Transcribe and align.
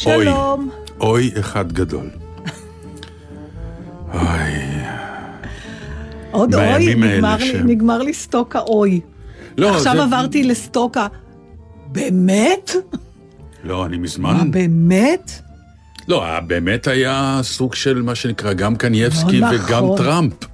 שלום. 0.00 0.70
אוי 1.00 1.30
אחד 1.40 1.72
גדול. 1.72 2.06
אוי, 4.14 4.52
עוד 6.30 6.54
אוי, 6.54 6.94
נגמר 6.94 7.36
לי- 7.36 7.46
ש- 7.46 7.54
נגמר 7.54 7.98
לי 8.02 8.14
סטוק 8.14 8.56
האוי. 8.56 9.00
לא, 9.58 9.76
עכשיו 9.76 9.92
זה- 9.96 10.02
עברתי 10.02 10.42
לסטוק 10.42 10.96
ה... 10.96 11.06
באמת? 11.86 12.70
לא, 13.64 13.86
אני 13.86 13.96
מה, 13.96 14.02
מזמן... 14.02 14.50
באמת? 14.50 15.32
לא, 16.08 16.24
באמת 16.46 16.86
היה 16.86 17.40
סוג 17.42 17.74
של 17.74 18.02
מה 18.02 18.14
שנקרא 18.14 18.52
גם 18.52 18.76
קנייבסקי 18.76 19.40
לא 19.40 19.46
וגם 19.46 19.84
נכון. 19.84 19.98
טראמפ 19.98 20.32
לא, 20.42 20.48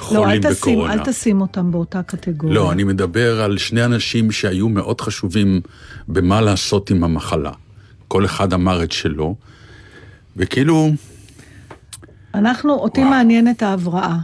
אל 0.00 0.04
חולים 0.06 0.40
תשים, 0.42 0.52
בקורונה. 0.52 0.92
אל 0.92 0.98
תשים 1.04 1.40
אותם 1.40 1.70
באותה 1.70 2.02
קטגוריה. 2.02 2.54
לא, 2.54 2.72
אני 2.72 2.84
מדבר 2.84 3.42
על 3.42 3.58
שני 3.58 3.84
אנשים 3.84 4.32
שהיו 4.32 4.68
מאוד 4.68 5.00
חשובים 5.00 5.60
במה 6.08 6.40
לעשות 6.40 6.90
עם 6.90 7.04
המחלה. 7.04 7.52
כל 8.14 8.24
אחד 8.24 8.52
אמר 8.52 8.82
את 8.84 8.92
שלו, 8.92 9.34
וכאילו, 10.36 10.90
אנחנו, 12.34 12.72
אותי 12.72 13.00
וואו. 13.00 13.10
מעניינת 13.10 13.62
ההבראה. 13.62 14.16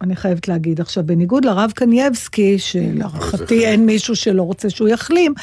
אני 0.00 0.16
חייבת 0.16 0.48
להגיד. 0.48 0.80
עכשיו, 0.80 1.06
בניגוד 1.06 1.44
לרב 1.44 1.72
קנייבסקי, 1.74 2.58
שלהערכתי 2.58 3.66
אין 3.66 3.86
מישהו 3.86 4.16
שלא 4.16 4.42
רוצה 4.42 4.70
שהוא 4.70 4.88
יחלים, 4.88 5.34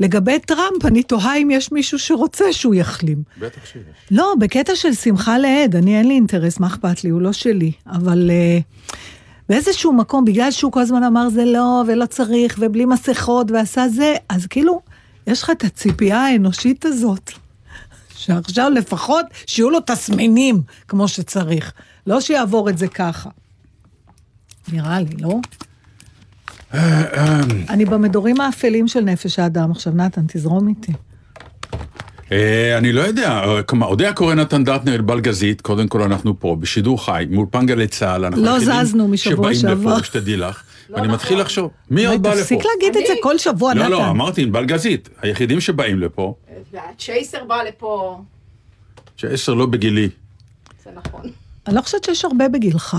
לגבי 0.00 0.38
טראמפ, 0.38 0.84
אני 0.84 1.02
תוהה 1.02 1.36
אם 1.36 1.50
יש 1.50 1.72
מישהו 1.72 1.98
שרוצה 1.98 2.52
שהוא 2.52 2.74
יחלים. 2.74 3.22
בטח 3.38 3.64
שיש. 3.64 3.82
לא, 4.10 4.34
בקטע 4.38 4.76
של 4.76 4.94
שמחה 4.94 5.38
לאיד, 5.38 5.76
אני 5.76 5.98
אין 5.98 6.08
לי 6.08 6.14
אינטרס, 6.14 6.60
מה 6.60 6.66
אכפת 6.66 7.04
לי, 7.04 7.10
הוא 7.10 7.20
לא 7.20 7.32
שלי. 7.32 7.72
אבל 7.86 8.30
uh, 8.30 8.92
באיזשהו 9.48 9.92
מקום, 9.92 10.24
בגלל 10.24 10.50
שהוא 10.50 10.72
כל 10.72 10.80
הזמן 10.80 11.02
אמר 11.02 11.28
זה 11.28 11.44
לא, 11.44 11.82
ולא 11.86 12.06
צריך, 12.06 12.56
ובלי 12.58 12.84
מסכות, 12.84 13.50
ועשה 13.50 13.88
זה, 13.88 14.14
אז 14.28 14.46
כאילו, 14.46 14.80
יש 15.28 15.42
לך 15.42 15.50
את 15.50 15.64
הציפייה 15.64 16.26
האנושית 16.26 16.84
הזאת, 16.84 17.32
שעכשיו 18.14 18.70
לפחות 18.70 19.26
שיהיו 19.46 19.70
לו 19.70 19.78
תסמינים 19.86 20.62
כמו 20.88 21.08
שצריך, 21.08 21.72
לא 22.06 22.20
שיעבור 22.20 22.70
את 22.70 22.78
זה 22.78 22.88
ככה. 22.88 23.30
נראה 24.72 25.00
לי, 25.00 25.16
לא? 25.20 25.40
אני 27.68 27.84
במדורים 27.84 28.40
האפלים 28.40 28.88
של 28.88 29.00
נפש 29.00 29.38
האדם. 29.38 29.70
עכשיו, 29.70 29.92
נתן, 29.92 30.22
תזרום 30.26 30.68
איתי. 30.68 30.92
אה, 32.32 32.78
אני 32.78 32.92
לא 32.92 33.00
יודע, 33.00 33.30
אה, 33.30 33.60
אודיה 33.82 34.12
קורא 34.12 34.34
נתן 34.34 34.64
דטנר 34.64 35.02
בלגזית, 35.02 35.60
קודם 35.60 35.88
כל 35.88 36.02
אנחנו 36.02 36.40
פה, 36.40 36.56
בשידור 36.60 37.04
חי, 37.04 37.26
מאולפן 37.30 37.66
גלי 37.66 37.86
צה"ל, 37.86 38.24
אנחנו 38.24 38.44
לא 38.44 38.58
זזנו 38.58 39.08
משבוע 39.08 39.54
שבאים 39.54 39.54
שעבר. 39.54 39.96
לפה, 39.96 40.04
שתדעי 40.04 40.36
לך, 40.36 40.62
ואני 40.90 41.08
מתחיל 41.08 41.40
לחשוב, 41.40 41.70
מי 41.90 42.06
עוד 42.06 42.22
בא 42.22 42.30
לפה? 42.30 42.40
תפסיק 42.40 42.58
להגיד 42.58 42.96
את 42.96 43.06
זה 43.06 43.14
כל 43.22 43.38
שבוע, 43.38 43.74
לא, 43.74 43.80
נתן. 43.82 43.90
לא, 43.90 44.10
אמרתי, 44.10 44.46
בלגזית, 44.46 45.08
היחידים 45.22 45.60
שבאים 45.60 45.98
לפה, 45.98 46.34
והצ'ייסר 46.72 47.44
בא 47.44 47.62
לפה, 47.62 48.20
שעשר 49.16 49.54
לא 49.54 49.66
בגילי. 49.66 50.08
זה 50.84 50.90
נכון. 50.94 51.30
אני 51.66 51.76
לא 51.76 51.80
חושבת 51.80 52.04
שיש 52.04 52.24
הרבה 52.24 52.48
בגילך. 52.48 52.96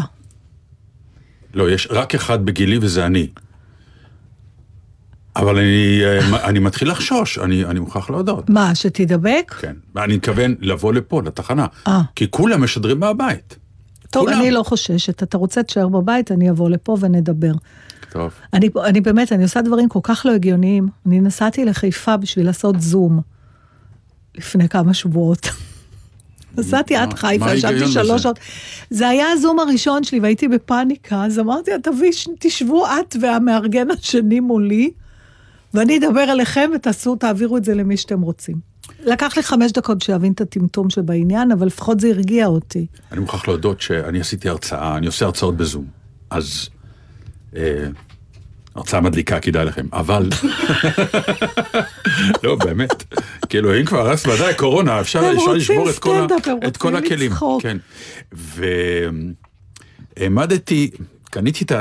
לא, 1.53 1.72
יש 1.72 1.88
רק 1.91 2.16
אחד 2.16 2.45
בגילי 2.45 2.78
וזה 2.81 3.05
אני. 3.05 3.28
אבל 5.35 5.57
אני, 5.57 6.01
אה, 6.03 6.45
אני 6.49 6.59
מתחיל 6.59 6.91
לחשוש, 6.91 7.38
אני, 7.38 7.66
אני 7.66 7.79
מוכרח 7.79 8.09
להודות. 8.09 8.49
מה, 8.49 8.75
שתדבק? 8.75 9.55
כן, 9.59 9.73
ואני 9.95 10.16
מתכוון 10.16 10.55
לבוא 10.59 10.94
לפה, 10.94 11.22
לתחנה. 11.25 11.66
אה. 11.88 12.01
כי 12.16 12.31
כולם 12.31 12.63
משדרים 12.63 12.99
מהבית. 12.99 13.57
טוב, 14.09 14.25
כולם. 14.25 14.41
אני 14.41 14.51
לא 14.51 14.63
חוששת. 14.63 15.23
אתה 15.23 15.38
רוצה, 15.38 15.63
תשאר 15.63 15.88
בבית, 15.88 16.31
אני 16.31 16.49
אבוא 16.49 16.69
לפה 16.69 16.97
ונדבר. 16.99 17.51
טוב. 18.09 18.34
אני, 18.53 18.70
אני 18.86 19.02
באמת, 19.02 19.31
אני 19.31 19.44
עושה 19.44 19.62
דברים 19.62 19.90
כל 19.90 20.00
כך 20.03 20.25
לא 20.25 20.31
הגיוניים. 20.31 20.88
אני 21.06 21.20
נסעתי 21.20 21.66
לחיפה 21.66 22.18
בשביל 22.18 22.46
לעשות 22.46 22.81
זום 22.81 23.22
לפני 24.36 24.70
כמה 24.70 24.94
שבועות. 24.94 25.50
נסעתי 26.58 26.96
עד 26.96 27.14
חיפה, 27.14 27.53
ישבתי 27.53 27.88
שלוש? 27.88 28.24
שעות. 28.24 28.40
זה 28.90 29.08
היה 29.08 29.31
הזום 29.31 29.59
הראשון 29.59 30.03
שלי 30.03 30.20
והייתי 30.20 30.47
בפאניקה, 30.47 31.25
אז 31.25 31.40
אמרתי 31.40 31.72
לה, 31.72 31.80
תביא, 31.80 32.12
תשבו 32.40 32.86
את 32.86 33.16
והמארגן 33.22 33.92
השני 33.92 34.40
מולי, 34.40 34.91
ואני 35.74 35.97
אדבר 35.97 36.31
אליכם 36.31 36.70
ותעשו, 36.76 37.16
תעבירו 37.16 37.58
את 37.58 37.66
זה 37.66 37.76
למי 37.76 37.97
שאתם 37.97 38.22
רוצים. 38.22 38.56
לקח 39.06 39.38
לי 39.38 39.44
חמש 39.44 39.72
דקות 39.72 40.02
שיבין 40.02 40.31
את 40.31 40.41
הטמטום 40.41 40.90
שבעניין, 40.90 41.52
אבל 41.52 41.68
לפחות 41.68 42.00
זה 42.00 42.08
הרגיע 42.08 42.46
אותי. 42.46 42.86
אני 43.12 43.20
מוכרח 43.20 43.47
להודות 43.47 43.81
שאני 43.81 44.20
עשיתי 44.20 44.50
הרצאה, 44.50 44.97
אני 44.97 45.08
עושה 45.08 45.26
הרצאות 45.26 45.58
בזום. 45.58 45.86
אז... 46.30 46.70
אה, 47.55 47.85
הרצאה 48.75 49.01
מדליקה, 49.01 49.39
כדאי 49.39 49.65
לכם, 49.65 49.85
אבל... 49.93 50.29
לא, 52.43 52.55
באמת. 52.55 53.03
כאילו, 53.49 53.79
אם 53.79 53.85
כבר, 53.85 54.11
אז 54.11 54.27
ודאי, 54.27 54.53
קורונה, 54.55 54.99
אפשר 55.01 55.25
הם 55.25 55.35
רוצים 55.35 55.53
לשבור 55.55 55.89
את 55.89 55.99
כל, 55.99 56.15
ה- 56.15 56.25
סטנדאפ, 56.27 56.47
הם 56.47 56.57
את 56.67 56.77
כל 56.77 56.95
רוצים 56.95 57.05
הכלים. 57.05 57.31
לצחוק. 57.31 57.61
כן. 57.61 57.77
והעמדתי, 60.17 60.91
קניתי 61.31 61.63
את 61.63 61.71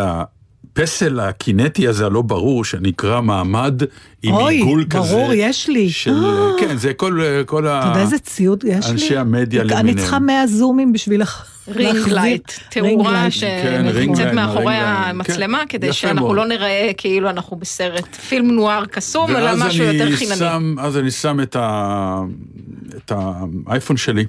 הפסל 0.83 1.21
הקינטי 1.21 1.89
הזה 1.89 2.07
הלא 2.07 2.23
ברור, 2.23 2.65
שנקרא 2.65 3.21
מעמד 3.21 3.83
עם 4.23 4.35
אוי, 4.35 4.55
עיגול 4.55 4.85
כזה. 4.91 4.99
ברור, 5.09 5.31
יש 5.35 5.69
לי. 5.69 5.91
של, 5.91 6.25
כן, 6.61 6.77
זה 6.77 6.95
כל, 6.95 7.21
כל 7.47 7.67
ה... 7.67 7.81
אתה 7.81 7.89
יודע 7.89 8.01
איזה 8.01 8.19
ציוד 8.19 8.65
יש 8.65 8.87
לי? 8.87 8.93
אנשי 8.93 9.17
המדיה 9.17 9.63
אני 9.63 9.71
למיניהם. 9.71 9.99
צריכה 9.99 10.19
100 10.19 10.47
זומים 10.47 10.93
בשביל 10.93 11.21
לח- 11.21 11.47
רינג 11.69 11.97
להחזיר- 11.97 12.15
לייט, 12.15 12.53
רינג 12.77 13.03
תאורה. 13.03 13.23
כן, 13.23 13.31
שנמצאת 13.31 14.19
לייט, 14.25 14.35
מאחורי. 14.35 14.75
המצלמה, 14.75 15.59
כן, 15.59 15.67
כדי 15.69 15.87
יפה 15.87 15.95
שאנחנו 15.97 16.21
מאוד. 16.27 16.37
לא 16.37 16.47
נראה 16.47 16.91
כאילו 16.97 17.31
אנחנו 17.31 17.57
בסרט 17.57 18.15
פילם 18.17 18.51
נוער 18.51 18.85
קסום, 18.87 19.37
אלא 19.37 19.51
משהו 19.57 19.85
אני 19.89 19.97
יותר 19.97 20.17
חינני. 20.17 20.75
אז 20.81 20.97
אני 20.99 21.11
שם 21.11 21.39
את 21.41 23.13
האייפון 23.67 23.97
שלי 23.97 24.25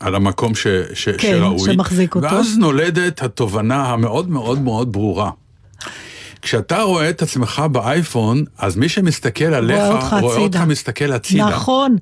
על 0.00 0.14
המקום 0.14 0.54
ש, 0.54 0.66
ש, 0.94 1.08
כן, 1.08 1.36
שראוי. 1.38 1.72
שמחזיק 1.72 2.14
אותו. 2.14 2.26
ואז 2.26 2.58
נולדת 2.58 3.22
התובנה 3.22 3.84
המאוד 3.92 4.30
מאוד 4.30 4.60
מאוד 4.60 4.92
ברורה. 4.92 5.30
כשאתה 6.42 6.82
רואה 6.82 7.10
את 7.10 7.22
עצמך 7.22 7.62
באייפון, 7.72 8.44
אז 8.58 8.76
מי 8.76 8.88
שמסתכל 8.88 9.44
עליך, 9.44 9.82
אותך 9.82 10.16
רואה 10.20 10.36
אותך. 10.36 10.60
מסתכל 10.66 11.12
הצידה. 11.12 11.48
נכון. 11.48 11.96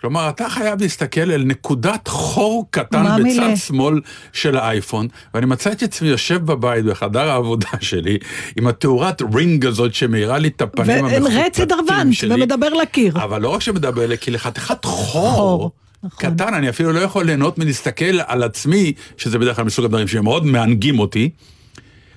כלומר, 0.00 0.28
אתה 0.28 0.48
חייב 0.48 0.82
להסתכל 0.82 1.20
אל 1.20 1.42
נקודת 1.44 2.08
חור 2.08 2.66
קטן 2.70 3.04
בצד 3.04 3.22
מילה? 3.22 3.56
שמאל 3.56 4.00
של 4.32 4.56
האייפון, 4.56 5.08
ואני 5.34 5.46
מצא 5.46 5.72
את 5.72 5.82
עצמי 5.82 6.08
יושב 6.08 6.44
בבית 6.44 6.84
בחדר 6.84 7.30
העבודה 7.30 7.68
שלי, 7.80 8.18
עם 8.58 8.66
התאורת 8.66 9.22
רינג 9.34 9.66
הזאת 9.66 9.94
שמאירה 9.94 10.38
לי 10.38 10.48
את 10.48 10.62
הפנים 10.62 11.04
ורצד 11.04 11.22
המחוטטים 11.22 11.64
דרוונט, 11.68 12.14
שלי. 12.14 12.34
ומדבר 12.34 12.68
לקיר. 12.68 13.12
אבל 13.16 13.40
לא 13.40 13.48
רק 13.48 13.60
שמדבר 13.60 14.16
כי 14.16 14.30
לחתיכת 14.30 14.84
חור, 14.84 15.30
חור, 15.30 15.70
נכון. 16.04 16.30
קטן, 16.34 16.54
אני 16.54 16.68
אפילו 16.68 16.92
לא 16.92 16.98
יכול 17.00 17.24
ליהנות 17.26 17.58
מלהסתכל 17.58 18.20
על 18.26 18.42
עצמי, 18.42 18.92
שזה 19.16 19.38
בדרך 19.38 19.56
כלל 19.56 19.64
מסוג 19.64 19.84
הדברים 19.84 20.08
שמאוד 20.08 20.46
מענגים 20.46 20.98
אותי. 20.98 21.30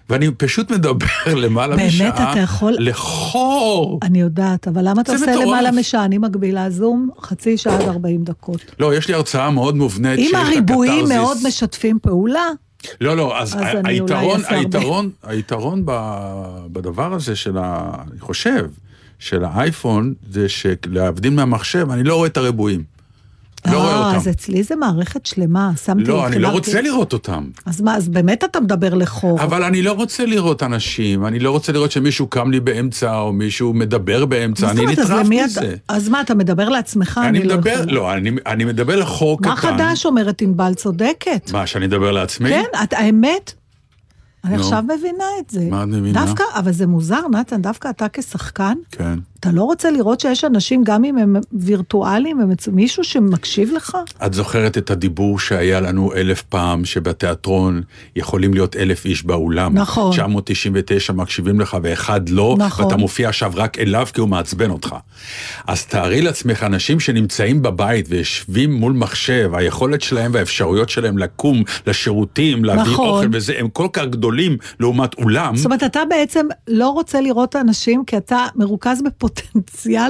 ואני 0.09 0.31
פשוט 0.37 0.71
מדבר 0.71 1.05
למעלה 1.43 1.75
באמת, 1.75 1.87
משעה. 1.87 2.31
אתה 2.31 2.39
יכול- 2.39 2.75
לחור. 2.79 3.99
אני 4.03 4.21
יודעת, 4.21 4.67
אבל 4.67 4.89
למה 4.89 5.01
אתה 5.01 5.11
עושה 5.13 5.25
מטורף. 5.31 5.45
למעלה 5.47 5.71
משעה? 5.71 6.05
אני 6.05 6.17
מגבילה 6.17 6.69
זום 6.69 7.09
חצי 7.21 7.57
שעה 7.57 7.75
עד 7.75 7.87
40 7.87 8.23
דקות. 8.23 8.61
לא, 8.79 8.95
יש 8.95 9.07
לי 9.07 9.13
הרצאה 9.13 9.49
מאוד 9.51 9.75
מובנית 9.75 10.19
אם 10.19 10.35
הריבועים. 10.35 11.05
מאוד 11.09 11.37
משתפים 11.47 11.99
פעולה, 12.01 12.45
לא, 13.01 13.17
לא, 13.17 13.39
אז, 13.41 13.53
אז 13.55 13.61
היתרון. 13.83 14.41
היתרון, 14.49 15.09
היתרון 15.23 15.81
ב- 15.85 16.65
בדבר 16.71 17.13
הזה 17.13 17.35
של 17.35 17.57
ה... 17.57 17.91
אני 18.11 18.19
חושב, 18.19 18.65
של 19.19 19.43
האייפון, 19.45 20.13
זה 20.31 20.49
שלהבדיל 20.49 21.33
מהמחשב, 21.33 21.87
אני 21.91 22.03
לא 22.03 22.15
רואה 22.15 22.27
את 22.27 22.37
הריבועים. 22.37 22.83
לא 23.65 23.77
רואה 23.77 23.93
אה, 23.93 24.05
אותם. 24.07 24.17
אז 24.17 24.27
אצלי 24.27 24.63
זה 24.63 24.75
מערכת 24.75 25.25
שלמה, 25.25 25.71
שמתי... 25.85 26.03
לא, 26.03 26.27
אני 26.27 26.39
לא 26.39 26.47
רוצה 26.47 26.81
לראות 26.81 27.13
אותם. 27.13 27.43
אז 27.65 27.81
מה, 27.81 27.95
אז 27.95 28.09
באמת 28.09 28.43
אתה 28.43 28.59
מדבר 28.59 28.93
לחור. 28.93 29.43
אבל 29.43 29.63
אני 29.63 29.81
לא 29.81 29.91
רוצה 29.91 30.25
לראות 30.25 30.63
אנשים, 30.63 31.25
אני 31.25 31.39
לא 31.39 31.51
רוצה 31.51 31.71
לראות 31.71 31.91
שמישהו 31.91 32.27
קם 32.27 32.51
לי 32.51 32.59
באמצע, 32.59 33.15
או 33.15 33.33
מישהו 33.33 33.73
מדבר 33.73 34.25
באמצע, 34.25 34.71
אני 34.71 34.85
נטרף 34.85 35.27
מזה. 35.29 35.75
אז 35.87 36.09
מה, 36.09 36.21
אתה 36.21 36.35
מדבר 36.35 36.69
לעצמך? 36.69 37.21
אני 37.23 37.43
לא 37.43 37.55
מדבר. 37.55 37.85
לא, 37.87 38.13
אני, 38.45 38.65
מדבר 38.65 38.95
לחור 38.95 39.39
קטן. 39.39 39.49
מה 39.49 39.55
חדש 39.55 40.05
אומרת 40.05 40.41
ענבל 40.41 40.73
צודקת? 40.73 41.51
מה, 41.53 41.67
שאני 41.67 41.85
אדבר 41.85 42.11
לעצמי? 42.11 42.49
כן, 42.49 42.63
האמת, 42.91 43.53
אני. 44.45 44.55
עכשיו 44.55 44.83
מבינה 44.83 45.25
את 45.39 45.49
זה. 45.49 45.67
מה 45.69 45.83
את 45.83 45.87
מבינה? 45.87 46.25
דווקא, 46.25 46.43
אבל 46.55 46.71
זה 46.71 46.87
מוזר, 46.87 47.27
נתן, 47.31 47.61
דווקא 47.61 47.89
אתה 47.89 48.05
כשחקן, 48.13 48.73
כן. 48.91 49.19
אתה 49.39 49.51
לא 49.51 49.63
רוצה 49.63 49.91
לראות 49.91 50.19
שיש 50.19 50.43
אנשים, 50.43 50.83
גם 50.83 51.03
אם 51.05 51.17
הם 51.17 51.35
וירטואליים, 51.53 52.39
הם 52.39 52.51
מישהו 52.71 53.03
שמקשיב 53.03 53.71
לך? 53.75 53.97
את 54.25 54.33
זוכרת 54.33 54.77
את 54.77 54.91
הדיבור 54.91 55.39
שהיה 55.39 55.79
לנו 55.79 56.13
אלף 56.13 56.41
פעם, 56.41 56.85
שבתיאטרון 56.85 57.81
יכולים 58.15 58.53
להיות 58.53 58.75
אלף 58.75 59.05
איש 59.05 59.25
באולם. 59.25 59.73
נכון. 59.73 60.11
999 60.11 61.13
מקשיבים 61.13 61.59
לך 61.59 61.77
ואחד 61.83 62.29
לא, 62.29 62.55
נכון. 62.59 62.85
ואתה 62.85 62.97
מופיע 62.97 63.29
עכשיו 63.29 63.51
רק 63.55 63.79
אליו 63.79 64.07
כי 64.13 64.21
הוא 64.21 64.29
מעצבן 64.29 64.69
אותך. 64.69 64.95
אז 65.67 65.85
תארי 65.85 66.21
לעצמך 66.21 66.63
אנשים 66.63 66.99
שנמצאים 66.99 67.61
בבית 67.61 68.05
ויושבים 68.09 68.73
מול 68.73 68.93
מחשב, 68.93 69.51
היכולת 69.53 70.01
שלהם 70.01 70.31
והאפשרויות 70.33 70.89
שלהם 70.89 71.17
לקום 71.17 71.63
לשירותים, 71.87 72.65
להביא 72.65 72.81
נכון. 72.81 73.07
אוכל 73.07 73.27
וזה, 73.31 73.53
הם 73.57 73.69
כל 73.69 73.87
כך 73.93 74.05
גדולים 74.05 74.57
לעומת 74.79 75.13
אולם. 75.13 75.55
זאת 75.55 75.65
אומרת, 75.65 75.83
אתה 75.83 76.01
בעצם 76.09 76.47
לא 76.67 76.89
רוצה 76.89 77.21
לראות 77.21 77.49
את 77.49 77.55
האנשים, 77.55 78.03
כי 78.05 78.17
אתה 78.17 78.45
מרוכז 78.55 79.01
בפוטנציאל 79.01 79.26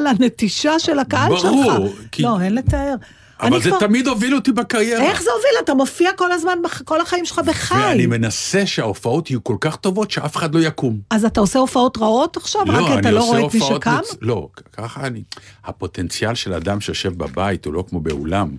הנטישה 0.07 0.79
של 0.79 0.99
הקהל 0.99 1.31
שלך. 1.37 1.43
ברור, 1.51 1.89
כי- 2.11 2.23
לא, 2.23 2.41
אין 2.41 2.55
לתאר. 2.55 2.95
אבל 3.41 3.61
זה 3.61 3.69
כבר- 3.69 3.79
תמיד 3.79 4.07
הוביל 4.07 4.35
אותי 4.35 4.51
בקריירה. 4.51 5.03
איך 5.03 5.21
זה 5.21 5.29
הוביל? 5.31 5.49
אתה 5.63 5.73
מופיע 5.73 6.09
כל 6.15 6.31
הזמן, 6.31 6.57
כל 6.85 7.01
החיים 7.01 7.25
שלך 7.25 7.41
בחי. 7.45 7.75
ואני 7.75 8.05
מנסה 8.05 8.65
שההופעות 8.65 9.29
יהיו 9.29 9.43
כל 9.43 9.55
כך 9.61 9.75
טובות 9.75 10.11
שאף 10.11 10.35
אחד 10.35 10.55
לא 10.55 10.59
יקום. 10.59 10.99
אז 11.09 11.25
אתה 11.25 11.39
עושה 11.39 11.59
הופעות 11.59 11.97
רעות 11.97 12.37
עכשיו? 12.37 12.61
רק 12.67 12.85
כי 12.93 12.99
אתה 12.99 13.11
לא 13.11 13.23
רואה 13.23 13.45
את 13.45 13.53
מי 13.53 13.59
שקם? 13.61 13.97
מצ- 13.99 14.15
לא, 14.21 14.47
ככה 14.73 15.07
אני... 15.07 15.21
הפוטנציאל 15.65 16.35
של 16.35 16.53
אדם 16.53 16.81
שיושב 16.81 17.13
בבית 17.17 17.65
הוא 17.65 17.73
לא 17.73 17.83
כמו 17.89 17.99
באולם. 17.99 18.49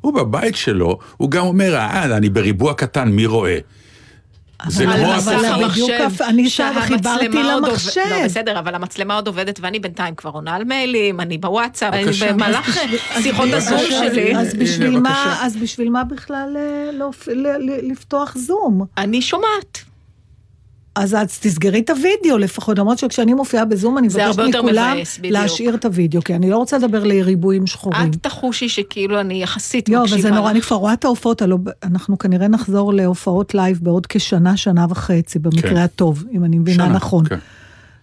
הוא 0.00 0.14
בבית 0.14 0.56
שלו, 0.56 0.98
הוא 1.16 1.30
גם 1.30 1.46
אומר, 1.46 1.74
אה, 1.76 2.04
אני 2.16 2.28
בריבוע 2.28 2.74
קטן, 2.74 3.08
מי 3.08 3.26
רואה? 3.26 3.58
זה 4.66 4.84
כמו 4.84 4.94
אבל 4.94 5.14
השכר. 5.44 5.68
בדיוק 5.68 5.90
הפ- 5.90 6.20
אני 6.20 6.50
שם 6.50 6.72
חיברתי 6.80 7.28
למחשב. 7.28 8.00
לא, 8.10 8.24
בסדר, 8.24 8.58
אבל 8.58 8.74
המצלמה 8.74 9.14
עוד 9.14 9.26
עובדת 9.26 9.58
ואני 9.62 9.78
בינתיים 9.78 10.14
כבר 10.14 10.30
עונה 10.30 10.54
על 10.54 10.64
מיילים, 10.64 11.20
אני 11.20 11.38
בוואטסאפ, 11.38 11.94
אני. 11.94 12.04
במהלך 12.32 12.78
שיחות 13.22 13.48
הזום 13.52 13.78
שלי. 13.88 14.36
אז 14.36 14.54
בשביל 14.54 14.98
מה, 15.00 15.10
בבקשה. 15.10 15.46
אז 15.46 15.56
בשביל 15.56 15.90
מה 15.90 16.04
בכלל 16.04 16.56
אה, 16.56 16.90
להופ- 16.92 17.28
ל- 17.28 17.46
ל- 17.58 17.90
לפתוח 17.92 18.36
זום? 18.38 18.84
אני 18.98 19.22
שומעת. 19.22 19.78
אז 20.96 21.14
אז 21.14 21.38
תסגרי 21.38 21.80
את 21.80 21.90
הוידאו 21.90 22.38
לפחות, 22.38 22.78
למרות 22.78 22.98
שכשאני 22.98 23.34
מופיעה 23.34 23.64
בזום 23.64 23.98
אני 23.98 24.06
מבקשת 24.06 24.38
מכולם 24.38 24.96
מבאס. 24.96 25.18
להשאיר 25.22 25.74
את 25.74 25.84
הוידאו, 25.84 26.22
כי 26.22 26.34
אני 26.34 26.50
לא 26.50 26.56
רוצה 26.56 26.78
לדבר 26.78 27.04
לריבועים 27.04 27.66
שחורים. 27.66 28.10
את 28.10 28.16
תחושי 28.20 28.68
שכאילו 28.68 29.20
אני 29.20 29.42
יחסית 29.42 29.88
מקשיבה. 29.88 30.14
אבל 30.14 30.22
זה 30.22 30.30
נורא. 30.30 30.50
אני 30.50 30.60
כבר 30.60 30.76
רואה 30.76 30.92
את 30.92 31.04
ההופעות, 31.04 31.42
אנחנו 31.84 32.18
כנראה 32.18 32.48
נחזור 32.48 32.92
להופעות 32.92 33.54
live 33.54 33.78
בעוד 33.82 34.06
כשנה, 34.06 34.56
שנה 34.56 34.86
וחצי, 34.90 35.38
כן. 35.38 35.42
במקרה 35.42 35.84
הטוב, 35.84 36.24
אם 36.32 36.44
אני 36.44 36.58
מבינה 36.58 36.84
שנה, 36.84 36.94
נכון. 36.94 37.24
כן. 37.28 37.38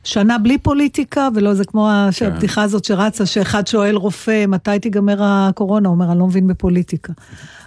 שנה 0.04 0.38
בלי 0.38 0.58
פוליטיקה, 0.58 1.28
ולא 1.36 1.54
זה 1.54 1.66
כמו 1.66 1.90
כן. 2.20 2.26
הבדיחה 2.26 2.64
הזאת 2.64 2.86
שרצה, 2.86 3.26
שאחד 3.26 3.68
שואל 3.68 3.96
רופא, 3.96 4.46
מתי 4.48 4.80
תיגמר 4.80 5.18
הקורונה? 5.22 5.90
הוא 5.90 5.96
אומר, 5.96 6.12
אני 6.12 6.20
לא 6.20 6.28
מבין 6.28 6.48
בפוליטיקה. 6.48 7.14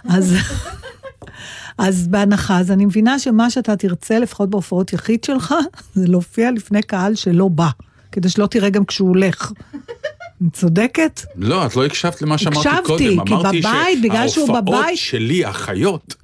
אז... 0.09 0.35
אז 1.77 2.07
בהנחה, 2.07 2.59
אז 2.59 2.71
אני 2.71 2.85
מבינה 2.85 3.19
שמה 3.19 3.49
שאתה 3.49 3.75
תרצה, 3.75 4.19
לפחות 4.19 4.49
בהופעות 4.49 4.93
יחיד 4.93 5.23
שלך, 5.23 5.55
זה 5.95 6.07
להופיע 6.07 6.51
לפני 6.51 6.81
קהל 6.81 7.15
שלא 7.15 7.47
בא, 7.47 7.67
כדי 8.11 8.29
שלא 8.29 8.45
תראה 8.47 8.69
גם 8.69 8.85
כשהוא 8.85 9.09
הולך. 9.09 9.51
אני 10.41 10.49
צודקת? 10.49 11.21
לא, 11.35 11.65
את 11.65 11.75
לא 11.75 11.85
הקשבת 11.85 12.21
למה 12.21 12.37
שאמרתי 12.37 12.69
הקשבתי, 12.69 12.87
קודם. 12.87 13.25
כי 13.25 13.33
אמרתי 13.33 13.59
בבית, 13.59 14.01
בגלל 14.03 14.27
שהוא 14.27 14.45
שההופעות 14.47 14.63
בבית- 14.83 14.97
שלי, 14.97 15.45
החיות, 15.45 16.15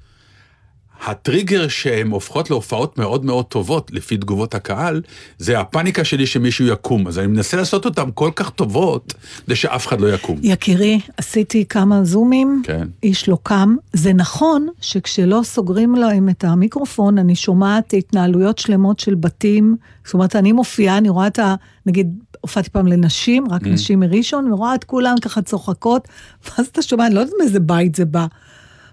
הטריגר 1.06 1.68
שהן 1.68 2.10
הופכות 2.10 2.50
להופעות 2.50 2.98
מאוד 2.98 3.24
מאוד 3.24 3.44
טובות, 3.44 3.90
לפי 3.92 4.16
תגובות 4.16 4.54
הקהל, 4.54 5.02
זה 5.38 5.60
הפאניקה 5.60 6.04
שלי 6.04 6.26
שמישהו 6.26 6.66
יקום. 6.66 7.06
אז 7.06 7.18
אני 7.18 7.26
מנסה 7.26 7.56
לעשות 7.56 7.84
אותן 7.84 8.10
כל 8.14 8.30
כך 8.36 8.50
טובות, 8.50 9.14
כדי 9.46 9.56
שאף 9.56 9.86
אחד 9.86 10.00
לא 10.00 10.14
יקום. 10.14 10.38
יקירי, 10.42 11.00
עשיתי 11.16 11.64
כמה 11.68 12.04
זומים, 12.04 12.62
כן. 12.64 12.88
איש 13.02 13.28
לא 13.28 13.38
קם. 13.42 13.76
זה 13.92 14.12
נכון 14.12 14.68
שכשלא 14.80 15.40
סוגרים 15.44 15.94
להם 15.94 16.28
את 16.28 16.44
המיקרופון, 16.44 17.18
אני 17.18 17.36
שומעת 17.36 17.94
התנהלויות 17.98 18.58
שלמות 18.58 18.98
של 18.98 19.14
בתים. 19.14 19.76
זאת 20.04 20.14
אומרת, 20.14 20.36
אני 20.36 20.52
מופיעה, 20.52 20.98
אני 20.98 21.08
רואה 21.08 21.26
את 21.26 21.38
ה... 21.38 21.54
נגיד, 21.86 22.18
הופעתי 22.40 22.70
פעם 22.70 22.86
לנשים, 22.86 23.50
רק 23.50 23.62
נשים 23.62 24.00
מראשון, 24.00 24.52
ורואה 24.52 24.74
את 24.74 24.84
כולן 24.84 25.14
ככה 25.22 25.42
צוחקות, 25.42 26.08
ואז 26.44 26.66
אתה 26.66 26.82
שומע, 26.82 27.06
אני 27.06 27.14
לא 27.14 27.20
יודעת 27.20 27.34
מאיזה 27.40 27.60
בית 27.60 27.94
זה 27.94 28.04
בא. 28.04 28.26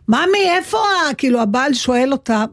ממי, 0.07 0.51
איפה 0.57 0.77
ה... 0.77 1.13
כאילו, 1.13 1.42
הבעל 1.42 1.74
שואל 1.74 2.12
אותה, 2.12 2.45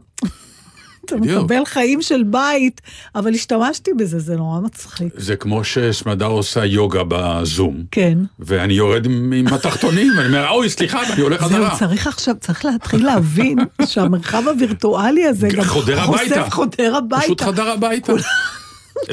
אתה. 1.05 1.15
מקבל 1.15 1.65
חיים 1.65 2.01
של 2.01 2.23
בית, 2.23 2.81
אבל 3.15 3.33
השתמשתי 3.33 3.91
בזה, 3.97 4.19
זה 4.19 4.35
נורא 4.35 4.59
מצחיק. 4.59 5.13
זה 5.17 5.35
כמו 5.35 5.63
שסמדר 5.63 6.25
עושה 6.25 6.65
יוגה 6.65 7.01
בזום, 7.07 7.83
כן. 7.91 8.17
ואני 8.39 8.73
יורד 8.73 9.05
עם 9.05 9.47
התחתונים, 9.51 10.13
ואני 10.17 10.27
אומר, 10.27 10.49
אוי, 10.49 10.69
סליחה, 10.69 11.01
ואני 11.09 11.21
הולך 11.21 11.39
זהו, 11.39 11.49
חזרה. 11.49 11.77
צריך 11.79 12.07
עכשיו, 12.07 12.35
צריך 12.39 12.65
להתחיל 12.65 13.05
להבין 13.05 13.57
שהמרחב 13.85 14.47
הווירטואלי 14.47 15.27
הזה 15.27 15.47
גם 15.57 15.63
חודר 15.63 16.01
הביתה. 16.01 16.49
חודר 16.49 16.95
הביתה. 16.95 17.23
פשוט 17.23 17.41
חדר 17.41 17.69
הביתה. 17.69 18.13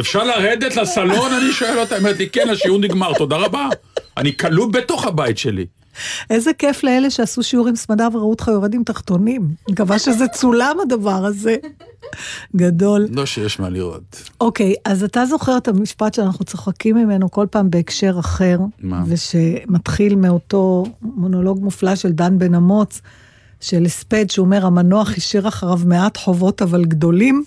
אפשר 0.00 0.24
לרדת 0.24 0.76
לסלון? 0.76 1.32
אני 1.32 1.52
שואל 1.52 1.78
אותה, 1.78 1.94
היא 1.94 2.00
אומרת 2.00 2.18
לי, 2.18 2.28
כן, 2.28 2.48
השיעור 2.48 2.78
נגמר, 2.78 3.12
תודה 3.14 3.36
רבה. 3.36 3.68
אני 4.16 4.36
כלוא 4.36 4.66
בתוך 4.72 5.06
הבית 5.06 5.38
שלי. 5.38 5.66
איזה 6.30 6.52
כיף 6.52 6.84
לאלה 6.84 7.10
שעשו 7.10 7.42
שיעור 7.42 7.68
עם 7.68 7.76
סמדר 7.76 8.08
וראו 8.12 8.30
אותך 8.30 8.48
יורד 8.48 8.74
עם 8.74 8.84
תחתונים. 8.84 9.48
מקווה 9.70 9.98
שזה 9.98 10.28
צולם 10.28 10.76
הדבר 10.82 11.24
הזה. 11.26 11.56
גדול. 12.56 13.06
לא 13.10 13.26
שיש 13.26 13.60
מה 13.60 13.68
לראות. 13.68 14.22
אוקיי, 14.40 14.74
אז 14.84 15.04
אתה 15.04 15.26
זוכר 15.26 15.56
את 15.56 15.68
המשפט 15.68 16.14
שאנחנו 16.14 16.44
צוחקים 16.44 16.96
ממנו 16.96 17.30
כל 17.30 17.46
פעם 17.50 17.70
בהקשר 17.70 18.16
אחר, 18.18 18.58
מה? 18.82 19.02
ושמתחיל 19.06 20.14
מאותו 20.14 20.84
מונולוג 21.02 21.64
מופלא 21.64 21.94
של 21.94 22.12
דן 22.12 22.38
בן 22.38 22.54
אמוץ, 22.54 23.00
של 23.60 23.84
הספד, 23.84 24.30
שהוא 24.30 24.44
אומר, 24.44 24.66
המנוח 24.66 25.16
השאיר 25.16 25.48
אחריו 25.48 25.78
מעט 25.86 26.16
חובות 26.16 26.62
אבל 26.62 26.84
גדולים. 26.84 27.44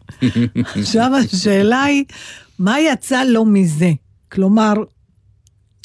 עכשיו 0.80 1.10
השאלה 1.14 1.82
היא, 1.82 2.04
מה 2.58 2.80
יצא 2.80 3.24
לו 3.24 3.44
מזה? 3.44 3.90
כלומר, 4.32 4.74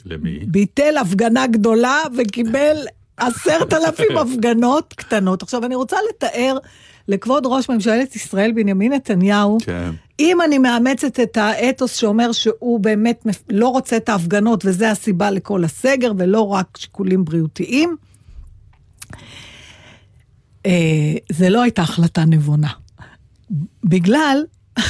למי? 0.06 0.40
ביטל 0.40 0.98
הפגנה 0.98 1.48
גדולה 1.48 2.00
וקיבל 2.18 2.78
עשרת 3.18 3.74
אלפים 3.74 4.18
הפגנות 4.18 4.94
קטנות. 4.98 5.44
עכשיו, 5.44 5.66
אני 5.66 5.76
רוצה 5.76 5.98
לתאר 6.10 6.58
לכבוד 7.08 7.44
ראש 7.46 7.70
ממשלת 7.70 8.16
ישראל 8.16 8.52
בנימין 8.52 8.94
נתניהו, 8.94 9.58
כן. 9.66 9.92
אם 10.20 10.42
אני 10.42 10.58
מאמצת 10.58 11.20
את 11.20 11.38
האתוס 11.38 11.96
שאומר 11.96 12.32
שהוא 12.32 12.80
באמת 12.80 13.28
לא 13.50 13.68
רוצה 13.68 13.98
את 13.98 14.10
ההפגנות 14.10 14.66
וזה 14.66 14.92
הסיבה 14.92 15.32
לכל 15.32 15.64
הסגר 15.64 16.12
ולא 16.18 16.48
רק 16.48 16.78
שיקולים 16.78 17.26
בריאותיים, 17.26 17.96
אה, 20.66 20.72
זה 21.32 21.50
לא 21.50 21.62
הייתה 21.62 21.82
החלטה 21.82 22.26
נבונה. 22.26 22.70
בגלל 23.84 24.44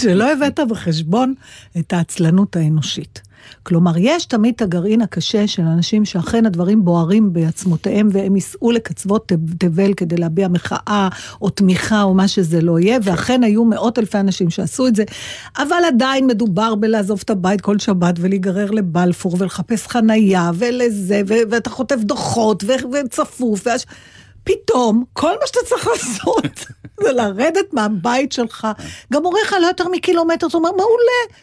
שלא 0.00 0.32
הבאת 0.32 0.60
בחשבון 0.68 1.34
את 1.78 1.92
העצלנות 1.92 2.56
האנושית. 2.56 3.22
כלומר, 3.62 3.92
יש 3.96 4.24
תמיד 4.24 4.54
את 4.56 4.62
הגרעין 4.62 5.02
הקשה 5.02 5.46
של 5.46 5.62
אנשים 5.62 6.04
שאכן 6.04 6.46
הדברים 6.46 6.84
בוערים 6.84 7.32
בעצמותיהם 7.32 8.08
והם 8.12 8.34
ייסעו 8.34 8.70
לקצוות 8.70 9.28
תב- 9.28 9.54
תבל 9.58 9.94
כדי 9.94 10.16
להביע 10.16 10.48
מחאה 10.48 11.08
או 11.42 11.50
תמיכה 11.50 12.02
או 12.02 12.14
מה 12.14 12.28
שזה 12.28 12.60
לא 12.60 12.78
יהיה, 12.78 12.98
ואכן 13.02 13.42
היו 13.42 13.64
מאות 13.64 13.98
אלפי 13.98 14.18
אנשים 14.18 14.50
שעשו 14.50 14.86
את 14.86 14.96
זה, 14.96 15.04
אבל 15.58 15.82
עדיין 15.88 16.26
מדובר 16.26 16.74
בלעזוב 16.74 17.20
את 17.24 17.30
הבית 17.30 17.60
כל 17.60 17.78
שבת 17.78 18.14
ולהיגרר 18.18 18.70
לבלפור 18.70 19.36
ולחפש 19.38 19.86
חנייה 19.86 20.50
ולזה, 20.54 21.22
ו- 21.28 21.34
ואתה 21.50 21.70
חוטף 21.70 21.98
דוחות 21.98 22.64
ו- 22.64 22.92
וצפוף. 23.04 23.66
והש... 23.66 23.86
פתאום, 24.44 25.04
כל 25.12 25.32
מה 25.40 25.46
שאתה 25.46 25.60
צריך 25.68 25.86
לעשות 25.86 26.66
זה 27.04 27.12
לרדת 27.12 27.72
מהבית 27.72 28.32
שלך. 28.32 28.68
גם 29.12 29.24
עורך 29.24 29.52
לא 29.60 29.66
יותר 29.66 29.88
מקילומטר, 29.88 30.46
זאת 30.48 30.54
אומרת, 30.54 30.72
מעולה. 30.76 31.36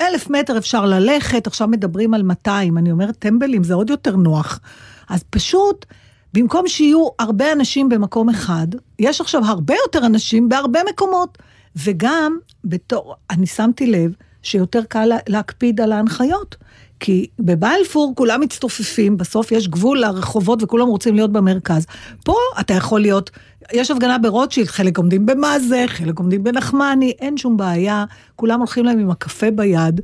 אלף 0.00 0.30
מטר 0.30 0.58
אפשר 0.58 0.84
ללכת, 0.86 1.46
עכשיו 1.46 1.68
מדברים 1.68 2.14
על 2.14 2.22
200, 2.22 2.78
אני 2.78 2.90
אומרת, 2.92 3.16
טמבלים 3.18 3.64
זה 3.64 3.74
עוד 3.74 3.90
יותר 3.90 4.16
נוח. 4.16 4.60
אז 5.08 5.24
פשוט, 5.30 5.86
במקום 6.34 6.68
שיהיו 6.68 7.08
הרבה 7.18 7.52
אנשים 7.52 7.88
במקום 7.88 8.28
אחד, 8.28 8.66
יש 8.98 9.20
עכשיו 9.20 9.44
הרבה 9.44 9.74
יותר 9.86 10.06
אנשים 10.06 10.48
בהרבה 10.48 10.80
מקומות. 10.90 11.38
וגם, 11.76 12.38
בתור, 12.64 13.14
אני 13.30 13.46
שמתי 13.46 13.86
לב 13.86 14.14
שיותר 14.42 14.82
קל 14.88 15.04
לה- 15.04 15.16
להקפיד 15.28 15.80
על 15.80 15.92
ההנחיות. 15.92 16.56
כי 17.02 17.26
בבלפור 17.38 18.12
כולם 18.16 18.40
מצטופפים, 18.40 19.16
בסוף 19.16 19.52
יש 19.52 19.68
גבול 19.68 19.98
לרחובות 20.00 20.62
וכולם 20.62 20.86
רוצים 20.88 21.14
להיות 21.14 21.32
במרכז. 21.32 21.86
פה 22.24 22.34
אתה 22.60 22.74
יכול 22.74 23.00
להיות, 23.00 23.30
יש 23.72 23.90
הפגנה 23.90 24.18
ברוטשילד, 24.18 24.66
חלק 24.68 24.98
עומדים 24.98 25.26
במאזה, 25.26 25.84
חלק 25.86 26.18
עומדים 26.18 26.44
בנחמני, 26.44 27.12
אין 27.20 27.36
שום 27.36 27.56
בעיה, 27.56 28.04
כולם 28.36 28.58
הולכים 28.58 28.84
להם 28.84 28.98
עם 28.98 29.10
הקפה 29.10 29.50
ביד. 29.50 30.00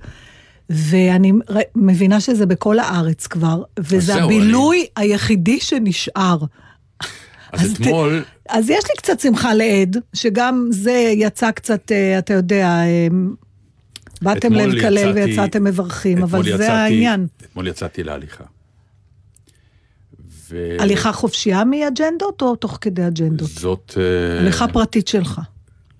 ואני 0.70 1.32
מבינה 1.76 2.20
שזה 2.20 2.46
בכל 2.46 2.78
הארץ 2.78 3.26
כבר, 3.26 3.62
וזה 3.78 4.14
הבילוי 4.14 4.86
היחידי 4.96 5.60
שנשאר. 5.60 6.38
אז 7.52 7.74
ת- 7.74 7.80
אתמול, 7.80 8.22
אז 8.48 8.70
יש 8.70 8.84
לי 8.84 8.96
קצת 8.98 9.20
שמחה 9.20 9.54
לאיד, 9.54 9.96
שגם 10.14 10.68
זה 10.70 11.12
יצא 11.16 11.50
קצת, 11.50 11.92
אה, 11.92 12.18
אתה 12.18 12.34
יודע, 12.34 12.66
אה, 12.66 13.06
באתם 14.22 14.52
לקלל 14.52 15.12
ויצאתם 15.14 15.64
מברכים, 15.64 16.22
אבל 16.22 16.42
זה 16.42 16.50
יצאתי- 16.50 16.64
העניין. 16.66 17.26
אתמול 17.42 17.66
יצאתי 17.68 18.02
להליכה. 18.04 18.44
ו- 20.50 20.76
הליכה 20.78 21.12
חופשייה 21.12 21.64
מאג'נדות 21.64 22.42
או 22.42 22.56
תוך 22.56 22.78
כדי 22.80 23.06
אג'נדות? 23.06 23.48
זאת... 23.50 23.94
אה, 23.96 24.40
הליכה 24.40 24.68
פרטית 24.68 25.08
שלך. 25.08 25.40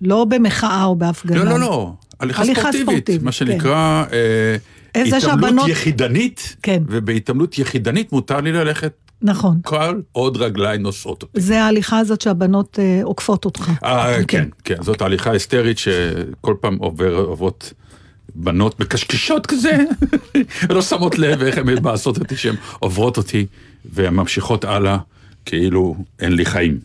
לא 0.01 0.25
במחאה 0.25 0.83
או 0.83 0.95
בהפגנה. 0.95 1.43
לא, 1.43 1.51
לא, 1.51 1.59
לא. 1.59 1.93
הליכה 2.19 2.41
הליכה 2.41 2.61
ספורטיבית, 2.61 2.85
ספורטיבית, 2.87 3.21
מה 3.23 3.31
כן. 3.31 3.31
שנקרא 3.31 4.03
אה, 4.13 4.55
איזה 4.95 5.17
התעמלות 5.17 5.41
שהבנות- 5.49 5.69
יחידנית, 5.69 6.55
כן. 6.63 6.83
ובהתעמלות 6.87 7.57
יחידנית 7.59 8.11
מותר 8.11 8.41
לי 8.41 8.51
ללכת 8.51 8.93
נכון. 9.21 9.59
כל 9.63 10.01
עוד 10.11 10.37
רגליים 10.37 10.81
נושאות 10.81 11.21
אותי. 11.23 11.41
זה 11.41 11.63
ההליכה 11.63 11.99
הזאת 11.99 12.21
שהבנות 12.21 12.79
אה, 12.79 12.99
עוקפות 13.03 13.45
אותך. 13.45 13.71
אה, 13.83 14.23
כן, 14.27 14.49
כן, 14.63 14.75
זאת 14.81 15.01
ההליכה 15.01 15.31
היסטרית 15.31 15.77
שכל 15.77 16.55
פעם 16.61 16.77
עובר, 16.77 17.15
עוברות 17.15 17.73
בנות 18.35 18.79
מקשקשות 18.79 19.45
כזה, 19.45 19.77
לא 20.69 20.81
שמות 20.81 21.19
לב 21.19 21.43
איך 21.43 21.57
הן 21.57 21.67
מבאסות 21.67 22.17
אותי 22.17 22.37
שהן 22.37 22.55
עוברות 22.79 23.17
אותי 23.17 23.45
וממשיכות 23.93 24.65
הלאה 24.65 24.97
כאילו 25.45 25.95
אין 26.19 26.31
לי 26.31 26.45
חיים. 26.45 26.79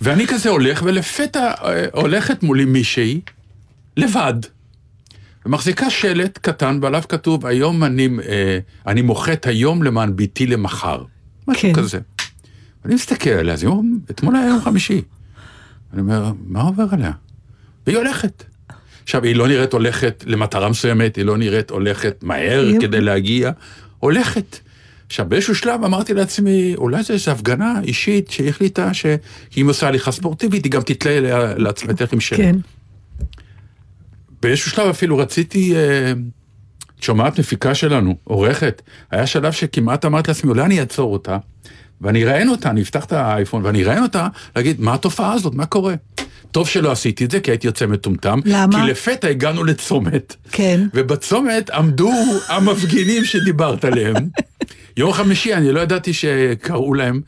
ואני 0.00 0.26
כזה 0.26 0.50
הולך 0.50 0.82
ולפתע 0.84 1.52
אה, 1.64 1.86
הולכת 1.92 2.42
מולי 2.42 2.64
מישהי 2.64 3.20
לבד. 3.96 4.34
ומחזיקה 5.46 5.90
שלט 5.90 6.38
קטן 6.38 6.78
ועליו 6.82 7.02
כתוב 7.08 7.46
היום 7.46 7.84
אני, 7.84 8.08
אה, 8.28 8.58
אני 8.86 9.02
מוחה 9.02 9.32
את 9.32 9.46
היום 9.46 9.82
למען 9.82 10.16
ביתי 10.16 10.46
למחר. 10.46 11.04
משהו 11.48 11.62
כן. 11.62 11.74
כזה. 11.74 11.98
אני 12.84 12.94
מסתכל 12.94 13.30
עליה, 13.30 13.56
זה 13.56 13.66
יום, 13.66 13.98
אתמול 14.10 14.36
היה 14.36 14.46
יום 14.46 14.60
חמישי. 14.60 15.02
אני 15.92 16.00
אומר, 16.00 16.32
מה 16.46 16.62
עובר 16.62 16.86
עליה? 16.90 17.12
והיא 17.86 17.96
הולכת. 17.96 18.44
עכשיו, 19.02 19.24
היא 19.24 19.36
לא 19.36 19.48
נראית 19.48 19.72
הולכת 19.72 20.24
למטרה 20.26 20.68
מסוימת, 20.68 21.16
היא 21.16 21.24
לא 21.24 21.36
נראית 21.36 21.70
הולכת 21.70 22.18
מהר 22.22 22.68
כדי 22.80 23.00
להגיע, 23.00 23.50
הולכת. 23.98 24.58
עכשיו, 25.06 25.26
באיזשהו 25.28 25.54
שלב 25.54 25.84
אמרתי 25.84 26.14
לעצמי, 26.14 26.74
אולי 26.76 27.02
זו 27.02 27.12
איזו 27.12 27.30
הפגנה 27.30 27.80
אישית 27.84 28.30
שהחליטה 28.30 28.94
שאם 28.94 29.68
עושה 29.68 29.88
הליכה 29.88 30.12
ספורטיבית, 30.12 30.64
היא 30.64 30.72
גם 30.72 30.82
תתלה 30.82 31.54
לעצמה 31.56 31.92
עם 32.12 32.20
שלט. 32.20 32.38
כן. 32.38 32.56
באיזשהו 34.42 34.70
שלב 34.70 34.88
אפילו 34.88 35.18
רציתי, 35.18 35.76
אה, 35.76 36.12
את 36.98 37.02
שומעת 37.02 37.38
מפיקה 37.38 37.74
שלנו, 37.74 38.16
עורכת, 38.24 38.82
היה 39.10 39.26
שלב 39.26 39.52
שכמעט 39.52 40.04
אמרתי 40.04 40.30
לעצמי, 40.30 40.50
אולי 40.50 40.62
אני 40.62 40.80
אעצור 40.80 41.12
אותה, 41.12 41.38
ואני 42.00 42.24
אראיין 42.24 42.48
אותה, 42.48 42.70
אני 42.70 42.82
אפתח 42.82 43.04
את 43.04 43.12
האייפון 43.12 43.64
ואני 43.64 43.84
אראיין 43.84 44.02
אותה, 44.02 44.28
להגיד, 44.56 44.80
מה 44.80 44.94
התופעה 44.94 45.32
הזאת, 45.32 45.54
מה 45.54 45.66
קורה? 45.66 45.94
טוב 46.52 46.68
שלא 46.68 46.92
עשיתי 46.92 47.24
את 47.24 47.30
זה, 47.30 47.40
כי 47.40 47.50
הייתי 47.50 47.66
יוצא 47.66 47.86
מטומטם. 47.86 48.40
למה? 48.44 48.84
כי 48.84 48.90
לפתע 48.90 49.28
הגענו 49.28 49.64
לצומת. 49.64 50.36
כן. 50.50 50.80
ובצומת 50.94 51.70
עמדו 51.70 52.12
המפגינים 52.48 53.24
שדיברת 53.24 53.84
עליהם. 53.84 54.14
יום 54.96 55.12
חמישי, 55.12 55.54
אני 55.54 55.72
לא 55.72 55.80
ידעתי 55.80 56.12
שקראו 56.12 56.94
להם. 56.94 57.20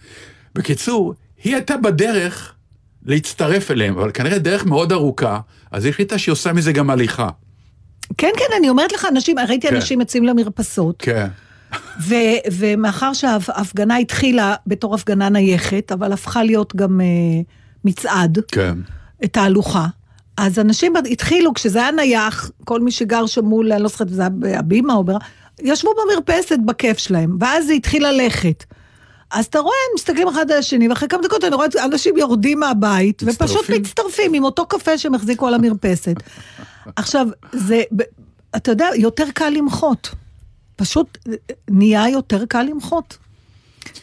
בקיצור, 0.54 1.14
היא 1.44 1.54
הייתה 1.54 1.76
בדרך 1.76 2.52
להצטרף 3.04 3.70
אליהם, 3.70 3.98
אבל 3.98 4.10
כנראה 4.14 4.38
דרך 4.38 4.66
מאוד 4.66 4.92
ארוכה, 4.92 5.40
אז 5.70 5.84
היא 5.84 5.90
החליטה 5.90 6.18
שהיא 6.18 6.32
עושה 6.32 6.52
מזה 6.52 6.72
גם 6.72 6.90
הליכה. 6.90 7.28
כן, 8.18 8.30
כן, 8.36 8.54
אני 8.58 8.68
אומרת 8.68 8.92
לך, 8.92 9.06
אנשים, 9.10 9.38
ראיתי 9.38 9.68
כן. 9.68 9.74
אנשים 9.74 10.00
יוצאים 10.00 10.24
למרפסות, 10.24 10.96
כן. 10.98 11.26
ו, 12.08 12.14
ומאחר 12.52 13.12
שההפגנה 13.12 13.96
התחילה 13.96 14.54
בתור 14.66 14.94
הפגנה 14.94 15.28
נייחת, 15.28 15.92
אבל 15.92 16.12
הפכה 16.12 16.42
להיות 16.42 16.76
גם 16.76 17.00
אה, 17.00 17.06
מצעד, 17.84 18.38
כן. 18.48 18.74
תהלוכה, 19.32 19.86
אז 20.36 20.58
אנשים 20.58 20.92
התחילו, 21.10 21.54
כשזה 21.54 21.78
היה 21.78 21.90
נייח, 21.90 22.50
כל 22.64 22.80
מי 22.80 22.90
שגר 22.90 23.26
שם 23.26 23.44
מול, 23.44 23.72
אני 23.72 23.82
לא 23.82 23.88
זוכרת, 23.88 24.08
זה 24.08 24.22
היה 24.22 24.30
בהבימה 24.30 24.94
או 24.94 25.04
ב... 25.04 25.12
ישבו 25.62 25.90
במרפסת 25.94 26.58
בכיף 26.66 26.98
שלהם, 26.98 27.36
ואז 27.40 27.66
זה 27.66 27.72
התחיל 27.72 28.06
ללכת. 28.06 28.64
אז 29.30 29.44
אתה 29.44 29.58
רואה, 29.58 29.74
הם 29.90 29.94
מסתכלים 29.94 30.28
אחד 30.28 30.50
על 30.50 30.58
השני, 30.58 30.88
ואחרי 30.88 31.08
כמה 31.08 31.22
דקות 31.22 31.44
אני 31.44 31.54
רואה 31.54 31.66
אנשים 31.84 32.16
יורדים 32.16 32.60
מהבית, 32.60 33.22
ופשוט 33.22 33.40
מצטרפים? 33.40 33.82
מצטרפים 33.82 34.34
עם 34.34 34.44
אותו 34.44 34.66
קפה 34.66 34.98
שהם 34.98 35.14
החזיקו 35.14 35.46
על 35.46 35.54
המרפסת. 35.54 36.14
עכשיו, 36.96 37.26
זה, 37.52 37.82
אתה 38.56 38.70
יודע, 38.70 38.88
יותר 38.94 39.24
קל 39.34 39.50
למחות. 39.50 40.10
פשוט 40.76 41.18
נהיה 41.70 42.08
יותר 42.08 42.46
קל 42.46 42.62
למחות. 42.62 43.16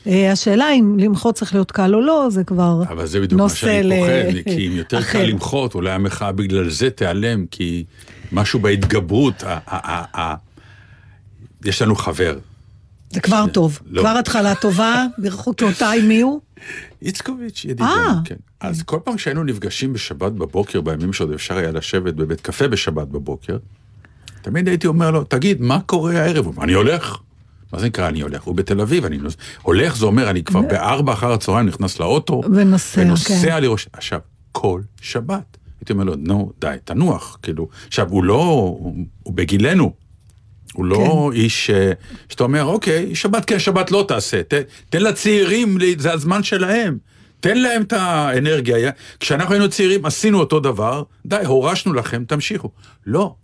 אה, 0.07 0.31
השאלה 0.31 0.73
אם 0.73 0.99
למחות 0.99 1.35
צריך 1.35 1.53
להיות 1.53 1.71
קל 1.71 1.95
או 1.95 2.01
לא, 2.01 2.27
זה 2.31 2.43
כבר 2.43 2.83
אבל 2.89 3.05
זה 3.05 3.19
בדיוק 3.21 3.37
מה 3.37 3.43
נושא 3.43 3.55
שאני 3.55 3.83
ל- 3.83 3.93
פוחד, 3.99 4.51
כי 4.53 4.67
אם 4.67 4.71
יותר. 4.71 5.03
קל 5.03 5.23
למחות, 5.23 5.75
אולי 5.75 5.91
המחאה 5.91 6.31
בגלל 6.31 6.69
זה 6.69 6.89
תיעלם, 6.89 7.45
כי 7.51 7.83
משהו 8.31 8.59
בהתגברות, 8.59 9.43
ה- 9.43 9.47
ה- 9.67 9.91
ה- 9.91 10.21
ה- 10.21 10.35
יש 11.65 11.81
לנו 11.81 11.95
חבר, 11.95 12.37
זה 13.09 13.19
כבר 13.19 13.45
טוב, 13.53 13.79
לא. 13.89 14.01
כבר 14.01 14.15
התחלה 14.19 14.55
טובה, 14.55 15.05
ברכותיי, 15.17 16.01
מי 16.01 16.21
הוא? 16.21 16.39
איצקוביץ' 17.01 17.63
אה. 17.65 17.71
ידידנו, 17.71 17.91
כן. 18.25 18.35
אז 18.59 18.83
כל 18.83 18.99
פעם 19.03 19.17
שהיינו 19.17 19.43
נפגשים 19.43 19.93
בשבת 19.93 20.31
בבוקר, 20.31 20.81
בימים 20.81 21.13
שעוד 21.13 21.31
אפשר 21.31 21.57
היה 21.57 21.71
לשבת 21.71 22.13
בבית 22.13 22.41
קפה 22.41 22.67
בשבת 22.67 23.07
בבוקר, 23.07 23.57
תמיד 24.41 24.67
הייתי 24.67 24.87
אומר 24.87 25.11
לו, 25.11 25.23
תגיד, 25.23 25.61
מה 25.61 25.79
קורה 25.85 26.21
הערב? 26.21 26.45
הוא 26.45 26.53
אומר, 26.53 26.63
אני 26.63 26.73
הולך. 26.73 27.17
מה 27.73 27.79
זה 27.79 27.85
נקרא 27.85 28.07
אני 28.07 28.21
הולך? 28.21 28.43
הוא 28.43 28.55
בתל 28.55 28.81
אביב, 28.81 29.05
אני 29.05 29.17
נוס... 29.17 29.37
הולך, 29.61 29.95
זה 29.95 30.05
אומר, 30.05 30.29
אני 30.29 30.43
כבר 30.43 30.61
בארבע 30.61 31.13
אחר 31.13 31.31
הצהריים 31.31 31.67
נכנס 31.67 31.99
לאוטו, 31.99 32.41
ונוסע, 32.53 33.01
ונוסע 33.01 33.33
כן. 33.41 33.63
לראש... 33.63 33.87
עכשיו, 33.93 34.19
כל 34.51 34.81
שבת. 35.01 35.57
הייתי 35.81 35.93
אומר 35.93 36.03
לו, 36.03 36.15
נו, 36.17 36.51
די, 36.59 36.75
תנוח, 36.83 37.37
כאילו. 37.43 37.67
עכשיו, 37.87 38.09
הוא 38.09 38.23
לא, 38.23 38.43
הוא, 38.79 38.95
הוא 39.23 39.33
בגילנו. 39.33 39.93
הוא 40.73 40.85
לא 40.85 41.29
כן. 41.31 41.39
איש 41.39 41.69
אה, 41.69 41.91
שאתה 42.29 42.43
אומר, 42.43 42.63
אוקיי, 42.63 43.15
שבת 43.15 43.45
כן, 43.45 43.59
שבת 43.59 43.91
לא 43.91 44.05
תעשה. 44.07 44.43
ת, 44.43 44.53
תן 44.89 45.01
לצעירים, 45.01 45.77
זה 45.97 46.13
הזמן 46.13 46.43
שלהם. 46.43 46.97
תן 47.39 47.57
להם 47.57 47.81
את 47.81 47.93
האנרגיה. 47.93 48.91
כשאנחנו 49.19 49.53
היינו 49.53 49.69
צעירים, 49.69 50.05
עשינו 50.05 50.39
אותו 50.39 50.59
דבר, 50.59 51.03
די, 51.25 51.37
הורשנו 51.45 51.93
לכם, 51.93 52.23
תמשיכו. 52.27 52.69
לא. 53.05 53.35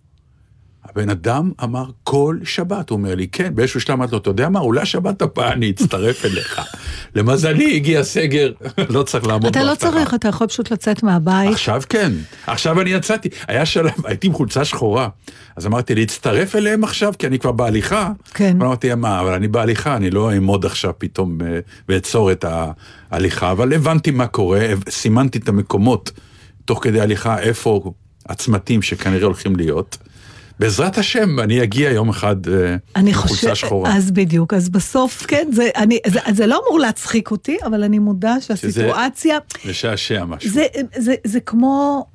הבן 0.89 1.09
אדם 1.09 1.51
אמר 1.63 1.85
כל 2.03 2.37
שבת, 2.43 2.89
הוא 2.89 2.97
אומר 2.97 3.15
לי, 3.15 3.27
כן, 3.27 3.55
באיזשהו 3.55 3.81
שלב 3.81 3.95
אמרתי 3.95 4.11
לו, 4.11 4.17
אתה 4.17 4.29
יודע 4.29 4.49
מה, 4.49 4.59
אולי 4.59 4.85
שבת 4.85 5.21
הבאה 5.21 5.53
אני 5.53 5.69
אצטרף 5.69 6.25
אליך. 6.25 6.61
למזלי, 7.15 7.75
הגיע 7.75 8.03
סגר, 8.03 8.51
לא 8.89 9.03
צריך 9.03 9.27
לעמוד 9.27 9.45
אתה 9.45 9.59
לא 9.59 9.65
בהבטחה. 9.65 9.91
צריך, 9.91 10.13
אתה 10.13 10.27
יכול 10.27 10.47
פשוט 10.47 10.71
לצאת 10.71 11.03
מהבית. 11.03 11.51
עכשיו 11.51 11.81
כן, 11.89 12.11
עכשיו 12.47 12.81
אני 12.81 12.89
יצאתי, 12.89 13.29
היה 13.47 13.65
שלב, 13.65 13.91
הייתי 14.07 14.27
עם 14.27 14.33
חולצה 14.33 14.65
שחורה, 14.65 15.09
אז 15.55 15.65
אמרתי 15.65 15.95
להצטרף 15.95 16.55
אליהם 16.55 16.83
עכשיו, 16.83 17.13
כי 17.19 17.27
אני 17.27 17.39
כבר 17.39 17.51
בהליכה. 17.51 18.11
כן. 18.33 18.61
אמרתי, 18.61 18.95
מה, 18.95 19.19
אבל 19.19 19.33
אני 19.33 19.47
בהליכה, 19.47 19.95
אני 19.95 20.09
לא 20.09 20.31
אעמוד 20.31 20.65
עכשיו 20.65 20.93
פתאום 20.97 21.41
אה, 21.41 21.59
ואעצור 21.89 22.31
את 22.31 22.45
ההליכה, 23.11 23.51
אבל 23.51 23.73
הבנתי 23.73 24.11
מה 24.11 24.27
קורה, 24.27 24.67
סימנתי 24.89 25.37
את 25.37 25.49
המקומות 25.49 26.11
תוך 26.65 26.83
כדי 26.83 27.01
הליכה, 27.01 27.39
איפה 27.39 27.91
הצמתים 28.25 28.81
שכנראה 28.81 29.25
הולכים 29.25 29.55
להיות. 29.55 29.97
בעזרת 30.59 30.97
השם, 30.97 31.39
אני 31.39 31.63
אגיע 31.63 31.91
יום 31.91 32.09
אחד 32.09 32.47
אה, 32.47 32.75
אני 32.95 33.09
עם 33.09 33.15
חולצה 33.15 33.35
חושבת, 33.35 33.55
שחורה. 33.55 33.95
אז 33.95 34.11
בדיוק, 34.11 34.53
אז 34.53 34.69
בסוף, 34.69 35.25
כן, 35.27 35.47
זה, 35.53 35.69
אני, 35.75 35.99
זה, 36.07 36.19
זה 36.33 36.47
לא 36.47 36.61
אמור 36.67 36.79
להצחיק 36.79 37.31
אותי, 37.31 37.57
אבל 37.65 37.83
אני 37.83 37.99
מודה 37.99 38.41
שהסיטואציה, 38.41 39.37
לשעשע 39.65 40.25
משהו. 40.25 40.49
זה, 40.49 40.65
זה, 40.97 41.15
זה 41.23 41.39
כמו 41.39 42.05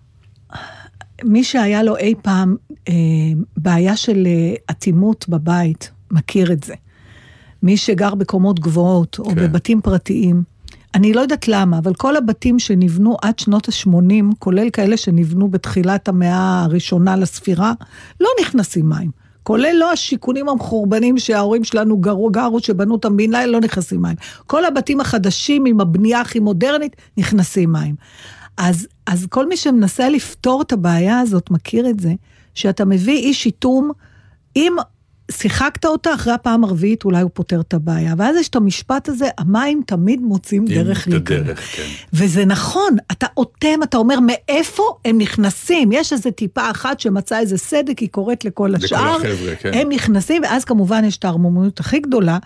מי 1.25 1.45
שהיה 1.45 1.83
לו 1.83 1.97
אי 1.97 2.15
פעם 2.23 2.57
אה, 2.89 2.95
בעיה 3.57 3.97
של 3.97 4.27
אה, 4.27 4.55
אטימות 4.71 5.29
בבית, 5.29 5.91
מכיר 6.11 6.53
את 6.53 6.65
זה. 6.65 6.75
מי 7.63 7.77
שגר 7.77 8.15
בקומות 8.15 8.61
גבוהות, 8.61 9.19
או 9.19 9.25
כן. 9.25 9.35
בבתים 9.35 9.81
פרטיים, 9.81 10.43
אני 10.95 11.13
לא 11.13 11.21
יודעת 11.21 11.49
למה, 11.49 11.79
אבל 11.79 11.95
כל 11.95 12.17
הבתים 12.17 12.59
שנבנו 12.59 13.17
עד 13.23 13.39
שנות 13.39 13.69
ה-80, 13.69 14.25
כולל 14.39 14.71
כאלה 14.71 14.97
שנבנו 14.97 15.49
בתחילת 15.49 16.09
המאה 16.09 16.63
הראשונה 16.63 17.17
לספירה, 17.17 17.73
לא 18.21 18.29
נכנסים 18.41 18.89
מים. 18.89 19.11
כולל 19.43 19.77
לא 19.79 19.93
השיכונים 19.93 20.49
המחורבנים 20.49 21.19
שההורים 21.19 21.65
שלנו 21.65 21.97
גרו, 21.97 22.31
גרו 22.31 22.61
שבנו 22.61 22.93
אותם 22.93 23.17
בן 23.17 23.31
לילה, 23.31 23.47
לא 23.47 23.61
נכנסים 23.61 24.03
מים. 24.03 24.17
כל 24.47 24.65
הבתים 24.65 25.01
החדשים 25.01 25.67
עם 25.67 25.81
הבנייה 25.81 26.21
הכי 26.21 26.39
מודרנית, 26.39 26.97
נכנסים 27.17 27.73
מים. 27.73 27.95
אז, 28.57 28.87
אז 29.07 29.27
כל 29.31 29.49
מי 29.49 29.57
שמנסה 29.57 30.09
לפתור 30.09 30.63
את 30.63 30.73
הבעיה 30.73 31.21
הזאת 31.21 31.51
מכיר 31.51 31.91
את 31.91 32.01
זה, 32.01 32.13
שאתה 32.55 32.85
מביא 32.85 33.17
איש 33.19 33.43
שיטום, 33.43 33.91
אם 34.57 34.77
שיחקת 35.31 35.85
אותה 35.85 36.15
אחרי 36.15 36.33
הפעם 36.33 36.65
הרביעית, 36.65 37.05
אולי 37.05 37.23
הוא 37.23 37.31
פותר 37.35 37.61
את 37.61 37.75
הבעיה. 37.75 38.15
ואז 38.19 38.37
יש 38.37 38.49
את 38.49 38.57
המשפט 38.57 39.09
הזה, 39.09 39.29
המים 39.39 39.83
תמיד 39.87 40.21
מוצאים 40.21 40.65
דרך 40.65 41.09
להיכנס. 41.09 41.59
כן. 41.59 41.87
וזה 42.13 42.45
נכון, 42.45 42.97
אתה 43.13 43.27
אוטם, 43.37 43.83
אתה 43.83 43.97
אומר, 43.97 44.19
מאיפה 44.21 44.83
הם 45.05 45.19
נכנסים? 45.19 45.93
יש 45.93 46.13
איזה 46.13 46.31
טיפה 46.31 46.71
אחת 46.71 47.01
שמצאה 47.01 47.41
איזה 47.41 47.59
סדק, 47.59 47.99
היא 47.99 48.09
קוראת 48.09 48.45
לכל 48.45 48.71
לכל 48.75 48.85
השאר. 48.85 49.17
החבר'ה, 49.17 49.57
כן. 49.57 49.71
הם 49.75 49.89
נכנסים, 49.89 50.43
ואז 50.43 50.65
כמובן 50.65 51.05
יש 51.05 51.17
את 51.17 51.25
הערמומיות 51.25 51.81
הכי 51.81 52.01
גדולה, 52.01 52.39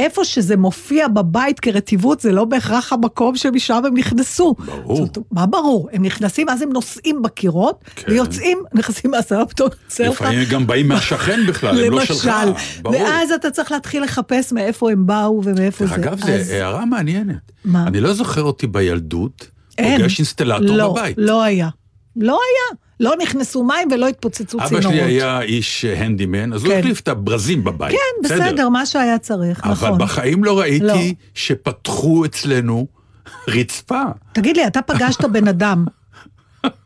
שאיפה 0.00 0.24
שזה 0.24 0.56
מופיע 0.56 1.08
בבית 1.08 1.60
כרטיבות, 1.60 2.20
זה 2.20 2.32
לא 2.32 2.44
בהכרח 2.44 2.92
המקום 2.92 3.36
שמשם 3.36 3.82
הם 3.86 3.96
נכנסו. 3.96 4.54
ברור. 4.66 4.96
זאת, 4.96 5.18
מה 5.32 5.46
ברור? 5.46 5.88
הם 5.92 6.02
נכנסים, 6.04 6.48
אז 6.48 6.62
הם 6.62 6.72
נוסעים 6.72 7.22
בקירות, 7.22 7.84
כן. 7.96 8.12
ויוצאים, 8.12 8.58
נכנסים 8.74 9.10
מהסלון, 9.10 9.44
פתאום 9.48 9.68
יוצא 9.84 10.04
לך. 10.04 10.10
לפעמים 10.22 10.44
גם 10.50 10.66
באים 10.66 10.88
מהשכן 10.88 11.40
בכלל, 11.46 11.84
הם 11.84 11.92
לא 11.92 12.04
שלך. 12.04 12.26
למשל, 12.26 12.52
ברור. 12.82 12.96
ואז 13.02 13.30
אתה 13.32 13.50
צריך 13.50 13.72
להתחיל 13.72 14.02
לחפש 14.02 14.52
מאיפה 14.52 14.90
הם 14.90 15.06
באו 15.06 15.40
ומאיפה 15.44 15.86
זה. 15.86 15.94
אגב, 15.94 16.12
אז- 16.24 16.46
זו 16.46 16.52
הערה 16.54 16.84
מעניינת. 16.84 17.52
מה? 17.64 17.84
אני 17.86 18.00
לא 18.00 18.12
זוכר 18.14 18.42
אותי 18.42 18.66
בילדות, 18.66 19.46
אין. 19.78 19.98
פוגש 20.00 20.18
אינסטלטור 20.18 20.76
לא, 20.76 20.92
בבית. 20.92 21.16
לא 21.18 21.42
היה. 21.42 21.68
לא 22.16 22.32
היה. 22.32 22.78
לא 23.00 23.14
נכנסו 23.22 23.64
מים 23.64 23.88
ולא 23.92 24.08
התפוצצו 24.08 24.58
אבא 24.58 24.66
צינורות. 24.68 24.90
שלי 24.90 25.02
היה 25.02 25.40
איש 25.40 25.84
אה, 25.84 26.04
הנדימן, 26.04 26.52
אז 26.52 26.64
הוא 26.64 26.72
כן. 26.72 26.78
החליף 26.78 27.00
את 27.00 27.08
הברזים 27.08 27.64
בבית. 27.64 27.92
כן, 27.92 28.24
בסדר, 28.24 28.68
מה 28.68 28.86
שהיה 28.86 29.18
צריך, 29.18 29.60
אבל 29.64 29.72
נכון. 29.72 29.98
בחיים 29.98 30.44
לא 30.44 30.58
ראיתי 30.60 30.84
לא. 30.84 30.94
שפתחו 31.34 32.24
אצלנו 32.24 32.86
רצפה. 33.54 34.02
תגיד 34.32 34.56
לי, 34.56 34.66
אתה 34.66 34.82
פגשת 34.82 35.24
בן 35.32 35.48
אדם, 35.48 35.84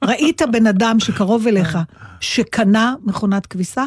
ראית 0.04 0.42
בן 0.52 0.66
אדם 0.66 1.00
שקרוב 1.00 1.46
אליך, 1.46 1.78
שקנה 2.20 2.94
מכונת 3.04 3.46
כביסה? 3.46 3.84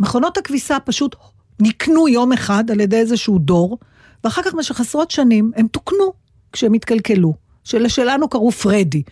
מכונות 0.00 0.38
הכביסה 0.38 0.80
פשוט 0.80 1.16
נקנו 1.60 2.08
יום 2.08 2.32
אחד 2.32 2.70
על 2.70 2.80
ידי 2.80 2.96
איזשהו 2.96 3.38
דור, 3.38 3.78
ואחר 4.24 4.42
כך 4.42 4.54
במשך 4.54 4.80
עשרות 4.80 5.10
שנים 5.10 5.50
הם 5.56 5.66
תוקנו 5.66 6.12
כשהם 6.52 6.72
התקלקלו. 6.72 7.34
שלשלנו 7.64 8.28
קראו 8.28 8.50
פרדי. 8.52 9.02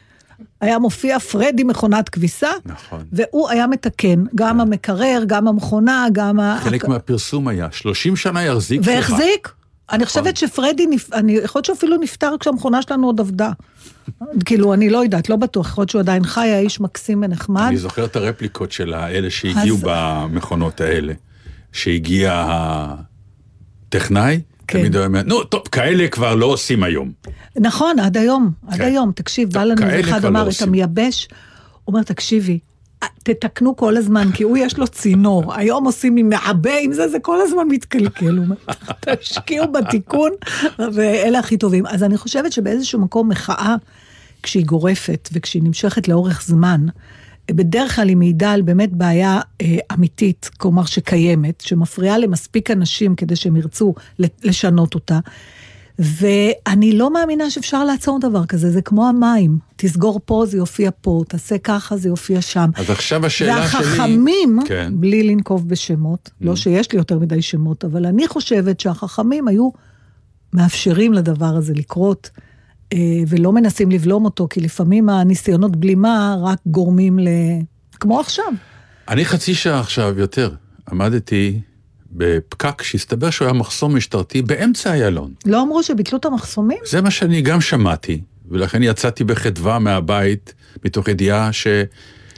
היה 0.61 0.79
מופיע 0.79 1.19
פרדי 1.19 1.65
מכונת 1.65 2.09
כביסה, 2.09 2.49
נכון. 2.67 3.05
והוא 3.13 3.51
היה 3.51 3.67
מתקן, 3.67 4.25
גם 4.35 4.61
המקרר, 4.61 5.23
גם 5.27 5.49
המכונה, 5.49 6.07
גם 6.13 6.41
ה... 6.41 6.59
חלק 6.63 6.89
מהפרסום 6.89 7.49
היה, 7.49 7.69
30 7.73 8.17
שנה 8.17 8.43
יחזיק. 8.45 8.81
והחזיק. 8.85 9.53
אני 9.93 10.07
חושבת 10.07 10.37
שפרדי, 10.37 10.87
נפ- 10.87 11.13
אני, 11.15 11.33
יכול 11.33 11.59
להיות 11.59 11.65
שהוא 11.65 11.77
אפילו 11.77 11.97
נפטר 11.97 12.35
כשהמכונה 12.41 12.83
שלנו 12.83 13.07
עוד 13.07 13.21
עבדה. 13.21 13.51
כאילו, 14.47 14.75
אני 14.75 14.91
לא 14.91 14.99
יודעת, 15.03 15.29
לא 15.29 15.37
בטוח, 15.37 15.67
יכול 15.69 15.83
להיות 15.83 15.91
שהוא 15.91 16.01
עדיין 16.01 16.25
חי, 16.25 16.41
היה 16.41 16.59
איש 16.59 16.81
מקסים 16.81 17.23
ונחמד. 17.23 17.63
אני 17.69 17.77
זוכר 17.77 18.05
את 18.05 18.17
הרפליקות 18.17 18.73
של 18.73 18.95
האלה 18.95 19.31
שהגיעו 19.31 19.77
אז- 19.77 19.85
במכונות 19.87 20.81
האלה. 20.81 21.13
שהגיע 21.73 22.45
הטכנאי, 23.89 24.41
כן. 24.71 24.79
תמיד 24.79 24.97
אומר, 24.97 25.23
נו, 25.27 25.45
טוב, 25.45 25.63
כאלה 25.73 26.09
כבר 26.09 26.35
לא 26.35 26.47
עושים 26.47 26.83
היום. 26.83 27.13
נכון, 27.57 27.99
עד 27.99 28.17
היום, 28.17 28.51
עד 28.69 28.79
כן. 28.79 28.85
היום, 28.85 29.13
תקשיב, 29.15 29.51
בא 29.51 29.65
לנו 29.65 30.01
אחד 30.01 30.19
כבר 30.19 30.29
אמר, 30.29 30.41
לא 30.41 30.45
את 30.45 30.47
עושים." 30.47 30.69
המייבש, 30.69 31.29
הוא 31.85 31.95
אומר, 31.95 32.03
תקשיבי, 32.03 32.59
תתקנו 33.23 33.77
כל 33.77 33.97
הזמן, 33.97 34.29
כי 34.35 34.43
הוא 34.43 34.59
יש 34.59 34.79
לו 34.79 34.89
צינור, 34.89 35.55
היום 35.55 35.85
עושים 35.85 36.17
עם 36.17 36.29
מעבה, 36.29 36.79
עם 36.81 36.93
זה, 36.93 37.09
זה 37.09 37.19
כל 37.19 37.41
הזמן 37.43 37.69
מתקלקל, 37.69 38.37
הוא 38.37 38.45
אומר, 38.45 38.57
תשקיעו 39.21 39.73
בתיקון, 39.73 40.31
ואלה 40.79 41.39
הכי 41.39 41.57
טובים. 41.57 41.87
אז 41.87 42.03
אני 42.03 42.17
חושבת 42.17 42.53
שבאיזשהו 42.53 43.01
מקום 43.01 43.29
מחאה, 43.29 43.77
כשהיא 44.43 44.67
גורפת 44.67 45.29
וכשהיא 45.33 45.63
נמשכת 45.63 46.09
לאורך 46.09 46.43
זמן, 46.47 46.87
בדרך 47.51 47.97
כלל 47.97 48.09
היא 48.09 48.17
מעידה 48.17 48.53
על 48.53 48.63
באמת 48.63 48.93
בעיה 48.93 49.41
אה, 49.61 49.79
אמיתית, 49.93 50.51
כלומר 50.57 50.85
שקיימת, 50.85 51.61
שמפריעה 51.61 52.19
למספיק 52.19 52.71
אנשים 52.71 53.15
כדי 53.15 53.37
שהם 53.37 53.57
ירצו 53.57 53.95
לשנות 54.19 54.95
אותה. 54.95 55.19
ואני 56.01 56.93
לא 56.93 57.13
מאמינה 57.13 57.51
שאפשר 57.51 57.85
לעצור 57.85 58.21
דבר 58.21 58.47
כזה, 58.47 58.71
זה 58.71 58.83
כמו 58.83 59.09
המים. 59.09 59.59
תסגור 59.77 60.21
פה, 60.25 60.45
זה 60.47 60.57
יופיע 60.57 60.91
פה, 61.01 61.23
תעשה 61.29 61.59
ככה, 61.59 61.97
זה 61.97 62.09
יופיע 62.09 62.41
שם. 62.41 62.71
אז 62.75 62.91
עכשיו 62.91 63.27
השאלה 63.27 63.69
שלי... 63.69 63.81
והחכמים, 63.81 64.59
כן. 64.67 64.93
בלי 64.97 65.23
לנקוב 65.23 65.69
בשמות, 65.69 66.31
לא 66.41 66.57
שיש 66.57 66.93
לי 66.93 66.99
יותר 66.99 67.19
מדי 67.19 67.43
שמות, 67.43 67.85
אבל 67.85 68.07
אני 68.07 68.29
חושבת 68.29 68.81
שהחכמים 68.81 69.49
היו 69.49 69.71
מאפשרים 70.53 71.13
לדבר 71.13 71.57
הזה 71.57 71.75
לקרות, 71.75 72.31
ולא 73.29 73.53
מנסים 73.53 73.91
לבלום 73.91 74.25
אותו, 74.25 74.47
כי 74.51 74.61
לפעמים 74.61 75.09
הניסיונות 75.09 75.77
בלימה 75.77 76.37
רק 76.43 76.59
גורמים 76.67 77.19
ל... 77.19 77.29
כמו 78.01 78.21
עכשיו. 78.21 78.45
אני 79.09 79.25
חצי 79.25 79.55
שעה 79.55 79.81
עכשיו 79.81 80.15
יותר 80.19 80.51
עמדתי 80.93 81.61
בפקק 82.13 82.83
שהסתבר 82.83 83.31
שהוא 83.31 83.47
היה 83.47 83.53
מחסום 83.55 83.97
משטרתי 83.97 84.43
באמצע 84.43 84.93
איילון. 84.93 85.33
לא 85.47 85.63
אמרו 85.63 85.83
שביטלו 85.83 86.19
את 86.19 86.25
המחסומים? 86.25 86.79
זה 86.87 87.01
מה 87.03 87.11
שאני 87.11 87.43
גם 87.43 87.61
שמעתי, 87.61 88.21
ולכן 88.49 88.83
יצאתי 88.83 89.25
בחדווה 89.25 89.79
מהבית, 89.79 90.55
מתוך 90.85 91.09
ידיעה 91.09 91.53
ש... 91.53 91.67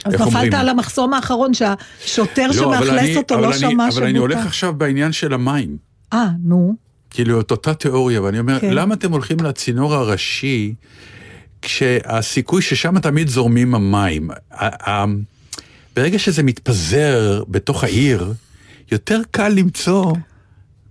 אז 0.05 0.13
נפלת 0.13 0.27
אומרים? 0.27 0.53
על 0.53 0.69
המחסום 0.69 1.13
האחרון 1.13 1.51
שהשוטר 1.53 2.47
לא, 2.47 2.53
שמאכלס 2.53 3.17
אותו 3.17 3.37
לא 3.39 3.49
אני- 3.49 3.57
שמע 3.57 3.87
אבל 3.93 4.03
אני 4.03 4.17
הולך. 4.17 4.45
עכשיו 4.45 4.73
בעניין 4.73 5.11
של 5.11 5.33
המים. 5.33 5.77
אה, 6.13 6.27
נו. 6.43 6.75
כאילו, 7.13 7.41
את 7.41 7.51
אותה 7.51 7.73
תיאוריה, 7.73 8.21
ואני 8.21 8.39
אומר, 8.39 8.59
כן. 8.59 8.73
למה 8.73 8.93
אתם 8.93 9.11
הולכים 9.11 9.37
לצינור 9.39 9.93
הראשי, 9.93 10.73
כשהסיכוי 11.61 12.61
ששם 12.61 12.99
תמיד 12.99 13.27
זורמים 13.27 13.75
המים, 13.75 14.29
ברגע 15.95 16.19
שזה 16.19 16.43
מתפזר 16.43 17.43
בתוך 17.47 17.83
העיר, 17.83 18.33
יותר 18.91 19.21
קל 19.31 19.49
למצוא 19.49 20.13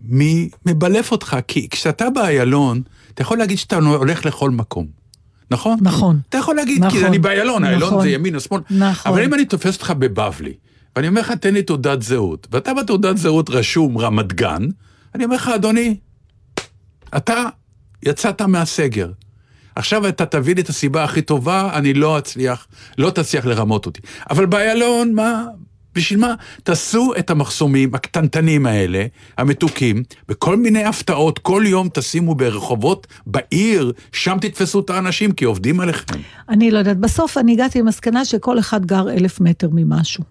מי 0.02 0.48
מבלף 0.66 1.12
אותך, 1.12 1.36
כי 1.48 1.68
כשאתה 1.68 2.10
באיילון, 2.10 2.82
אתה 3.14 3.22
יכול 3.22 3.38
להגיד 3.38 3.58
שאתה 3.58 3.76
הולך 3.76 4.26
לכל 4.26 4.50
מקום. 4.50 4.86
נכון? 5.50 5.78
נכון. 5.82 6.20
אתה 6.28 6.38
יכול 6.38 6.56
להגיד, 6.56 6.84
נכון. 6.84 7.00
כי 7.00 7.06
אני 7.06 7.18
באיילון, 7.18 7.64
איילון 7.64 7.88
נכון. 7.88 8.02
זה 8.02 8.10
ימין 8.10 8.34
או 8.34 8.40
שמאל. 8.40 8.60
נכון. 8.70 9.12
אבל 9.12 9.24
אם 9.24 9.34
אני 9.34 9.44
תופס 9.44 9.74
אותך 9.74 9.92
בבבלי, 9.98 10.52
ואני 10.96 11.08
אומר 11.08 11.20
לך, 11.20 11.30
תן 11.30 11.54
לי 11.54 11.62
תעודת 11.62 12.02
זהות, 12.02 12.46
ואתה 12.50 12.74
בתעודת 12.74 13.16
זהות 13.16 13.50
רשום 13.50 13.98
רמת 13.98 14.32
גן, 14.32 14.62
אני 15.14 15.24
אומר 15.24 15.36
לך, 15.36 15.48
אדוני, 15.48 15.96
אתה 17.16 17.44
יצאת 18.02 18.42
מהסגר. 18.42 19.10
עכשיו 19.76 20.08
אתה 20.08 20.26
תביא 20.26 20.54
לי 20.54 20.60
את 20.60 20.68
הסיבה 20.68 21.04
הכי 21.04 21.22
טובה, 21.22 21.70
אני 21.74 21.94
לא 21.94 22.18
אצליח, 22.18 22.66
לא 22.98 23.10
תצליח 23.10 23.46
לרמות 23.46 23.86
אותי. 23.86 24.00
אבל 24.30 24.46
באיילון, 24.46 25.14
מה, 25.14 25.44
בשביל 25.94 26.18
מה? 26.18 26.34
תעשו 26.62 27.12
את 27.18 27.30
המחסומים 27.30 27.94
הקטנטנים 27.94 28.66
האלה, 28.66 29.06
המתוקים, 29.38 30.02
בכל 30.28 30.56
מיני 30.56 30.84
הפתעות, 30.84 31.38
כל 31.38 31.64
יום 31.66 31.88
תשימו 31.94 32.34
ברחובות 32.34 33.06
בעיר, 33.26 33.92
שם 34.12 34.36
תתפסו 34.40 34.80
את 34.80 34.90
האנשים, 34.90 35.32
כי 35.32 35.44
עובדים 35.44 35.80
עליכם. 35.80 36.18
אני 36.48 36.70
לא 36.70 36.78
יודעת, 36.78 36.98
בסוף 36.98 37.38
אני 37.38 37.52
הגעתי 37.52 37.78
למסקנה 37.80 38.24
שכל 38.24 38.58
אחד 38.58 38.86
גר 38.86 39.10
אלף 39.10 39.40
מטר 39.40 39.68
ממשהו. 39.72 40.24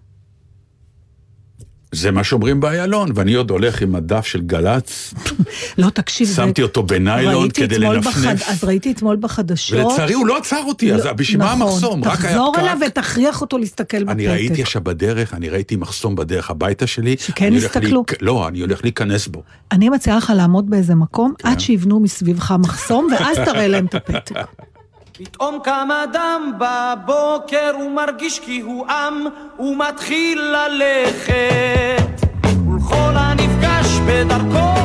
זה 1.92 2.10
מה 2.10 2.24
שאומרים 2.24 2.60
באיילון, 2.60 3.08
ואני 3.14 3.34
עוד 3.34 3.50
הולך 3.50 3.82
עם 3.82 3.94
הדף 3.94 4.26
של 4.26 4.40
גל"צ, 4.40 5.14
לא, 5.78 5.90
תקשיב. 5.90 6.28
שמתי 6.28 6.62
אותו 6.62 6.82
בניילון 6.82 7.50
כדי 7.50 7.78
לנפנף. 7.78 8.48
אז 8.48 8.64
ראיתי 8.64 8.92
אתמול 8.92 9.16
בחדשות... 9.16 9.78
ולצערי 9.78 10.14
הוא 10.14 10.26
לא 10.26 10.38
עצר 10.38 10.62
אותי, 10.66 10.94
אז 10.94 11.06
לא, 11.06 11.12
בשביל 11.12 11.38
מה 11.38 11.44
נכון. 11.44 11.62
המחסום? 11.62 12.04
תחזור 12.04 12.54
אליו. 12.58 12.78
ותכריח 12.86 13.40
אותו 13.40 13.58
להסתכל 13.58 14.04
בפתק. 14.04 14.12
אני 14.12 14.28
ראיתי 14.28 14.62
עכשיו 14.62 14.82
בדרך, 14.84 15.34
אני 15.34 15.48
ראיתי 15.48 15.76
מחסום 15.76 16.16
בדרך 16.16 16.50
הביתה 16.50 16.86
שלי. 16.86 17.16
שכן 17.18 17.54
הסתכלו? 17.54 18.04
לא, 18.20 18.48
אני 18.48 18.60
הולך 18.60 18.80
להיכנס 18.82 19.28
בו. 19.28 19.42
אני 19.72 19.88
מציעה 19.88 20.16
לך 20.16 20.32
לעמוד 20.36 20.70
באיזה 20.70 20.94
מקום 20.94 21.34
כן. 21.38 21.48
עד 21.48 21.60
שיבנו 21.60 22.00
מסביבך 22.00 22.54
מחסום, 22.58 23.08
ואז 23.12 23.36
תראה 23.36 23.68
להם 23.68 23.86
את 23.86 23.94
הפתק. 23.94 24.34
פתאום 25.18 25.58
קם 25.64 25.88
אדם 26.04 26.52
בבוקר, 26.58 27.72
הוא 27.74 27.90
מרגיש 27.90 28.40
כי 28.40 28.60
הוא 28.60 28.86
עם, 28.86 29.26
הוא 29.56 29.76
מתחיל 29.76 30.40
ללכת. 30.40 32.26
ולכל 32.44 33.12
הנפגש 33.16 33.98
בדרכו 34.06 34.81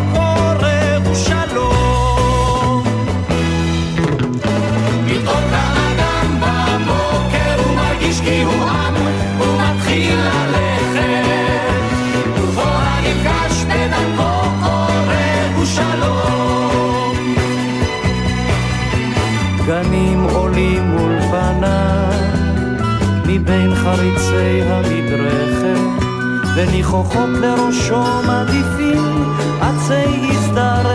וניחוחות 26.88 27.30
לראשו 27.30 28.04
מעדיפים 28.28 29.34
עצי 29.62 30.30
הזדרכת. 30.32 30.88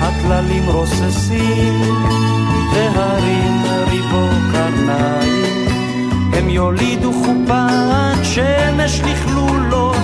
הטללים 0.00 0.66
רוססים, 0.66 1.80
והרים 2.72 3.62
ריבו 3.90 4.28
קרניים, 4.52 5.68
הם 6.32 6.48
יולידו 6.48 7.12
חופת 7.12 8.24
שמש 8.24 9.00
לכלולותיו. 9.00 9.95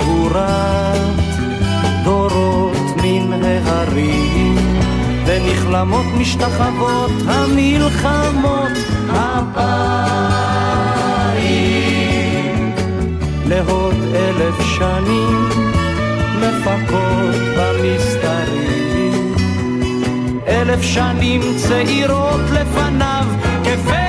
גבורת 0.00 1.00
דורות 2.04 2.76
מן 3.02 3.44
ההרים 3.44 4.56
ונכלמות 5.26 6.06
משתחוות 6.18 7.10
המלחמות 7.26 8.72
הבאים 9.08 10.30
לעוד 13.46 13.96
אלף 14.14 14.54
שנים 14.78 15.48
מפקות 16.40 17.34
במסתרים. 17.56 19.34
אלף 20.48 20.82
שנים 20.82 21.40
צעירות 21.56 22.40
לפניו 22.52 23.24
כפלט 23.64 23.99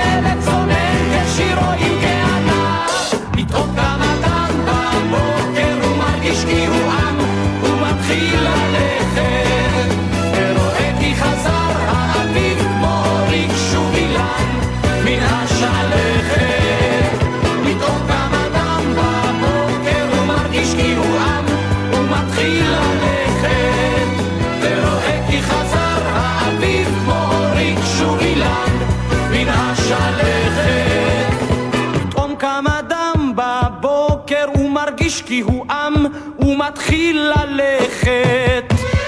כי 35.32 35.40
הוא 35.40 35.66
עם 35.70 35.94
ומתחיל 36.38 37.16
ללכת. 37.16 38.64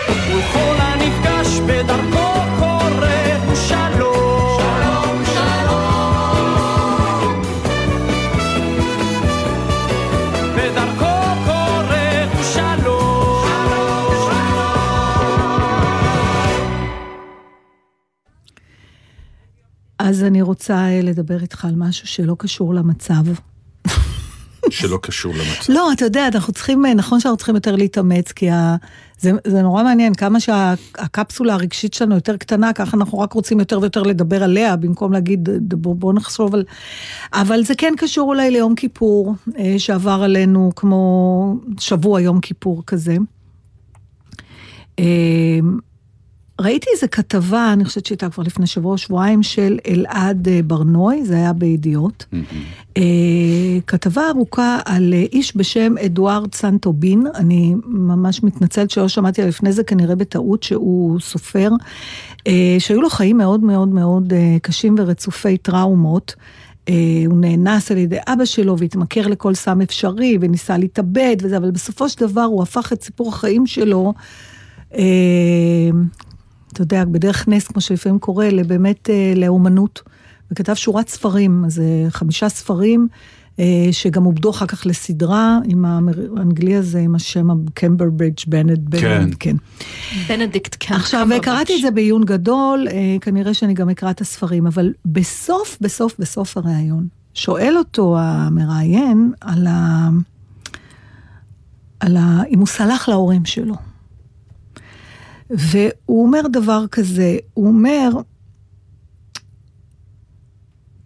וכל 0.09 0.75
הנפגש 0.79 1.61
בדרכו 1.61 2.33
קורא 2.59 3.37
הוא 3.47 3.55
שלום 3.55 4.59
שלום. 4.59 5.25
שלום 5.25 6.53
בדרכו 10.57 11.45
קורא 11.45 12.25
הוא 12.35 12.43
שלום. 12.55 13.45
אז 19.99 20.25
אני 20.25 20.43
רוצה 20.43 20.89
לדבר 21.03 21.43
איתך 21.43 21.65
על 21.65 21.75
משהו 21.77 22.07
שלא 22.07 22.37
קשור 22.39 22.75
למצב. 22.75 23.54
שלא 24.75 24.99
קשור 25.03 25.35
למצב. 25.35 25.73
לא, 25.73 25.93
אתה 25.93 26.05
יודע, 26.05 26.29
אנחנו 26.29 26.53
צריכים, 26.53 26.87
אה, 26.87 26.95
נכון 26.95 27.21
שאנחנו 27.21 27.37
צריכים 27.37 27.55
יותר 27.55 27.77
להתאמץ, 27.77 28.33
כי 28.33 28.51
ה... 28.51 28.77
זה, 29.21 29.31
זה 29.45 29.63
נורא 29.63 29.83
מעניין, 29.83 30.15
כמה 30.15 30.41
שהקפסולה 30.41 31.55
הרגשית 31.55 31.95
שלנו 31.95 32.15
יותר 32.15 32.37
קטנה, 32.37 32.73
ככה 32.73 32.97
אנחנו 32.97 33.19
רק 33.19 33.33
רוצים 33.33 33.59
יותר 33.59 33.81
ויותר 33.81 34.03
לדבר 34.03 34.43
עליה, 34.43 34.77
במקום 34.77 35.13
להגיד, 35.13 35.49
בוא, 35.63 35.95
בוא 35.95 36.13
נחשוב 36.13 36.55
על... 36.55 36.65
אבל 37.33 37.65
זה 37.65 37.75
כן 37.75 37.95
קשור 37.97 38.29
אולי 38.29 38.51
ליום 38.51 38.75
כיפור, 38.75 39.35
אה, 39.59 39.75
שעבר 39.79 40.23
עלינו 40.23 40.73
כמו 40.77 41.57
שבוע 41.79 42.21
יום 42.21 42.41
כיפור 42.41 42.83
כזה. 42.87 43.17
ראיתי 46.61 46.87
איזה 46.95 47.09
כתבה, 47.09 47.73
אני 47.73 47.85
חושבת 47.85 48.07
שהייתה 48.07 48.31
כבר 48.31 48.43
לפני 48.43 48.67
שבוע 48.67 48.93
או 48.93 48.99
שבועיים, 48.99 49.43
של 49.43 49.79
אלעד 49.89 50.49
אה, 50.49 50.61
ברנוי, 50.65 51.25
זה 51.25 51.35
היה 51.35 51.53
בידיעות. 51.53 52.27
אה, 52.97 53.03
כתבה 53.87 54.29
ארוכה 54.29 54.79
על 54.85 55.15
אה, 55.15 55.25
איש 55.33 55.57
בשם 55.57 55.95
אדוארד 56.05 56.55
סנטובין, 56.55 57.27
אני 57.35 57.75
ממש 57.87 58.43
מתנצלת 58.43 58.91
שלא 58.91 59.09
שמעתי 59.09 59.41
עליו 59.41 59.49
לפני 59.49 59.73
זה, 59.73 59.85
כנראה 59.85 60.15
בטעות 60.15 60.63
שהוא 60.63 61.21
סופר, 61.21 61.71
שהיו 62.79 63.03
לו 63.03 63.11
חיים 63.11 63.37
מאוד 63.37 63.63
מאוד 63.63 63.89
מאוד 63.89 64.33
קשים 64.63 64.95
ורצופי 64.99 65.57
טראומות. 65.57 66.35
הוא 67.27 67.39
נאנס 67.41 67.91
על 67.91 67.99
ידי 67.99 68.19
אבא 68.29 68.45
שלו 68.45 68.79
והתמכר 68.79 69.27
לכל 69.27 69.55
סם 69.55 69.81
אפשרי 69.81 70.39
וניסה 70.41 70.79
להתאבד 70.79 71.37
וזה, 71.43 71.57
אבל 71.57 71.71
בסופו 71.71 72.09
של 72.09 72.21
דבר 72.21 72.43
הוא 72.43 72.63
הפך 72.63 72.93
את 72.93 73.03
סיפור 73.03 73.29
החיים 73.29 73.67
שלו, 73.67 74.15
אתה 76.75 76.83
יודע, 76.83 77.05
בדרך 77.05 77.49
נס, 77.49 77.67
כמו 77.67 77.81
שלפעמים 77.81 78.19
קורה, 78.19 78.49
באמת 78.67 79.11
אה, 79.11 79.33
לאומנות. 79.37 80.03
וכתב 80.51 80.75
שורת 80.75 81.09
ספרים, 81.09 81.65
אז 81.65 81.81
אה, 81.81 82.11
חמישה 82.11 82.49
ספרים, 82.49 83.09
אה, 83.59 83.89
שגם 83.93 84.25
עובדו 84.25 84.51
אחר 84.51 84.67
כך 84.67 84.87
לסדרה 84.87 85.59
עם 85.65 85.85
האנגלי 85.85 86.77
הזה, 86.77 86.99
עם 86.99 87.15
השם 87.15 87.49
קמברברידג' 87.75 88.39
בנט 88.47 88.79
בנט, 88.79 89.35
כן. 89.41 89.57
בנדיקט 90.29 90.75
קמברבץ'. 90.75 91.05
עכשיו, 91.05 91.29
קראתי 91.43 91.77
את 91.77 91.83
זה 91.83 91.91
בעיון 91.91 92.25
גדול, 92.25 92.89
אה, 92.91 93.17
כנראה 93.21 93.55
שאני 93.55 93.75
גם 93.75 93.91
אקרא 93.91 94.11
את 94.11 94.21
הספרים, 94.21 94.67
אבל 94.67 94.93
בסוף, 95.05 95.79
בסוף, 95.81 96.17
בסוף 96.19 96.57
הריאיון, 96.57 97.09
שואל 97.35 97.75
אותו 97.79 98.17
המראיין 98.19 99.33
על 99.41 99.67
ה... 99.67 100.09
על 102.01 102.17
ה... 102.17 102.43
אם 102.51 102.59
הוא 102.59 102.67
סלח 102.67 103.09
להורים 103.09 103.45
שלו. 103.45 103.75
והוא 105.51 106.27
אומר 106.27 106.41
דבר 106.53 106.85
כזה, 106.91 107.37
הוא 107.55 107.67
אומר, 107.67 108.11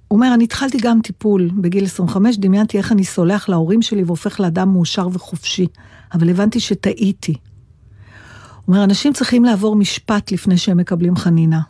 הוא 0.09 0.17
אומר, 0.17 0.35
אני 0.35 0.45
התחלתי 0.45 0.79
גם 0.83 1.01
טיפול 1.03 1.51
בגיל 1.61 1.85
25, 1.85 2.37
דמיינתי 2.39 2.79
איך 2.79 2.93
אני 2.93 3.05
סולח 3.05 3.49
להורים 3.49 3.83
שלי 3.83 4.03
והופך 4.03 4.41
לאדם 4.41 4.73
מאושר 4.73 5.09
וחופשי, 5.13 5.67
אבל 6.15 6.31
הבנתי 6.31 6.61
שטעיתי. 6.61 7.33
הוא 7.33 8.75
אומר, 8.75 8.85
אנשים 8.85 9.13
צריכים 9.13 9.45
לעבור 9.45 9.77
משפט 9.77 10.33
לפני 10.33 10.59
שהם 10.59 10.77
מקבלים 10.77 11.17
חנינה. 11.17 11.61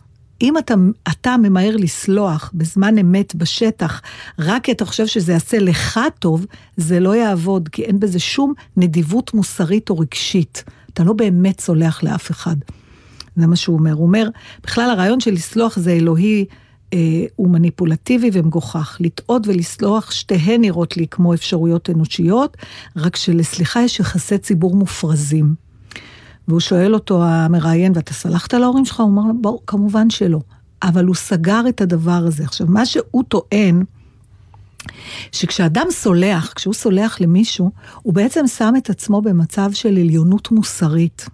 אם 0.42 0.58
אתה, 0.58 0.74
אתה 1.08 1.36
ממהר 1.36 1.76
לסלוח 1.76 2.50
בזמן 2.54 2.98
אמת 2.98 3.34
בשטח, 3.34 4.02
רק 4.38 4.64
כי 4.64 4.72
אתה 4.72 4.84
חושב 4.84 5.06
שזה 5.06 5.32
יעשה 5.32 5.58
לך 5.58 6.00
טוב, 6.18 6.46
זה 6.76 7.00
לא 7.00 7.16
יעבוד, 7.16 7.68
כי 7.68 7.82
אין 7.82 8.00
בזה 8.00 8.18
שום 8.18 8.52
נדיבות 8.76 9.34
מוסרית 9.34 9.90
או 9.90 9.98
רגשית. 9.98 10.64
אתה 10.98 11.06
לא 11.06 11.12
באמת 11.12 11.60
סולח 11.60 12.02
לאף 12.02 12.30
אחד. 12.30 12.56
זה 13.36 13.46
מה 13.46 13.56
שהוא 13.56 13.78
אומר. 13.78 13.92
הוא 13.92 14.02
אומר, 14.02 14.28
בכלל 14.62 14.90
הרעיון 14.90 15.20
של 15.20 15.32
לסלוח 15.32 15.78
זה 15.78 15.92
אלוהי, 15.92 16.44
אה, 16.92 16.98
הוא 17.36 17.50
מניפולטיבי 17.50 18.30
ומגוחך. 18.32 18.96
לטעות 19.00 19.46
ולסלוח, 19.46 20.10
שתיהן 20.10 20.60
נראות 20.60 20.96
לי 20.96 21.06
כמו 21.10 21.34
אפשרויות 21.34 21.90
אנושיות, 21.90 22.56
רק 22.96 23.16
שלסליחה 23.16 23.82
יש 23.82 24.00
יחסי 24.00 24.38
ציבור 24.38 24.76
מופרזים. 24.76 25.54
והוא 26.48 26.60
שואל 26.60 26.94
אותו, 26.94 27.24
המראיין, 27.24 27.92
ואתה 27.94 28.14
סלחת 28.14 28.54
להורים 28.54 28.84
שלך? 28.84 29.00
הוא 29.00 29.06
אומר 29.08 29.22
לו, 29.44 29.60
כמובן 29.66 30.10
שלא. 30.10 30.40
אבל 30.82 31.04
הוא 31.04 31.14
סגר 31.14 31.62
את 31.68 31.80
הדבר 31.80 32.22
הזה. 32.26 32.44
עכשיו, 32.44 32.66
מה 32.70 32.86
שהוא 32.86 33.24
טוען, 33.28 33.84
שכשאדם 35.32 35.86
סולח, 35.90 36.52
כשהוא 36.56 36.74
סולח 36.74 37.20
למישהו, 37.20 37.70
הוא 38.02 38.14
בעצם 38.14 38.46
שם 38.46 38.74
את 38.78 38.90
עצמו 38.90 39.22
במצב 39.22 39.70
של 39.72 39.88
עליונות 39.88 40.50
מוסרית. 40.50 41.26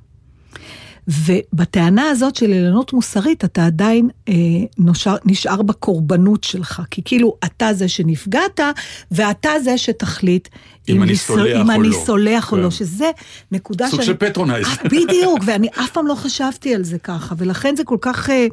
ובטענה 1.08 2.08
הזאת 2.10 2.36
של 2.36 2.46
עליונות 2.52 2.92
מוסרית, 2.92 3.44
אתה 3.44 3.66
עדיין 3.66 4.08
אה, 4.28 4.34
נושאר, 4.78 5.16
נשאר 5.24 5.62
בקורבנות 5.62 6.44
שלך. 6.44 6.82
כי 6.90 7.02
כאילו, 7.04 7.36
אתה 7.44 7.74
זה 7.74 7.88
שנפגעת, 7.88 8.60
ואתה 9.10 9.50
זה 9.64 9.78
שתחליט 9.78 10.48
אם 10.88 11.02
אני 11.02 11.12
לסול- 11.12 11.36
סולח 11.36 11.60
אם 11.60 11.70
או 11.70 11.74
אני 11.74 11.88
לא. 11.88 11.96
סולח 12.06 12.52
או 12.52 12.56
כן. 12.56 12.62
לא, 12.62 12.70
שזה 12.70 13.10
נקודה 13.52 13.86
סוג 13.88 14.00
שאני... 14.02 14.06
של 14.06 14.14
patronize. 14.28 14.66
אה, 14.66 14.74
בדיוק, 14.84 15.38
ואני 15.44 15.68
אף 15.68 15.90
פעם 15.90 16.06
לא 16.06 16.14
חשבתי 16.14 16.74
על 16.74 16.84
זה 16.84 16.98
ככה, 16.98 17.34
ולכן 17.38 17.76
זה 17.76 17.84
כל 17.84 17.98
כך, 18.00 18.30
אה, 18.30 18.46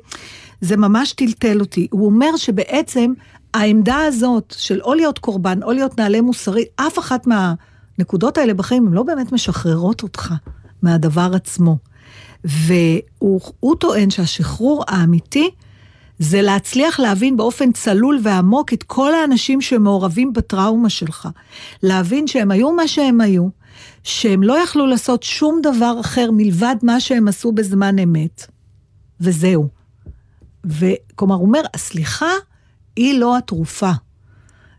זה 0.61 0.77
ממש 0.77 1.13
טלטל 1.13 1.59
אותי. 1.59 1.87
הוא 1.91 2.05
אומר 2.05 2.37
שבעצם 2.37 3.13
העמדה 3.53 3.97
הזאת 4.05 4.55
של 4.57 4.81
או 4.81 4.93
להיות 4.93 5.19
קורבן 5.19 5.63
או 5.63 5.71
להיות 5.71 5.99
נעלה 5.99 6.21
מוסרי, 6.21 6.65
אף 6.75 6.99
אחת 6.99 7.27
מהנקודות 7.27 8.37
האלה 8.37 8.53
בחיים, 8.53 8.87
הן 8.87 8.93
לא 8.93 9.03
באמת 9.03 9.31
משחררות 9.31 10.03
אותך 10.03 10.33
מהדבר 10.81 11.31
עצמו. 11.33 11.77
והוא 12.43 13.41
הוא 13.59 13.75
טוען 13.75 14.09
שהשחרור 14.09 14.83
האמיתי 14.87 15.49
זה 16.19 16.41
להצליח 16.41 16.99
להבין 16.99 17.37
באופן 17.37 17.71
צלול 17.71 18.19
ועמוק 18.23 18.73
את 18.73 18.83
כל 18.83 19.13
האנשים 19.13 19.61
שמעורבים 19.61 20.33
בטראומה 20.33 20.89
שלך. 20.89 21.29
להבין 21.83 22.27
שהם 22.27 22.51
היו 22.51 22.71
מה 22.71 22.87
שהם 22.87 23.21
היו, 23.21 23.47
שהם 24.03 24.43
לא 24.43 24.63
יכלו 24.63 24.87
לעשות 24.87 25.23
שום 25.23 25.59
דבר 25.63 25.97
אחר 25.99 26.29
מלבד 26.31 26.75
מה 26.83 26.99
שהם 26.99 27.27
עשו 27.27 27.51
בזמן 27.51 27.99
אמת, 27.99 28.45
וזהו. 29.21 29.67
וכלומר, 30.65 31.35
הוא 31.35 31.45
אומר, 31.47 31.61
הסליחה 31.73 32.31
היא 32.95 33.19
לא 33.19 33.37
התרופה. 33.37 33.91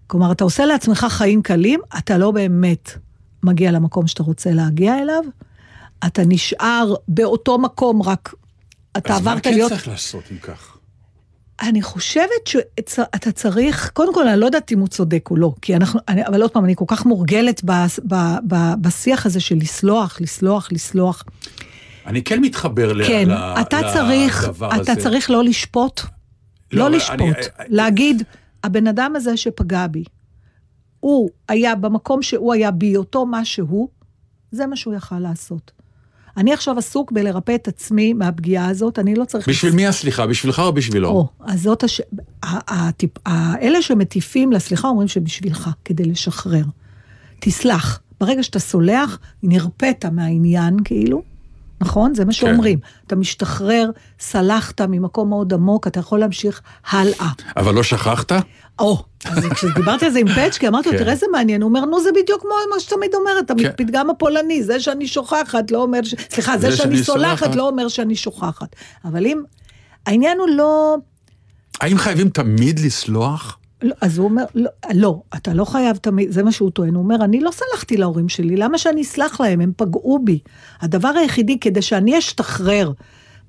כלומר, 0.07 0.33
אתה 0.33 0.45
עושה 0.45 0.67
לעצמך 0.67 1.07
חיים 1.09 1.43
קלים, 1.43 1.81
אתה 1.99 2.19
לא 2.19 2.31
באמת 2.31 2.91
מגיע 3.43 3.71
למקום 3.71 4.07
שאתה 4.07 4.23
רוצה 4.23 4.51
להגיע 4.51 4.99
אליו, 4.99 5.23
אתה 6.07 6.23
נשאר 6.27 6.95
באותו 7.09 7.59
מקום, 7.59 8.03
רק 8.03 8.35
אתה 8.97 9.15
אז 9.15 9.23
מה 9.23 9.31
עברת 9.31 9.45
כן 9.45 9.55
להיות... 9.55 9.73
צריך 9.73 9.89
לעשות 9.89 10.25
אם 10.33 10.37
כך? 10.39 10.77
אני 11.63 11.83
חושבת 11.83 12.47
שאתה 12.47 13.33
צריך, 13.33 13.91
קודם 13.95 14.15
כל, 14.15 14.29
אני 14.29 14.41
לא 14.41 14.47
יודעת 14.47 14.73
אם 14.73 14.79
הוא 14.79 14.89
צודק 14.89 15.29
או 15.31 15.37
לא, 15.37 15.55
כי 15.63 15.77
אנחנו, 15.77 16.01
אני, 16.09 16.27
אבל 16.27 16.43
עוד 16.43 16.51
פעם, 16.51 16.65
אני 16.65 16.77
כל 16.77 16.85
כך 16.89 17.07
מורגלת 17.07 17.61
ב, 17.65 17.71
ב, 18.09 18.15
ב, 18.49 18.57
בשיח 18.81 19.27
הזה 19.27 19.41
של 19.41 19.57
לסלוח, 19.57 20.21
לסלוח, 20.21 20.69
לסלוח. 20.73 21.25
אני 22.07 22.23
כן 22.25 22.41
מתחבר 22.41 22.93
ל- 22.93 23.05
כן, 23.09 23.29
ל- 23.29 23.33
אתה 23.61 23.81
צריך, 23.93 24.45
לדבר 24.45 24.69
אתה 24.83 24.93
הזה. 24.93 25.03
צריך 25.03 25.31
לא 25.31 25.45
לשפוט, 25.45 26.01
לא, 26.73 26.91
לא 26.91 26.97
לשפוט, 26.97 27.21
אני- 27.21 27.67
להגיד, 27.69 28.23
הבן 28.65 28.87
אדם 28.87 29.17
הזה 29.17 29.37
שפגע 29.37 29.87
בי, 29.87 30.05
הוא 31.01 31.31
היה 31.49 31.75
במקום 31.75 32.23
שהוא 32.23 32.53
היה 32.55 32.71
בהיותו 32.71 33.27
מה 33.27 33.45
שהוא, 33.45 33.89
זה 34.51 34.67
מה 34.67 34.77
שהוא 34.77 34.95
יכל 34.95 35.19
לעשות. 35.19 35.71
אני 36.37 36.53
עכשיו 36.53 36.79
עסוק 36.79 37.13
בלרפא 37.13 37.55
את 37.55 37.69
עצמי 37.69 38.13
מהפגיעה 38.13 38.69
הזאת, 38.69 38.99
אני 38.99 39.15
לא 39.15 39.25
צריך... 39.25 39.49
בשביל 39.49 39.73
מי 39.73 39.87
הסליחה? 39.87 40.27
בשבילך 40.27 40.59
או 40.59 40.73
בשבילו? 40.73 41.09
או, 41.09 41.29
אז 41.41 41.63
זאת 41.63 41.85
הש... 41.85 42.01
הטיפ... 42.43 43.11
אלה 43.63 43.83
שמטיפים 43.83 44.53
לסליחה 44.53 44.89
אומרים 44.89 45.09
שבשבילך, 45.09 45.71
כדי 45.85 46.05
לשחרר. 46.05 46.65
תסלח. 47.41 48.01
ברגע 48.21 48.43
שאתה 48.43 48.59
סולח, 48.59 49.19
נרפאת 49.43 50.05
מהעניין, 50.05 50.77
כאילו, 50.85 51.23
נכון? 51.83 52.15
זה 52.15 52.25
מה 52.25 52.33
שאומרים. 52.33 52.79
אתה 53.07 53.17
משתחרר, 53.17 53.91
סלחת 54.21 54.81
ממקום 54.81 55.29
מאוד 55.29 55.55
עמוק, 55.55 55.87
אתה 55.87 56.01
יכול 56.01 56.19
להמשיך 56.21 56.61
הלאה. 56.91 57.29
אבל 57.57 57.75
לא 57.75 57.83
שכחת? 57.83 58.33
או, 58.79 59.05
אז 59.25 59.45
כשדיברתי 59.45 60.07
על 60.07 60.13
זה 60.13 60.19
עם 60.19 60.29
פצ'קי, 60.29 60.69
אמרתי 60.69 60.89
לו, 60.89 60.93
כן. 60.95 60.99
תראה 61.03 61.13
איזה 61.13 61.27
מעניין, 61.33 61.63
הוא 61.63 61.69
אומר, 61.69 61.85
נו, 61.85 62.03
זה 62.03 62.11
בדיוק 62.23 62.41
כמו 62.41 62.51
מה 62.75 62.81
שתמיד 62.81 63.15
אומרת, 63.15 63.51
כן. 63.61 63.67
הפתגם 63.67 64.11
הפולני, 64.11 64.63
זה 64.63 64.81
שאני 64.81 65.07
שוכחת 65.07 65.71
לא 65.71 65.83
אומר, 65.83 66.03
ש... 66.03 66.15
סליחה, 66.31 66.59
זה 66.59 66.71
זה 66.71 66.77
שאני 66.77 66.95
שאני 66.95 67.05
סולחת 67.05 67.39
סולחת. 67.39 67.57
לא 67.57 67.69
אומר 67.69 67.89
שאני 67.89 68.17
שוכחת. 68.17 68.77
אבל 69.05 69.27
אם, 69.27 69.43
העניין 70.07 70.39
הוא 70.39 70.49
לא... 70.49 70.97
האם 71.81 71.99
חייבים 71.99 72.29
תמיד 72.29 72.81
לסלוח? 72.81 73.59
לא, 73.83 73.95
אז 74.01 74.19
הוא 74.19 74.25
אומר, 74.25 74.45
לא, 74.55 74.71
לא, 74.95 75.23
אתה 75.37 75.55
לא 75.55 75.65
חייב 75.65 75.97
תמיד, 75.97 76.31
זה 76.31 76.43
מה 76.43 76.53
שהוא 76.53 76.71
טוען, 76.71 76.95
הוא 76.95 77.03
אומר, 77.03 77.25
אני 77.25 77.41
לא 77.41 77.51
סלחתי 77.51 77.97
להורים 77.97 78.29
שלי, 78.29 78.57
למה 78.57 78.79
שאני 78.79 79.03
אסלח 79.03 79.41
להם? 79.41 79.61
הם 79.61 79.73
פגעו 79.77 80.19
בי. 80.25 80.39
הדבר 80.81 81.09
היחידי, 81.09 81.59
כדי 81.59 81.83
שאני 81.83 82.19
אשתחרר 82.19 82.93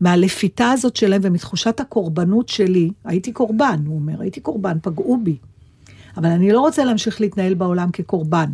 מהלפיתה 0.01 0.71
הזאת 0.71 0.95
שלהם 0.95 1.21
ומתחושת 1.23 1.79
הקורבנות 1.79 2.49
שלי, 2.49 2.89
הייתי 3.05 3.31
קורבן, 3.31 3.79
הוא 3.85 3.95
אומר, 3.95 4.21
הייתי 4.21 4.39
קורבן, 4.39 4.77
פגעו 4.81 5.17
בי. 5.23 5.37
אבל 6.17 6.29
אני 6.29 6.51
לא 6.51 6.59
רוצה 6.59 6.83
להמשיך 6.83 7.21
להתנהל 7.21 7.53
בעולם 7.53 7.91
כקורבן. 7.91 8.49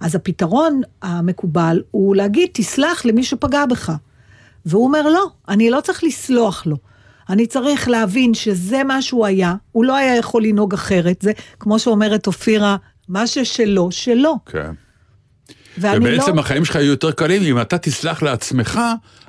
אז 0.00 0.14
הפתרון 0.14 0.80
המקובל 1.02 1.82
הוא 1.90 2.16
להגיד, 2.16 2.48
תסלח 2.52 3.04
למי 3.04 3.24
שפגע 3.24 3.66
בך. 3.66 3.92
והוא 4.66 4.84
אומר, 4.84 5.08
לא, 5.08 5.26
אני 5.48 5.70
לא 5.70 5.80
צריך 5.80 6.04
לסלוח 6.04 6.66
לו. 6.66 6.76
אני 7.30 7.46
צריך 7.46 7.88
להבין 7.88 8.34
שזה 8.34 8.84
מה 8.84 9.02
שהוא 9.02 9.26
היה, 9.26 9.54
הוא 9.72 9.84
לא 9.84 9.96
היה 9.96 10.16
יכול 10.16 10.42
לנהוג 10.44 10.74
אחרת, 10.74 11.16
זה 11.22 11.32
כמו 11.60 11.78
שאומרת 11.78 12.26
אופירה, 12.26 12.76
מה 13.08 13.26
ששלו, 13.26 13.92
שלו. 13.92 14.34
כן. 14.46 14.70
ואני 15.78 16.14
ובעצם 16.16 16.34
לא... 16.36 16.40
החיים 16.40 16.64
שלך 16.64 16.76
יהיו 16.76 16.86
יותר 16.86 17.10
קלים 17.10 17.42
אם 17.42 17.60
אתה 17.60 17.78
תסלח 17.78 18.22
לעצמך 18.22 18.80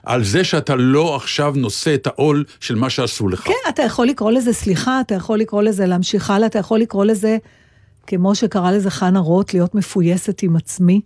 על 0.03 0.23
זה 0.23 0.43
שאתה 0.43 0.75
לא 0.75 1.15
עכשיו 1.15 1.53
נושא 1.57 1.93
את 1.93 2.07
העול 2.07 2.43
של 2.59 2.75
מה 2.75 2.89
שעשו 2.89 3.27
לך. 3.27 3.41
כן, 3.45 3.69
אתה 3.69 3.83
יכול 3.83 4.07
לקרוא 4.07 4.31
לזה 4.31 4.53
סליחה, 4.53 5.01
אתה 5.01 5.15
יכול 5.15 5.39
לקרוא 5.39 5.61
לזה 5.63 5.85
להמשיך 5.85 6.29
הלאה, 6.29 6.47
אתה 6.47 6.59
יכול 6.59 6.79
לקרוא 6.79 7.05
לזה, 7.05 7.37
כמו 8.07 8.35
שקרא 8.35 8.71
לזה 8.71 8.89
חנה 8.89 9.19
רוט, 9.19 9.53
להיות 9.53 9.75
מפויסת 9.75 10.43
עם 10.43 10.55
עצמי. 10.55 11.01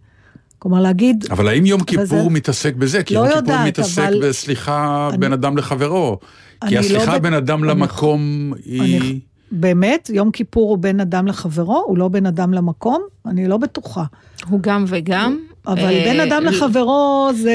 כלומר, 0.59 0.81
להגיד, 0.81 1.25
אבל 1.31 1.47
האם 1.47 1.65
יום 1.65 1.83
כיפור 1.83 2.05
זה- 2.05 2.29
מתעסק 2.29 2.75
בזה? 2.75 3.03
כי 3.03 3.13
לא 3.13 3.19
יום 3.19 3.27
כיפור 3.29 3.41
יודעת, 3.51 3.67
מתעסק 3.67 4.01
אבל- 4.01 4.21
בסליחה 4.29 5.07
אני- 5.09 5.17
בין 5.17 5.33
אדם 5.33 5.57
לחברו. 5.57 6.19
כי 6.67 6.75
לא 6.75 6.79
הסליחה 6.79 7.15
בט- 7.15 7.21
בין 7.21 7.33
אדם 7.33 7.63
אני- 7.63 7.71
למקום 7.71 8.53
היא... 8.65 8.99
אני, 9.01 9.19
באמת, 9.51 10.09
יום 10.13 10.31
כיפור 10.31 10.69
הוא 10.69 10.77
בין 10.77 10.99
אדם 10.99 11.27
לחברו, 11.27 11.83
הוא 11.87 11.97
לא 11.97 12.07
בין 12.07 12.25
אדם 12.25 12.53
למקום? 12.53 13.01
אני 13.25 13.47
לא 13.47 13.57
בטוחה. 13.57 14.03
הוא 14.49 14.59
גם 14.61 14.85
וגם. 14.87 15.37
אבל 15.67 15.79
אה, 15.79 16.03
בין 16.05 16.19
אדם 16.19 16.43
לחברו 16.45 17.29
זה 17.35 17.53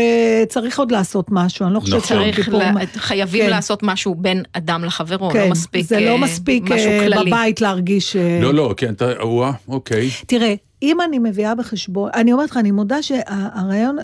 צריך 0.49 0.79
עוד 0.79 0.93
לעשות 0.93 1.27
משהו, 1.31 1.67
אני 1.67 1.75
לא 1.75 1.81
חושבת 1.81 2.03
נכון. 2.03 2.17
שיום 2.17 2.33
כיפור... 2.33 2.59
לה, 2.59 2.73
חייבים 2.97 3.45
כן. 3.45 3.51
לעשות 3.51 3.83
משהו 3.83 4.15
בין 4.15 4.43
אדם 4.53 4.85
לחברו, 4.85 5.31
כן, 5.31 5.41
לא 5.45 5.51
מספיק 5.51 5.87
זה 5.87 6.01
לא 6.01 6.11
אה, 6.11 6.19
מספיק 6.21 6.63
משהו 6.71 6.91
אה, 6.91 7.01
כללי. 7.05 7.31
בבית 7.31 7.61
להרגיש... 7.61 8.17
אה, 8.17 8.39
לא, 8.43 8.55
לא, 8.55 8.75
כן, 8.77 8.93
אתה... 8.93 9.27
וואה, 9.27 9.53
אוקיי. 9.69 10.11
תראה, 10.27 10.55
אם 10.83 11.01
אני 11.01 11.19
מביאה 11.19 11.55
בחשבון, 11.55 12.11
אני 12.15 12.33
אומרת 12.33 12.51
לך, 12.51 12.57
אני 12.57 12.71
מודה 12.71 13.03
שהרעיון, 13.03 13.97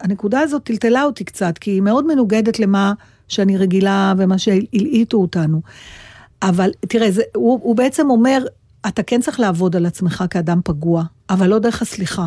הנקודה 0.00 0.40
הזאת 0.40 0.62
טלטלה 0.64 1.02
אותי 1.04 1.24
קצת, 1.24 1.58
כי 1.58 1.70
היא 1.70 1.82
מאוד 1.82 2.06
מנוגדת 2.06 2.58
למה 2.60 2.92
שאני 3.28 3.56
רגילה 3.56 4.14
ומה 4.18 4.38
שהלעיטו 4.38 5.16
אותנו. 5.16 5.62
אבל 6.42 6.70
תראה, 6.88 7.10
זה, 7.10 7.22
הוא, 7.34 7.60
הוא 7.62 7.76
בעצם 7.76 8.10
אומר, 8.10 8.46
אתה 8.88 9.02
כן 9.02 9.20
צריך 9.20 9.40
לעבוד 9.40 9.76
על 9.76 9.86
עצמך 9.86 10.24
כאדם 10.30 10.60
פגוע, 10.64 11.04
אבל 11.30 11.46
לא 11.46 11.58
דרך 11.58 11.82
הסליחה. 11.82 12.26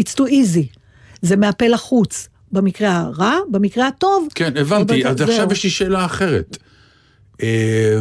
It's 0.00 0.14
too 0.14 0.28
easy. 0.28 0.78
זה 1.22 1.36
מהפה 1.36 1.66
לחוץ. 1.66 2.28
במקרה 2.52 2.96
הרע, 2.96 3.38
במקרה 3.50 3.88
הטוב. 3.88 4.28
כן, 4.34 4.56
הבנתי. 4.56 5.06
אז 5.06 5.18
זהו. 5.18 5.28
עכשיו 5.28 5.52
יש 5.52 5.64
לי 5.64 5.70
שאלה 5.70 6.04
אחרת. 6.04 6.58
אה, 7.42 7.98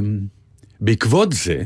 בעקבות 0.82 1.34
זה, 1.34 1.64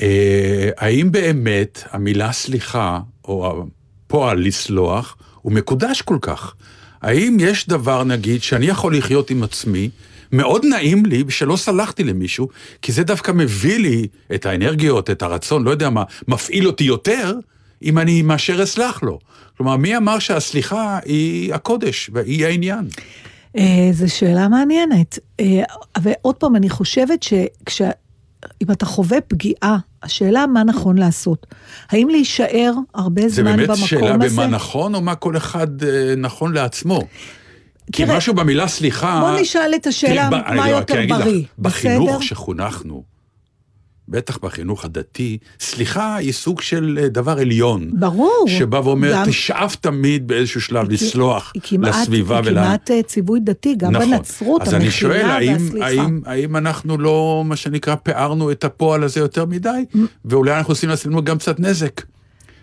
אה, 0.00 0.70
האם 0.76 1.12
באמת 1.12 1.82
המילה 1.90 2.32
סליחה, 2.32 3.00
או 3.24 3.64
הפועל 4.06 4.46
לסלוח, 4.46 5.16
הוא 5.42 5.52
מקודש 5.52 6.02
כל 6.02 6.18
כך? 6.20 6.54
האם 7.02 7.36
יש 7.40 7.68
דבר, 7.68 8.04
נגיד, 8.04 8.42
שאני 8.42 8.66
יכול 8.66 8.96
לחיות 8.96 9.30
עם 9.30 9.42
עצמי, 9.42 9.90
מאוד 10.32 10.64
נעים 10.64 11.06
לי 11.06 11.24
שלא 11.28 11.56
סלחתי 11.56 12.04
למישהו, 12.04 12.48
כי 12.82 12.92
זה 12.92 13.04
דווקא 13.04 13.32
מביא 13.32 13.78
לי 13.78 14.06
את 14.34 14.46
האנרגיות, 14.46 15.10
את 15.10 15.22
הרצון, 15.22 15.64
לא 15.64 15.70
יודע 15.70 15.90
מה, 15.90 16.04
מפעיל 16.28 16.66
אותי 16.66 16.84
יותר, 16.84 17.34
אם 17.82 17.98
אני 17.98 18.22
מאשר 18.22 18.62
אסלח 18.62 19.02
לו. 19.02 19.18
כלומר, 19.56 19.76
מי 19.76 19.96
אמר 19.96 20.18
שהסליחה 20.18 20.98
היא 21.04 21.54
הקודש 21.54 22.10
והיא 22.12 22.46
העניין? 22.46 22.88
אה, 23.58 23.88
זו 23.92 24.14
שאלה 24.14 24.48
מעניינת. 24.48 25.18
אה, 25.40 25.62
ועוד 26.02 26.34
פעם, 26.34 26.56
אני 26.56 26.70
חושבת 26.70 27.22
שכש... 27.22 27.82
אם 28.62 28.70
אתה 28.72 28.86
חווה 28.86 29.20
פגיעה, 29.20 29.78
השאלה 30.02 30.46
מה 30.46 30.64
נכון 30.64 30.98
לעשות. 30.98 31.46
האם 31.90 32.08
להישאר 32.08 32.72
הרבה 32.94 33.28
זה 33.28 33.42
זמן 33.42 33.56
באמת 33.56 33.68
במקום 33.68 33.86
שאלה 33.86 34.14
הזה? 34.14 34.36
במה 34.36 34.46
נכון, 34.46 34.94
או 34.94 35.00
מה 35.00 35.14
כל 35.14 35.36
אחד 35.36 35.82
אה, 35.82 36.14
נכון 36.16 36.52
לעצמו? 36.52 37.00
כי 37.92 38.04
משהו 38.08 38.34
במילה 38.34 38.68
סליחה... 38.68 39.20
בוא 39.20 39.40
נשאל 39.40 39.72
את 39.74 39.86
השאלה 39.86 40.30
מה 40.30 40.54
לא- 40.54 40.62
יותר 40.62 41.00
בריא, 41.08 41.44
בחינוך 41.58 42.08
בסדר? 42.10 42.20
שחונכנו, 42.20 43.02
בטח 44.12 44.38
בחינוך 44.42 44.84
הדתי, 44.84 45.38
סליחה 45.60 46.16
היא 46.16 46.32
סוג 46.32 46.60
של 46.60 46.98
אה, 47.02 47.08
דבר 47.08 47.38
עליון. 47.38 47.90
ברור. 47.92 48.44
שבא 48.48 48.76
ואומר, 48.84 49.12
גם- 49.12 49.26
תשאף 49.26 49.76
תמיד 49.76 50.26
באיזשהו 50.26 50.60
שלב 50.60 50.90
היא- 50.90 50.94
לסלוח 50.94 51.52
היא 51.54 51.62
כמעט- 51.64 51.94
לסביבה 51.94 52.36
היא 52.36 52.44
ול... 52.46 52.50
כמעט 52.54 52.90
אה, 52.90 53.02
ציווי 53.02 53.40
דתי, 53.40 53.74
גם 53.74 53.90
נכון. 53.92 54.10
בנצרות, 54.10 54.62
אז 54.62 54.74
אני 54.74 54.90
שואל, 54.90 55.26
האם, 55.30 55.52
והסליחה. 55.52 55.86
האם, 55.86 56.20
האם 56.26 56.56
אנחנו 56.56 56.98
לא, 56.98 57.42
מה 57.46 57.56
שנקרא, 57.56 57.94
פערנו 58.02 58.50
את 58.50 58.64
הפועל 58.64 59.02
הזה 59.04 59.20
יותר 59.20 59.44
מדי, 59.44 59.84
ואולי 60.24 60.56
אנחנו 60.58 60.70
עושים 60.72 60.88
לעצמנו 60.88 61.24
גם 61.24 61.38
קצת 61.38 61.60
נזק. 61.60 62.00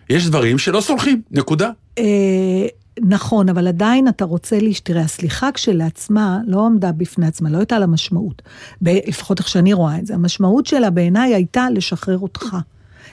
יש 0.09 0.27
דברים 0.27 0.57
שלא 0.57 0.81
סולחים, 0.81 1.21
נקודה. 1.31 1.69
נכון, 3.07 3.49
אבל 3.49 3.67
עדיין 3.67 4.07
אתה 4.07 4.25
רוצה 4.25 4.59
להש... 4.59 4.79
תראה, 4.79 5.01
הסליחה 5.01 5.51
כשלעצמה 5.51 6.39
לא 6.47 6.65
עמדה 6.65 6.91
בפני 6.91 7.27
עצמה, 7.27 7.49
לא 7.49 7.57
הייתה 7.57 7.79
לה 7.79 7.87
משמעות. 7.87 8.41
ב... 8.81 8.89
לפחות 9.07 9.39
איך 9.39 9.47
שאני 9.47 9.73
רואה 9.73 9.97
את 9.97 10.05
זה. 10.05 10.13
המשמעות 10.13 10.65
שלה 10.65 10.89
בעיניי 10.89 11.35
הייתה 11.35 11.67
לשחרר 11.69 12.17
אותך. 12.19 12.55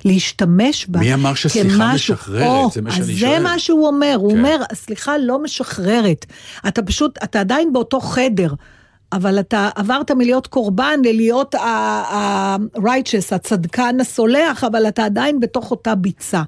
להשתמש 0.05 0.87
בה 0.89 1.01
מי 1.01 1.15
אמר 1.15 1.35
שסליחה 1.35 1.69
כמשהו- 1.93 2.15
משחררת? 2.15 2.47
או, 2.47 2.71
זה 2.75 2.83
מה 2.83 2.91
שאני 2.91 3.03
אז 3.13 3.19
שואל. 3.19 3.31
זה 3.31 3.39
מה 3.41 3.59
שהוא 3.59 3.87
אומר, 3.87 4.15
הוא 4.19 4.31
כן. 4.31 4.39
אומר, 4.39 4.57
הסליחה 4.71 5.19
לא 5.19 5.43
משחררת. 5.43 6.27
אתה 6.69 6.83
פשוט, 6.83 7.19
אתה 7.25 7.41
עדיין 7.41 7.73
באותו 7.73 8.01
חדר. 8.01 8.55
אבל 9.13 9.41
אתה 9.41 9.69
עברת 9.75 10.11
מלהיות 10.11 10.47
קורבן 10.47 11.01
ללהיות 11.05 11.55
ה-righteous, 11.55 13.35
הצדקן 13.35 13.97
הסולח, 14.01 14.65
אבל 14.65 14.89
אתה 14.89 15.05
עדיין 15.05 15.41
בתוך 15.41 15.71
אותה 15.71 15.95
ביצה. 15.95 16.43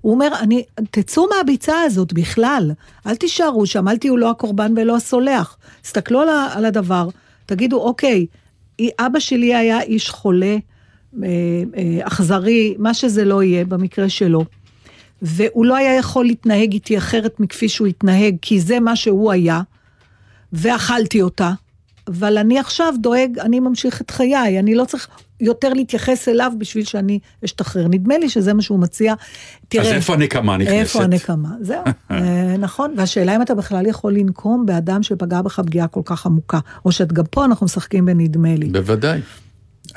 הוא 0.00 0.12
אומר, 0.12 0.28
אני, 0.40 0.64
תצאו 0.90 1.26
מהביצה 1.36 1.82
הזאת 1.82 2.12
בכלל, 2.12 2.70
אל 3.06 3.16
תישארו 3.16 3.66
שם, 3.66 3.88
אל 3.88 3.96
תהיו 3.96 4.16
לא 4.16 4.30
הקורבן 4.30 4.72
ולא 4.76 4.96
הסולח. 4.96 5.56
תסתכלו 5.82 6.20
על, 6.20 6.28
על 6.28 6.64
הדבר, 6.64 7.08
תגידו, 7.46 7.80
אוקיי, 7.80 8.26
אבא 8.98 9.18
שלי 9.18 9.54
היה 9.54 9.82
איש 9.82 10.10
חולה, 10.10 10.56
אה, 11.22 11.28
אה, 11.76 12.06
אכזרי, 12.06 12.74
מה 12.78 12.94
שזה 12.94 13.24
לא 13.24 13.42
יהיה 13.42 13.64
במקרה 13.64 14.08
שלו. 14.08 14.44
והוא 15.22 15.66
לא 15.66 15.76
היה 15.76 15.96
יכול 15.96 16.24
להתנהג 16.26 16.72
איתי 16.72 16.98
אחרת 16.98 17.40
מכפי 17.40 17.68
שהוא 17.68 17.86
התנהג, 17.86 18.36
כי 18.42 18.60
זה 18.60 18.80
מה 18.80 18.96
שהוא 18.96 19.32
היה, 19.32 19.60
ואכלתי 20.52 21.22
אותה. 21.22 21.52
אבל 22.08 22.38
אני 22.38 22.58
עכשיו 22.58 22.94
דואג, 22.98 23.38
אני 23.38 23.60
ממשיך 23.60 24.00
את 24.00 24.10
חיי, 24.10 24.58
אני 24.58 24.74
לא 24.74 24.84
צריך 24.84 25.08
יותר 25.40 25.72
להתייחס 25.72 26.28
אליו 26.28 26.52
בשביל 26.58 26.84
שאני 26.84 27.18
אשתחרר. 27.44 27.88
נדמה 27.88 28.18
לי 28.18 28.28
שזה 28.28 28.54
מה 28.54 28.62
שהוא 28.62 28.78
מציע. 28.78 29.14
תראה, 29.68 29.84
אז 29.84 29.92
איפה 29.92 30.14
הנקמה 30.14 30.56
נכנסת? 30.56 30.72
איפה 30.74 31.02
הנקמה? 31.02 31.48
זהו, 31.60 31.82
אה, 32.10 32.56
נכון. 32.58 32.94
והשאלה 32.96 33.36
אם 33.36 33.42
אתה 33.42 33.54
בכלל 33.54 33.86
יכול 33.86 34.14
לנקום 34.14 34.66
באדם 34.66 35.02
שפגע 35.02 35.42
בך 35.42 35.60
פגיעה 35.60 35.86
כל 35.86 36.00
כך 36.04 36.26
עמוקה, 36.26 36.58
או 36.84 36.92
שגם 36.92 37.24
פה 37.30 37.44
אנחנו 37.44 37.66
משחקים 37.66 38.06
בנדמה 38.06 38.54
לי. 38.54 38.68
בוודאי. 38.68 39.20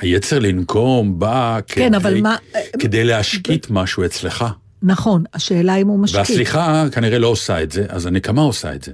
היצר 0.00 0.38
לנקום 0.38 1.18
בא 1.18 1.58
כן, 1.66 1.86
כדי, 1.88 1.96
אבל 1.96 2.20
מה- 2.20 2.36
כדי 2.78 3.04
להשקיט 3.04 3.66
משהו 3.70 4.04
אצלך. 4.04 4.44
נכון, 4.82 5.24
השאלה 5.34 5.76
אם 5.76 5.88
הוא 5.88 5.98
משקיע. 5.98 6.20
והסליחה 6.20 6.84
כנראה 6.92 7.18
לא 7.18 7.26
עושה 7.26 7.62
את 7.62 7.72
זה, 7.72 7.86
אז 7.88 8.06
הנקמה 8.06 8.42
עושה 8.42 8.74
את 8.74 8.82
זה. 8.82 8.92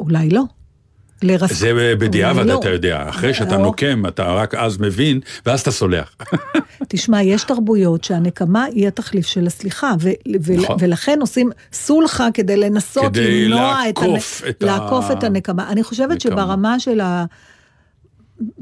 אולי 0.00 0.28
לא. 0.30 0.42
לרס... 1.22 1.52
זה 1.52 1.72
בדיעבד 1.98 2.46
לא. 2.46 2.58
אתה 2.60 2.68
יודע, 2.70 3.08
אחרי 3.08 3.34
שאתה 3.34 3.56
או- 3.56 3.62
נוקם, 3.62 4.06
אתה 4.08 4.32
רק 4.32 4.54
אז 4.54 4.78
מבין, 4.78 5.20
ואז 5.46 5.60
אתה 5.60 5.70
סולח. 5.70 6.16
תשמע, 6.88 7.22
יש 7.22 7.44
תרבויות 7.44 8.04
שהנקמה 8.04 8.64
היא 8.64 8.88
התחליף 8.88 9.26
של 9.26 9.46
הסליחה, 9.46 9.92
ו- 10.00 10.10
ו- 10.42 10.56
נכון. 10.56 10.76
ולכן 10.80 11.18
עושים 11.20 11.50
סולחה 11.72 12.28
כדי 12.34 12.56
לנסות 12.56 13.04
כדי 13.12 13.44
למנוע 13.44 13.82
לעקוף 13.86 14.42
את, 14.44 14.48
את 14.48 14.62
ה- 14.62 14.66
לעקוף 14.66 15.10
את 15.10 15.24
הנקמה. 15.24 15.68
אני 15.70 15.82
חושבת 15.82 16.10
נקמה. 16.10 16.18
שברמה 16.42 16.80
של 16.80 17.00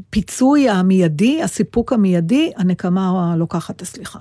הפיצוי 0.09 0.69
המיידי, 0.69 1.43
הסיפוק 1.43 1.93
המיידי, 1.93 2.53
הנקמה 2.57 3.11
לוקחת 3.39 3.77
את 3.77 3.83
הסליחה. 3.83 4.19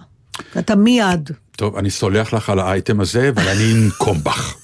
אתה 0.60 0.76
מיד. 0.76 1.30
טוב, 1.56 1.76
אני 1.76 1.90
סולח 1.90 2.34
לך 2.34 2.50
על 2.50 2.60
האייטם 2.60 3.00
הזה, 3.02 3.30
אבל 3.30 3.48
אני 3.48 3.74
אנקום 3.74 4.18
בך. 4.24 4.56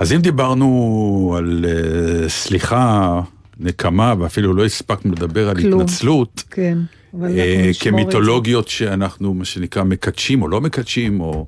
אז 0.00 0.12
אם 0.12 0.20
דיברנו 0.20 1.34
על 1.38 1.64
אה, 1.68 2.28
סליחה, 2.28 3.20
נקמה, 3.60 4.14
ואפילו 4.18 4.54
לא 4.54 4.64
הספקנו 4.64 5.12
לדבר 5.12 5.48
על 5.48 5.56
כלום. 5.62 5.80
התנצלות, 5.80 6.42
כן. 6.50 6.78
זה. 7.20 7.70
כמיתולוגיות 7.80 8.68
שאנחנו, 8.68 9.34
מה 9.34 9.44
שנקרא, 9.44 9.82
מקדשים 9.84 10.42
או 10.42 10.48
לא 10.48 10.60
מקדשים, 10.60 11.20
או, 11.20 11.46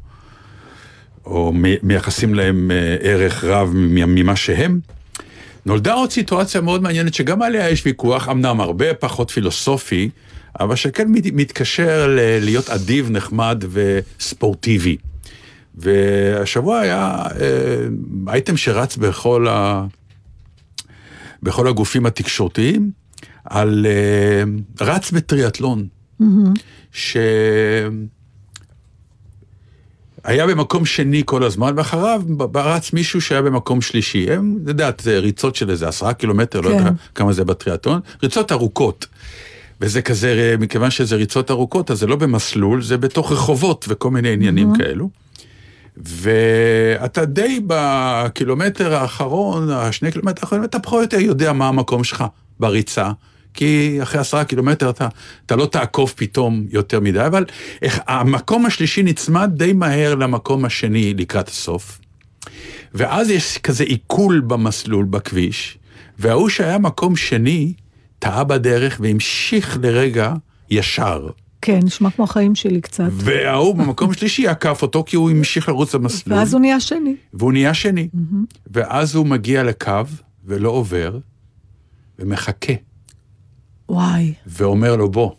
או 1.26 1.52
מייחסים 1.82 2.34
להם 2.34 2.70
אה, 2.70 2.96
ערך 3.00 3.44
רב 3.44 3.70
ממה 3.74 4.36
שהם. 4.36 4.80
נולדה 5.66 5.92
עוד 5.92 6.10
סיטואציה 6.10 6.60
מאוד 6.60 6.82
מעניינת, 6.82 7.14
שגם 7.14 7.42
עליה 7.42 7.70
יש 7.70 7.86
ויכוח, 7.86 8.28
אמנם 8.28 8.60
הרבה 8.60 8.94
פחות 8.94 9.30
פילוסופי, 9.30 10.08
אבל 10.60 10.76
שכן 10.76 11.08
מת- 11.08 11.32
מתקשר 11.32 12.16
להיות 12.40 12.70
אדיב, 12.70 13.10
נחמד 13.10 13.64
וספורטיבי. 13.72 14.96
והשבוע 15.74 16.80
היה 16.80 17.22
אה, 17.40 17.86
אייטם 18.28 18.56
שרץ 18.56 18.96
בכל, 18.96 19.46
ה... 19.48 19.86
בכל 21.42 21.68
הגופים 21.68 22.06
התקשורתיים, 22.06 22.90
על 23.44 23.86
אה, 23.86 24.42
רץ 24.86 25.10
בטריאטלון, 25.10 25.86
שהיה 26.92 27.88
במקום 30.46 30.84
שני 30.84 31.22
כל 31.26 31.44
הזמן, 31.44 31.74
ואחריו 31.76 32.22
רץ 32.54 32.92
מישהו 32.92 33.20
שהיה 33.20 33.42
במקום 33.42 33.80
שלישי. 33.80 34.30
הם, 34.30 34.58
את 34.62 34.68
יודעת, 34.68 35.00
זה 35.00 35.18
ריצות 35.18 35.56
של 35.56 35.70
איזה 35.70 35.88
עשרה 35.88 36.14
קילומטר, 36.14 36.60
לא 36.60 36.68
כן. 36.68 36.76
יודע 36.76 36.90
כמה 37.14 37.32
זה 37.32 37.44
בטריאטלון, 37.44 38.00
ריצות 38.22 38.52
ארוכות. 38.52 39.06
וזה 39.80 40.02
כזה, 40.02 40.54
מכיוון 40.58 40.90
שזה 40.90 41.16
ריצות 41.16 41.50
ארוכות, 41.50 41.90
אז 41.90 41.98
זה 41.98 42.06
לא 42.06 42.16
במסלול, 42.16 42.82
זה 42.82 42.98
בתוך 42.98 43.32
רחובות 43.32 43.84
וכל 43.88 44.10
מיני 44.10 44.32
עניינים 44.32 44.76
כאלו. 44.78 45.21
ואתה 45.96 47.24
די 47.24 47.60
בקילומטר 47.66 48.94
האחרון, 48.94 49.70
השני 49.70 50.12
קילומטר 50.12 50.40
האחרונים, 50.42 50.64
אתה 50.64 50.78
פחות 50.78 50.98
או 50.98 51.02
יותר 51.02 51.20
יודע 51.20 51.52
מה 51.52 51.68
המקום 51.68 52.04
שלך 52.04 52.24
בריצה. 52.60 53.10
כי 53.54 53.98
אחרי 54.02 54.20
עשרה 54.20 54.44
קילומטר 54.44 54.90
אתה, 54.90 55.08
אתה 55.46 55.56
לא 55.56 55.66
תעקוף 55.66 56.14
פתאום 56.16 56.66
יותר 56.70 57.00
מדי, 57.00 57.26
אבל 57.26 57.44
איך, 57.82 58.00
המקום 58.06 58.66
השלישי 58.66 59.02
נצמד 59.02 59.50
די 59.54 59.72
מהר 59.72 60.14
למקום 60.14 60.64
השני 60.64 61.14
לקראת 61.14 61.48
הסוף. 61.48 62.00
ואז 62.94 63.30
יש 63.30 63.58
כזה 63.58 63.84
עיכול 63.84 64.40
במסלול, 64.40 65.04
בכביש, 65.04 65.78
וההוא 66.18 66.48
שהיה 66.48 66.78
מקום 66.78 67.16
שני, 67.16 67.72
טעה 68.18 68.44
בדרך 68.44 69.00
והמשיך 69.02 69.78
לרגע 69.82 70.34
ישר. 70.70 71.28
כן, 71.62 71.80
נשמע 71.82 72.10
כמו 72.10 72.24
החיים 72.24 72.54
שלי 72.54 72.80
קצת. 72.80 73.08
וההוא 73.10 73.74
במקום 73.74 74.12
שלישי 74.12 74.48
עקף 74.48 74.82
אותו 74.82 75.04
כי 75.06 75.16
הוא 75.16 75.30
המשיך 75.30 75.68
לרוץ 75.68 75.94
במסלול. 75.94 76.38
ואז 76.38 76.52
הוא 76.54 76.60
נהיה 76.60 76.80
שני. 76.80 77.16
והוא 77.34 77.52
נהיה 77.52 77.74
שני. 77.74 78.08
ואז 78.66 79.14
הוא 79.14 79.26
מגיע 79.26 79.62
לקו 79.62 80.02
ולא 80.44 80.70
עובר, 80.70 81.18
ומחכה, 82.18 82.72
וואי. 83.88 84.34
ואומר 84.46 84.96
לו, 84.96 85.10
בוא. 85.10 85.30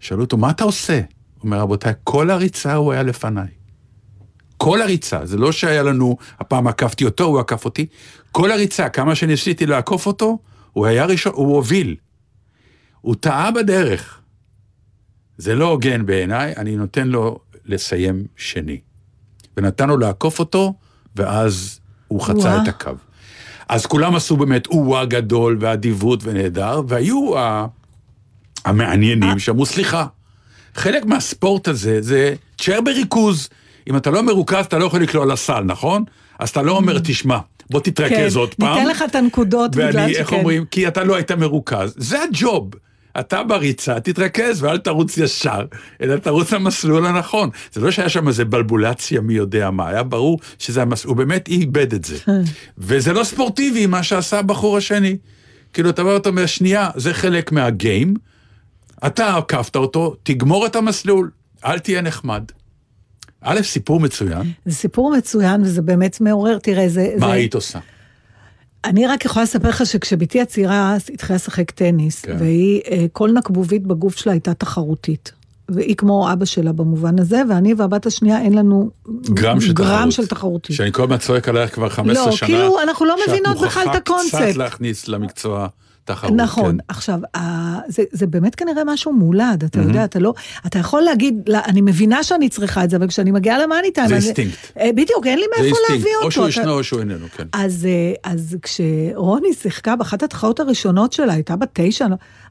שאלו 0.00 0.20
אותו, 0.20 0.36
מה 0.36 0.50
אתה 0.50 0.64
עושה? 0.64 0.94
הוא 0.94 1.44
אומר, 1.44 1.58
רבותיי, 1.58 1.92
כל 2.04 2.30
הריצה 2.30 2.74
הוא 2.74 2.92
היה 2.92 3.02
לפניי. 3.02 3.48
כל 4.56 4.82
הריצה, 4.82 5.26
זה 5.26 5.36
לא 5.36 5.52
שהיה 5.52 5.82
לנו, 5.82 6.16
הפעם 6.38 6.66
עקפתי 6.66 7.04
אותו, 7.04 7.24
הוא 7.24 7.40
עקף 7.40 7.64
אותי. 7.64 7.86
כל 8.32 8.50
הריצה, 8.52 8.88
כמה 8.88 9.14
שניסיתי 9.14 9.66
לעקוף 9.66 10.06
אותו, 10.06 10.38
הוא 10.72 10.86
היה 10.86 11.04
ראשון, 11.04 11.32
הוא 11.34 11.56
הוביל. 11.56 11.96
הוא 13.00 13.14
טעה 13.14 13.50
בדרך. 13.50 14.19
זה 15.40 15.54
לא 15.54 15.68
הוגן 15.68 16.06
בעיניי, 16.06 16.52
אני 16.56 16.76
נותן 16.76 17.08
לו 17.08 17.38
לסיים 17.66 18.24
שני. 18.36 18.80
ונתן 19.56 19.88
לו 19.88 19.96
לעקוף 19.96 20.38
אותו, 20.38 20.74
ואז 21.16 21.80
הוא 22.08 22.20
חצה 22.20 22.38
וואה. 22.38 22.62
את 22.62 22.68
הקו. 22.68 22.90
אז 23.68 23.86
כולם 23.86 24.14
עשו 24.14 24.36
באמת 24.36 24.66
או-אה 24.66 25.04
גדול 25.04 25.56
ואדיבות 25.60 26.20
ונהדר, 26.22 26.80
והיו 26.88 27.38
ה... 27.38 27.66
המעניינים 28.64 29.38
שאמרו, 29.38 29.66
סליחה, 29.66 30.06
חלק 30.74 31.04
מהספורט 31.04 31.68
הזה 31.68 32.02
זה 32.02 32.34
תשאר 32.56 32.80
בריכוז. 32.80 33.48
אם 33.88 33.96
אתה 33.96 34.10
לא 34.10 34.22
מרוכז, 34.22 34.64
אתה 34.64 34.78
לא 34.78 34.84
יכול 34.84 35.02
לקלוע 35.02 35.26
לסל, 35.26 35.60
נכון? 35.60 36.04
אז 36.38 36.48
אתה 36.48 36.62
לא 36.62 36.72
אומר, 36.72 36.98
תשמע, 36.98 37.38
בוא 37.70 37.80
תתרכז 37.80 38.36
עוד 38.36 38.54
פעם. 38.54 38.72
Mm. 38.72 38.74
כן, 38.74 38.78
ניתן 38.78 38.90
לך 38.90 39.04
את 39.10 39.14
הנקודות 39.14 39.70
בגלל 39.70 39.96
ואני, 39.96 40.12
שכן. 40.12 40.20
איך 40.20 40.32
אומרים? 40.32 40.64
כי 40.64 40.88
אתה 40.88 41.04
לא 41.04 41.14
היית 41.14 41.32
מרוכז. 41.32 41.94
זה 41.96 42.22
הג'וב. 42.22 42.70
אתה 43.20 43.42
בריצה, 43.42 44.00
תתרכז 44.00 44.62
ואל 44.62 44.78
תרוץ 44.78 45.18
ישר, 45.18 45.64
אלא 46.02 46.16
תרוץ 46.16 46.52
למסלול 46.52 47.06
הנכון. 47.06 47.50
זה 47.72 47.80
לא 47.80 47.90
שהיה 47.90 48.08
שם 48.08 48.28
איזה 48.28 48.44
בלבולציה 48.44 49.20
מי 49.20 49.34
יודע 49.34 49.70
מה, 49.70 49.88
היה 49.88 50.02
ברור 50.02 50.38
שזה 50.58 50.82
המסלול, 50.82 51.10
הוא 51.10 51.16
באמת 51.16 51.48
איבד 51.48 51.94
את 51.94 52.04
זה. 52.04 52.16
וזה 52.78 53.12
לא 53.12 53.24
ספורטיבי 53.24 53.86
מה 53.86 54.02
שעשה 54.02 54.38
הבחור 54.38 54.76
השני. 54.76 55.16
כאילו, 55.72 55.90
אתה 55.90 56.04
בא 56.04 56.08
ואתה 56.08 56.28
אומר, 56.28 56.46
שנייה, 56.46 56.90
זה 56.96 57.14
חלק 57.14 57.52
מהגיים, 57.52 58.14
אתה 59.06 59.36
עקפת 59.36 59.76
אותו, 59.76 60.16
תגמור 60.22 60.66
את 60.66 60.76
המסלול, 60.76 61.30
אל 61.64 61.78
תהיה 61.78 62.00
נחמד. 62.00 62.44
א', 63.42 63.62
סיפור 63.62 64.00
מצוין, 64.00 64.52
זה 64.64 64.74
סיפור 64.74 65.16
מצוין 65.16 65.62
וזה 65.62 65.82
באמת 65.82 66.20
מעורר, 66.20 66.58
תראה, 66.58 66.88
זה... 66.88 67.12
מה 67.18 67.26
זה... 67.26 67.32
היית 67.32 67.54
עושה? 67.54 67.78
אני 68.84 69.06
רק 69.06 69.24
יכולה 69.24 69.42
לספר 69.42 69.68
לך 69.68 69.86
שכשבתי 69.86 70.40
הצעירה 70.40 70.96
התחילה 71.14 71.36
לשחק 71.36 71.70
טניס, 71.70 72.20
כן. 72.20 72.36
והיא, 72.38 72.80
אה, 72.90 73.06
כל 73.12 73.30
נקבובית 73.32 73.86
בגוף 73.86 74.16
שלה 74.16 74.32
הייתה 74.32 74.54
תחרותית. 74.54 75.32
והיא 75.68 75.96
כמו 75.96 76.32
אבא 76.32 76.44
שלה 76.44 76.72
במובן 76.72 77.18
הזה, 77.18 77.42
ואני 77.48 77.74
והבת 77.74 78.06
השנייה 78.06 78.40
אין 78.40 78.54
לנו 78.54 78.90
גרם 79.24 79.60
של 79.60 79.72
גרם 79.72 79.86
תחרות. 79.86 80.12
של 80.12 80.26
תחרותית. 80.26 80.76
שאני 80.76 80.92
כל 80.92 81.02
הזמן 81.02 81.16
צועק 81.16 81.48
עלייך 81.48 81.74
כבר 81.74 81.88
15 81.88 82.26
לא, 82.26 82.32
שנה. 82.32 82.46
כאילו, 82.46 82.80
אנחנו 82.82 83.06
לא 83.06 83.16
שאת 83.18 83.28
מבינות 83.28 83.56
בכלל 83.56 83.66
את 83.66 83.86
מוכרחה 83.86 83.96
הקונספט. 83.96 84.42
קצת 84.42 84.56
להכניס 84.56 85.08
למקצוע 85.08 85.68
תחרות. 86.14 86.32
נכון, 86.36 86.70
כן. 86.72 86.84
עכשיו, 86.88 87.18
זה, 87.88 88.02
זה 88.12 88.26
באמת 88.26 88.54
כנראה 88.54 88.84
משהו 88.84 89.12
מולד, 89.12 89.64
אתה 89.64 89.80
יודע, 89.80 90.04
אתה 90.04 90.18
לא, 90.18 90.34
אתה 90.66 90.78
יכול 90.78 91.02
להגיד, 91.02 91.34
לא, 91.48 91.58
אני 91.66 91.80
מבינה 91.80 92.22
שאני 92.22 92.48
צריכה 92.48 92.84
את 92.84 92.90
זה, 92.90 92.96
אבל 92.96 93.08
כשאני 93.08 93.30
מגיעה 93.30 93.58
ל 93.58 93.63
money 93.63 93.90
time, 93.90 94.08
זה 94.08 94.14
אני- 94.16 94.24
אינסטינקט. 94.24 94.56
אה, 94.80 94.90
בדיוק, 94.94 95.26
אין 95.26 95.38
לי 95.38 95.44
מאיפה 95.58 95.76
להביא 95.90 96.10
אותו. 96.16 96.26
או 96.26 96.30
שהוא 96.30 96.42
אתה- 96.44 96.50
ישנו 96.50 96.72
או 96.72 96.84
שהוא 96.84 97.00
איננו, 97.00 97.26
כן. 97.36 97.46
אז, 97.52 97.86
אה, 97.86 98.32
אז 98.32 98.56
כשרוני 98.62 99.52
שיחקה 99.52 99.96
באחת 99.96 100.22
התחרות 100.22 100.60
הראשונות 100.60 101.12
שלה, 101.12 101.32
הייתה 101.32 101.56
בת 101.56 101.68
תשע, 101.72 102.06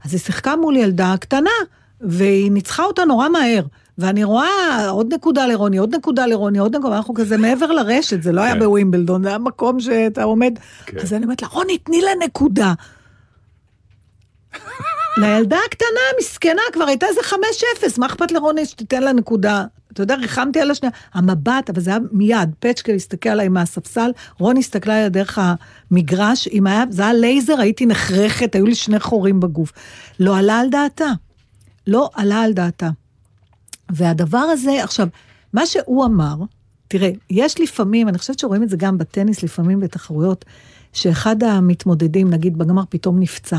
אז 0.06 0.14
היא 0.14 0.20
שיחקה 0.20 0.56
מול 0.56 0.76
ילדה 0.78 1.16
קטנה, 1.20 1.50
והיא 2.02 2.52
ניצחה 2.52 2.84
אותה 2.84 3.06
נורא 3.06 3.30
מהר. 3.30 3.64
ואני 3.98 4.24
רואה 4.24 4.48
עוד 4.90 5.14
נקודה 5.14 5.48
לרוני, 5.48 5.78
עוד 5.78 5.96
נקודה 5.96 6.26
לרוני, 6.26 6.60
עוד 6.60 6.76
נקודה, 6.76 6.98
אנחנו 6.98 7.14
כזה 7.14 7.38
מעבר 7.38 7.66
לרשת, 7.72 8.24
זה 8.24 8.32
לא 8.32 8.42
היה 8.42 8.54
כן. 8.54 8.60
בווימבלדון, 8.60 9.24
זה 9.24 9.30
היה 9.30 9.38
מקום 9.38 9.80
שאתה 9.80 10.24
עומד. 10.24 10.54
כן. 10.86 10.98
אז 11.00 11.14
אני 11.14 11.24
אומרת 11.24 11.42
לה, 11.42 11.48
רוני, 11.48 11.78
תני 11.78 12.02
לה 12.02 12.12
נקודה. 12.26 12.74
לילדה 15.18 15.58
הקטנה, 15.68 16.20
מסכנה, 16.20 16.62
כבר 16.74 16.84
הייתה 16.84 17.06
איזה 17.06 17.20
חמש 17.24 17.64
אפס, 17.78 17.98
מה 17.98 18.06
אכפת 18.06 18.32
לרוני 18.32 18.66
שתיתן 18.66 19.04
לה 19.04 19.14
נקודה? 19.14 19.66
אתה 19.94 20.04
יודע, 20.04 20.16
ריחמתי 20.16 20.62
על 20.62 20.72
השנייה. 20.72 20.92
המבט, 21.14 21.70
אבל 21.70 21.82
זה 21.82 21.90
היה 21.90 22.00
מיד, 22.12 22.50
פצ'קל 22.60 22.96
הסתכל 22.96 23.30
עליי 23.30 23.50
מהספסל, 23.50 24.12
רוני 24.40 24.60
הסתכלה 24.60 24.98
עליי 24.98 25.10
דרך 25.10 25.40
המגרש, 25.42 26.48
אם 26.48 26.68
היה, 26.68 26.84
זה 26.90 27.02
היה 27.02 27.14
לייזר, 27.14 27.60
הייתי 27.60 27.86
נחרכת, 27.86 28.56
היו 28.56 28.66
לי 28.66 28.76
שני 28.76 29.00
חורים 29.00 29.40
בגוף. 29.40 29.72
לא 30.20 30.38
עלה 30.38 30.60
על 30.60 30.70
דעתה. 30.70 31.12
לא 31.88 32.10
עלה 32.14 32.42
על 32.42 32.54
דעתה. 32.54 32.90
והדבר 33.90 34.38
הזה, 34.38 34.84
עכשיו, 34.84 35.08
מה 35.54 35.66
שהוא 35.66 36.06
אמר, 36.06 36.36
תראה, 36.88 37.12
יש 37.30 37.60
לפעמים, 37.60 38.10
אני 38.10 38.18
חושבת 38.18 38.40
שרואים 38.40 38.64
את 38.64 38.70
זה 38.70 38.78
גם 38.78 38.98
בטניס, 38.98 39.44
לפעמים 39.44 39.80
בתחרויות, 39.80 40.46
שאחד 40.94 41.44
המתמודדים, 41.44 42.30
נגיד 42.30 42.58
בגמר, 42.58 42.84
פתאום 42.90 43.20
נפצע. 43.20 43.58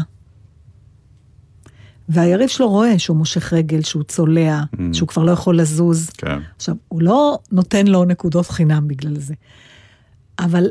והיריב 2.13 2.49
שלו 2.49 2.69
רואה 2.69 2.99
שהוא 2.99 3.17
מושך 3.17 3.53
רגל, 3.53 3.83
שהוא 3.83 4.03
צולע, 4.03 4.61
Mm. 4.75 4.79
שהוא 4.93 5.09
כבר 5.09 5.23
לא 5.25 5.31
יכול 5.31 5.59
לזוז. 5.61 6.11
כן. 6.11 6.39
עכשיו, 6.57 6.75
הוא 6.89 7.03
לא 7.03 7.39
נותן 7.53 7.87
לו 7.87 8.05
נקודות 8.05 8.47
חינם 8.47 8.89
בגלל 8.89 9.19
זה. 9.19 9.35
אבל 10.39 10.67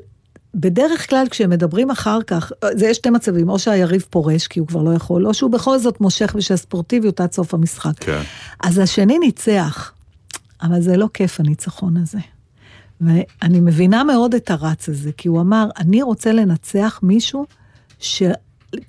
בדרך 0.56 1.10
כלל 1.10 1.26
כשהם 1.30 1.50
מדברים 1.50 1.92
אחר 1.92 2.20
כך, 2.28 2.52
זה 2.74 2.88
יש 2.88 2.98
שתי 2.98 3.10
מצבים, 3.10 3.50
או 3.50 3.60
שהיריב 3.60 4.06
פורש 4.10 4.48
כי 4.48 4.60
הוא 4.60 4.68
כבר 4.68 4.84
לא 4.84 4.94
יכול, 4.94 5.28
או 5.28 5.34
שהוא 5.34 5.52
בכל 5.52 5.78
זאת 5.80 6.02
מושך 6.02 6.34
בשביל 6.36 6.54
הספורטיביות 6.54 7.22
עד 7.22 7.32
סוף 7.32 7.54
המשחק. 7.54 7.94
כן. 8.00 8.22
אז 8.64 8.78
השני 8.78 9.20
ניצח, 9.20 9.92
אבל 10.62 10.82
זה 10.82 10.98
לא 10.98 11.08
כיף 11.14 11.40
הניצחון 11.40 11.98
הזה. 11.98 12.20
ואני 13.02 13.60
מבינה 13.60 14.04
מאוד 14.04 14.34
את 14.36 14.52
הרץ 14.52 14.90
הזה, 14.90 15.12
כי 15.18 15.28
הוא 15.28 15.42
אמר, 15.42 15.70
אני 15.78 16.02
רוצה 16.02 16.32
לנצח 16.32 17.00
מישהו 17.04 17.46
ש... 18.00 18.24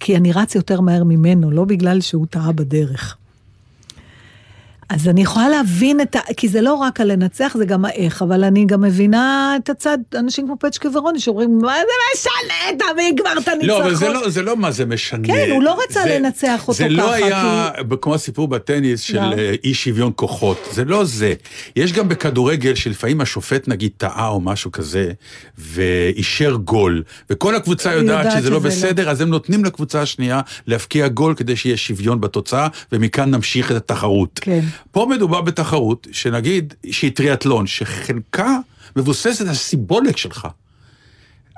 כי 0.01 0.17
אני 0.17 0.33
רץ 0.33 0.55
יותר 0.55 0.81
מהר 0.81 1.05
ממנו, 1.05 1.51
לא 1.51 1.65
בגלל 1.65 2.01
שהוא 2.01 2.27
טעה 2.27 2.53
בדרך. 2.53 3.17
אז 4.91 5.09
אני 5.09 5.23
יכולה 5.23 5.49
להבין 5.49 6.01
את 6.01 6.17
ה... 6.17 6.21
כי 6.37 6.49
זה 6.49 6.61
לא 6.61 6.75
רק 6.75 7.01
הלנצח, 7.01 7.55
זה 7.59 7.65
גם 7.65 7.85
האיך, 7.85 8.23
אבל 8.23 8.45
אני 8.45 8.65
גם 8.67 8.81
מבינה 8.81 9.57
את 9.65 9.71
הצד, 9.71 9.99
אנשים 10.15 10.47
כמו 10.47 10.57
פצ'קה 10.61 10.89
ורוני 10.99 11.21
שאומרים, 11.21 11.59
מה 11.63 11.75
זה 11.75 11.93
משנה, 12.15 12.79
תביא 12.93 13.13
כבר 13.17 13.33
את 13.43 13.49
הניצחון. 13.49 13.69
לא, 13.69 13.83
אבל 13.83 13.95
זה 13.95 14.09
לא, 14.09 14.29
זה 14.29 14.43
לא 14.43 14.57
מה 14.57 14.71
זה 14.71 14.87
משנה. 14.87 15.27
כן, 15.27 15.49
הוא 15.51 15.63
לא 15.63 15.79
רצה 15.85 16.03
זה- 16.03 16.19
לנצח 16.19 16.61
אותו 16.69 16.73
זה 16.73 16.89
לא 16.89 17.03
ככה, 17.03 17.15
היה 17.15 17.71
כמו 18.01 18.15
הסיפור 18.15 18.49
בטניס 18.49 19.01
של 19.01 19.21
לא. 19.21 19.35
אה, 19.39 19.55
אי 19.65 19.75
שוויון 19.75 20.13
כוחות, 20.17 20.69
זה 20.73 20.85
לא 20.85 21.05
זה. 21.05 21.35
יש 21.77 21.93
גם 21.93 22.09
בכדורגל 22.09 22.75
שלפעמים 22.75 23.21
השופט 23.21 23.69
נגיד 23.69 23.91
טעה 23.97 24.29
או 24.29 24.41
משהו 24.41 24.73
כזה, 24.73 25.11
ואישר 25.59 26.55
גול, 26.55 27.03
וכל 27.31 27.55
הקבוצה 27.55 27.93
יודעת 27.95 28.25
יודעת 28.25 28.39
שזה 28.41 28.51
לא 28.51 28.59
שזה 28.59 28.69
לא. 28.69 28.75
בסדר, 28.75 29.11
אז 29.11 29.21
הם 29.21 29.29
נותנים 29.29 29.65
לקבוצה 29.65 30.03
השנייה 30.03 30.41
להבקיע 30.67 31.09
גול 31.09 31.35
כדי 31.35 31.57
שיהיה 31.57 31.77
שוויון 31.77 32.21
בתוצאה, 32.21 32.69
ומכאן 32.93 33.31
נמשיך 33.31 33.71
את 33.71 33.77
התחרות. 33.77 34.41
כן. 34.43 34.61
פה 34.91 35.07
מדובר 35.11 35.41
בתחרות, 35.41 36.07
שנגיד, 36.13 36.75
שהיא 36.91 37.11
טריאטלון, 37.15 37.67
שחלקה 37.67 38.57
מבוססת 38.97 39.47
על 39.49 39.55
סיבולת 39.55 40.19
שלך. 40.19 40.49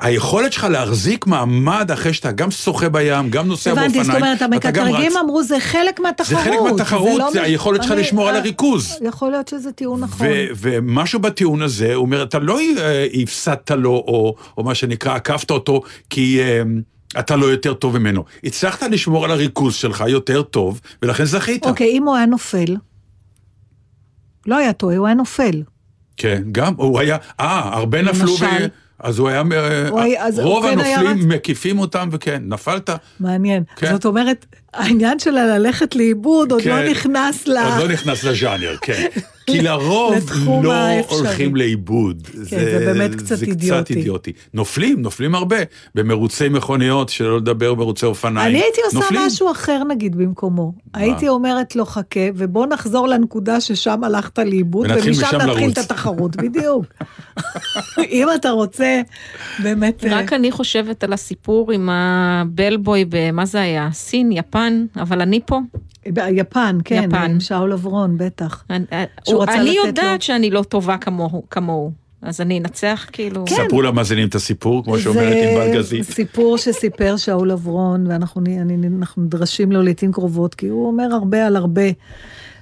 היכולת 0.00 0.52
שלך 0.52 0.64
להחזיק 0.64 1.26
מעמד 1.26 1.90
אחרי 1.90 2.12
שאתה 2.12 2.32
גם 2.32 2.50
שוחה 2.50 2.88
בים, 2.88 3.30
גם 3.30 3.48
נוסע 3.48 3.70
באופניים, 3.74 3.90
הבנתי, 3.90 4.04
זאת 4.04 4.14
אומרת, 4.16 4.42
המקטרגים. 4.42 5.16
אמרו, 5.16 5.42
זה 5.42 5.60
חלק 5.60 6.00
מהתחרות. 6.00 6.44
זה 6.44 6.50
חלק 6.50 6.60
מהתחרות, 6.70 7.18
לא 7.18 7.30
זה 7.32 7.40
מ- 7.40 7.44
היכולת 7.44 7.82
שלך 7.82 7.92
אני- 7.92 8.00
לשמור 8.00 8.28
על 8.28 8.34
אה, 8.34 8.40
הריכוז. 8.40 8.98
יכול 9.08 9.30
להיות 9.30 9.48
שזה 9.48 9.72
טיעון 9.72 10.00
נכון. 10.00 10.26
ו- 10.26 10.46
ומשהו 10.56 11.20
בטיעון 11.20 11.62
הזה, 11.62 11.94
הוא 11.94 12.02
אומר, 12.04 12.22
אתה 12.22 12.38
לא 12.38 12.58
אה, 12.78 13.06
הפסדת 13.22 13.70
לו, 13.70 13.90
או, 13.90 14.34
או 14.58 14.64
מה 14.64 14.74
שנקרא, 14.74 15.14
עקפת 15.14 15.50
אותו, 15.50 15.82
כי 16.10 16.40
אה, 16.40 16.62
אתה 17.18 17.36
לא 17.36 17.46
יותר 17.46 17.74
טוב 17.74 17.98
ממנו. 17.98 18.24
הצלחת 18.44 18.82
לשמור 18.90 19.24
על 19.24 19.30
הריכוז 19.30 19.74
שלך 19.74 20.04
יותר 20.08 20.42
טוב, 20.42 20.80
ולכן 21.02 21.24
זכית. 21.24 21.66
אוקיי, 21.66 21.90
אם 21.90 22.02
הוא 22.08 22.16
היה 22.16 22.26
נופל, 22.26 22.76
לא 24.46 24.56
היה 24.56 24.72
טועה, 24.72 24.96
הוא 24.96 25.06
היה 25.06 25.14
נופל. 25.14 25.62
כן, 26.16 26.42
גם, 26.52 26.74
הוא 26.76 27.00
היה, 27.00 27.16
אה, 27.40 27.60
הרבה 27.74 28.02
נפלו, 28.02 28.30
ו... 28.30 28.44
למשל? 28.44 28.66
אז 28.98 29.18
הוא 29.18 29.28
היה, 29.28 29.42
אה, 29.52 29.88
הוא 29.88 30.00
היה- 30.00 30.26
אז 30.26 30.38
רוב 30.38 30.64
הוא 30.64 30.72
כן 30.72 30.78
היה 30.80 30.98
הנופלים 30.98 31.18
רץ? 31.32 31.36
מקיפים 31.36 31.78
אותם, 31.78 32.08
וכן, 32.12 32.42
נפלת. 32.46 32.90
מעניין. 33.20 33.62
כן. 33.76 33.92
זאת 33.92 34.04
אומרת, 34.04 34.46
העניין 34.74 35.18
שלה 35.18 35.58
ללכת 35.58 35.96
לאיבוד 35.96 36.52
עוד 36.52 36.62
כן. 36.62 36.70
לא 36.70 36.90
נכנס 36.90 37.48
ל... 37.48 37.56
עוד 37.58 37.78
לא 37.78 37.88
נכנס 37.88 38.24
לז'אנר, 38.24 38.76
כן. 38.82 39.06
כי 39.46 39.60
לרוב 39.68 40.14
לא 40.62 40.72
האפשרי. 40.72 41.18
הולכים 41.18 41.56
לאיבוד. 41.56 42.28
זה 42.32 42.82
באמת 42.86 43.14
קצת 43.14 43.36
זה 43.36 43.46
אידיוטי. 43.46 43.84
קצת 43.84 43.90
אידיוטי. 43.90 44.32
נופלים, 44.54 45.02
נופלים 45.02 45.34
הרבה. 45.34 45.56
במרוצי 45.94 46.48
מכוניות, 46.48 47.08
שלא 47.08 47.36
לדבר 47.36 47.74
במרוצי 47.74 48.06
אופניים. 48.06 48.50
אני 48.50 48.62
הייתי 48.62 48.80
עושה 48.84 48.98
נופלים. 48.98 49.20
משהו 49.26 49.50
אחר 49.50 49.82
נגיד 49.88 50.16
במקומו. 50.16 50.72
הייתי 50.94 51.28
אומרת 51.28 51.76
לו 51.76 51.86
חכה, 51.86 52.20
ובוא 52.34 52.66
נחזור 52.66 53.08
לנקודה 53.08 53.60
ששם 53.60 54.04
הלכת 54.04 54.38
לאיבוד, 54.38 54.86
ומשם 54.90 55.10
משם 55.10 55.36
נתחיל 55.36 55.62
לרוץ. 55.62 55.78
את 55.78 55.84
התחרות, 55.90 56.36
בדיוק. 56.42 56.84
אם 58.10 58.26
אתה 58.34 58.50
רוצה, 58.50 59.00
באמת... 59.62 60.04
אה, 60.04 60.18
רק 60.18 60.32
אני 60.32 60.50
חושבת 60.50 61.04
על 61.04 61.12
הסיפור 61.12 61.72
עם 61.72 61.88
הבלבוי 61.92 63.04
במה 63.08 63.44
זה 63.46 63.60
היה? 63.60 63.88
סין, 63.92 64.32
יפן, 64.32 64.84
אבל 64.96 65.20
אני 65.20 65.40
פה. 65.46 65.60
יפן, 66.06 66.78
כן, 66.84 67.04
יפן. 67.08 67.16
עם 67.30 67.40
שאול 67.40 67.72
אברון, 67.72 68.18
בטח. 68.18 68.64
אני- 68.70 68.84
שהוא 69.24 69.44
הוא- 69.44 69.52
אני 69.54 69.76
יודעת 69.86 70.20
לו. 70.20 70.24
שאני 70.26 70.50
לא 70.50 70.62
טובה 70.62 70.96
כמוהו, 70.98 71.42
כמוהו. 71.50 71.92
אז 72.22 72.40
אני 72.40 72.58
אנצח 72.58 73.06
כאילו... 73.12 73.44
כן. 73.46 73.54
ספרו 73.66 73.82
למאזינים 73.82 74.28
את 74.28 74.34
הסיפור, 74.34 74.84
כמו 74.84 74.98
שאומרת 74.98 75.36
ענבל 75.42 75.74
גזית. 75.74 76.04
זה 76.04 76.12
סיפור 76.12 76.58
שסיפר 76.58 77.16
שאול 77.16 77.50
אברון, 77.52 78.06
ואנחנו 78.06 78.40
נ- 78.40 78.60
אני- 78.60 78.88
אנחנו 78.98 79.22
נדרשים 79.22 79.72
לו 79.72 79.82
לעיתים 79.82 80.12
קרובות, 80.12 80.54
כי 80.54 80.66
הוא 80.68 80.86
אומר 80.86 81.04
הרבה 81.12 81.46
על 81.46 81.56
הרבה. 81.56 81.82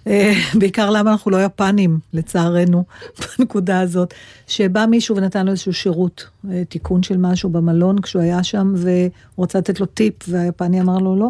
אה, 0.07 0.33
בעיקר 0.59 0.91
למה 0.91 1.11
אנחנו 1.13 1.31
לא 1.31 1.45
יפנים, 1.45 1.99
לצערנו, 2.13 2.85
בנקודה 3.39 3.81
הזאת. 3.81 4.15
שבא 4.47 4.87
מישהו 4.87 5.17
ונתן 5.17 5.47
לו 5.47 5.53
איזשהו 5.53 5.73
שירות, 5.73 6.27
אה, 6.51 6.63
תיקון 6.69 7.03
של 7.03 7.17
משהו 7.17 7.51
במלון 7.51 8.01
כשהוא 8.01 8.23
היה 8.23 8.43
שם, 8.43 8.73
והוא 8.77 9.11
רצה 9.45 9.59
לתת 9.59 9.81
לו 9.81 9.87
טיפ, 9.87 10.15
והיפני 10.29 10.81
אמר 10.81 10.99
לו 10.99 11.17
לא. 11.17 11.29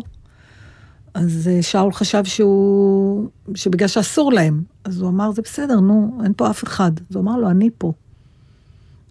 אז 1.15 1.49
אה, 1.53 1.63
שאול 1.63 1.93
חשב 1.93 2.25
שהוא, 2.25 3.29
שבגלל 3.55 3.89
שאסור 3.89 4.33
להם, 4.33 4.63
אז 4.85 5.01
הוא 5.01 5.09
אמר, 5.09 5.33
זה 5.33 5.43
בסדר, 5.43 5.81
נו, 5.81 6.21
אין 6.25 6.33
פה 6.37 6.51
אף 6.51 6.65
אחד. 6.65 6.93
אז 7.11 7.17
הוא 7.17 7.23
אמר 7.23 7.37
לו, 7.37 7.51
אני 7.51 7.71
פה. 7.79 7.93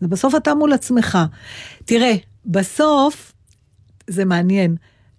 ובסוף 0.01 0.35
אתה 0.35 0.55
מול 0.55 0.73
עצמך. 0.73 1.17
תראה, 1.85 2.15
בסוף, 2.45 3.33
זה 4.07 4.25
מעניין. 4.25 4.75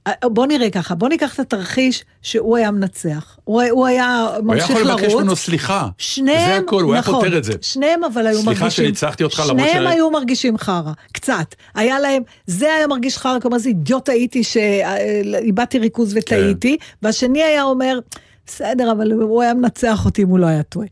אה, 0.06 0.12
בוא 0.28 0.46
נראה 0.46 0.70
ככה, 0.70 0.94
בוא 0.94 1.08
ניקח 1.08 1.34
את 1.34 1.40
התרחיש 1.40 2.04
שהוא 2.22 2.56
היה 2.56 2.70
מנצח. 2.70 3.36
הוא, 3.44 3.62
הוא 3.70 3.86
היה 3.86 4.20
הוא 4.20 4.30
היה 4.30 4.40
ממשיך 4.42 4.70
יכול 4.70 4.82
לבקש 4.90 5.12
ממנו 5.12 5.26
לרוץ. 5.26 5.38
סליחה. 5.38 5.88
שניהם, 5.98 6.50
זה 6.50 6.56
הכל, 6.56 6.82
הוא 6.82 6.92
היה 6.92 7.00
נכון, 7.00 7.14
פותר 7.14 7.38
את 7.38 7.44
זה. 7.44 7.52
שניהם 7.60 8.04
אבל 8.04 8.26
היו 8.26 8.42
סליחה 8.42 8.60
מרגישים... 8.60 8.84
שניצחתי 8.84 9.24
אותך 9.24 9.42
למרות 9.48 9.68
שניהם 9.68 9.84
ש- 9.84 9.94
היו 9.94 10.10
מרגישים 10.10 10.58
חרא, 10.58 10.92
קצת. 11.12 11.54
היה 11.74 12.00
להם, 12.00 12.22
זה 12.46 12.74
היה 12.74 12.86
מרגיש 12.86 13.18
חרא, 13.18 13.38
כמו 13.40 13.54
איזה 13.54 13.68
אידיוט 13.68 14.08
הייתי 14.08 14.44
שאיבדתי 14.44 15.78
ריכוז 15.78 16.16
וטעיתי, 16.16 16.78
כן. 16.78 16.84
והשני 17.02 17.42
היה 17.42 17.62
אומר, 17.62 17.98
בסדר, 18.46 18.92
אבל 18.92 19.12
הוא 19.12 19.42
היה 19.42 19.54
מנצח 19.54 20.04
אותי 20.04 20.22
אם 20.22 20.28
הוא 20.28 20.38
לא 20.38 20.46
היה 20.46 20.62
טועה. 20.62 20.86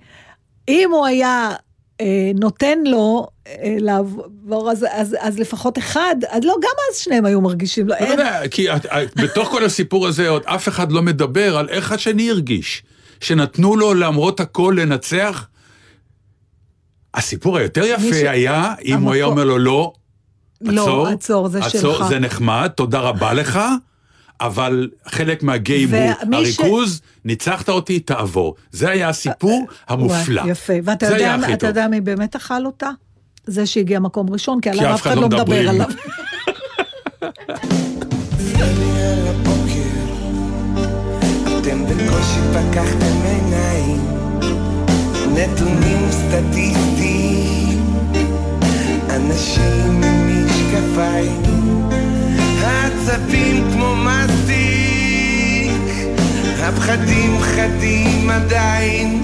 אם 0.69 0.89
הוא 0.93 1.07
היה 1.07 1.51
אה, 1.51 1.57
נותן 2.35 2.79
לו 2.85 3.27
אה, 3.47 3.77
לעבור, 3.81 4.71
אז, 4.71 4.87
אז, 4.91 5.17
אז 5.21 5.39
לפחות 5.39 5.79
אחד, 5.79 6.17
אז 6.29 6.45
לא, 6.45 6.55
גם 6.63 6.71
אז 6.93 6.99
שניהם 6.99 7.25
היו 7.25 7.41
מרגישים, 7.41 7.89
לא, 7.89 7.95
לא 7.95 8.05
אין, 8.05 8.11
יודע, 8.11 8.41
כי 8.51 8.73
את- 8.77 8.87
את- 8.87 9.17
בתוך 9.21 9.49
כל 9.49 9.65
הסיפור 9.65 10.07
הזה 10.07 10.29
עוד 10.29 10.43
אף 10.47 10.69
אחד 10.69 10.93
לא 10.93 11.03
מדבר 11.03 11.59
על 11.59 11.69
איך 11.69 11.93
השני 11.93 12.31
הרגיש. 12.31 12.83
שנתנו 13.21 13.77
לו 13.77 13.95
למרות 13.95 14.41
הכל 14.41 14.77
לנצח. 14.81 15.47
הסיפור 17.15 17.57
היותר 17.59 17.81
מי 17.83 17.89
ש- 18.13 18.17
יפה 18.17 18.31
היה 18.31 18.75
אם 18.85 19.03
הוא 19.03 19.13
היה 19.13 19.25
אומר 19.25 19.45
לו 19.45 19.59
לא, 19.59 19.93
לא, 20.61 20.83
עצור, 20.83 21.07
עצור, 21.09 21.49
זה 21.49 21.59
עצור, 21.65 21.95
שלך. 21.95 22.09
זה 22.09 22.19
נחמד, 22.19 22.69
תודה 22.77 23.01
רבה 23.01 23.35
לך, 23.35 23.61
אבל 24.41 24.89
חלק 25.07 25.43
מהגיים 25.43 25.95
הוא 25.95 25.99
ומי 26.27 26.37
ש- 26.53 26.61
הריכוז, 26.61 27.01
ניצחת 27.25 27.69
אותי, 27.69 28.01
תעבור. 28.01 28.55
זה 28.71 28.91
היה 28.91 29.09
הסיפור 29.09 29.67
המופלא. 29.89 30.41
וואי, 30.41 30.51
יפה. 30.51 30.73
ואתה 30.85 31.07
יודע, 31.07 31.37
אתה. 31.55 31.67
יודע 31.67 31.89
מי 31.89 32.01
באמת 32.01 32.37
אכל 32.37 32.67
אותה? 32.67 32.91
זה 33.47 33.67
שהגיע 33.67 33.99
מקום 34.01 34.31
ראשון, 34.31 34.61
כי 34.61 34.71
עליו 34.71 34.95
אף 34.95 35.03
אחד 35.03 35.17
לא 35.17 35.27
מדבר 35.29 35.41
מדברים. 35.43 35.69
עליו. 35.69 35.87
על 38.61 39.27
הבוקר, 39.27 39.99
אתם 41.59 41.85
בקושי 41.85 42.41
פקחתם 42.53 43.17
עיניים, 43.25 44.01
נתונים 45.35 46.09
סטטיסטיים, 46.11 47.83
אנשים 49.11 50.03
עם 50.03 50.47
משקפיים, 50.47 51.43
העצבים 52.69 53.65
כמו 53.73 53.95
מסטיק, 53.97 55.71
הפחדים 56.63 57.39
חדים 57.41 58.31
עדיין, 58.31 59.23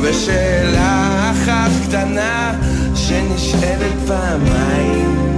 ושאלה 0.00 1.30
אחת 1.30 1.70
קטנה 1.88 2.52
שנשאלת 2.94 3.94
פעמיים. 4.06 5.33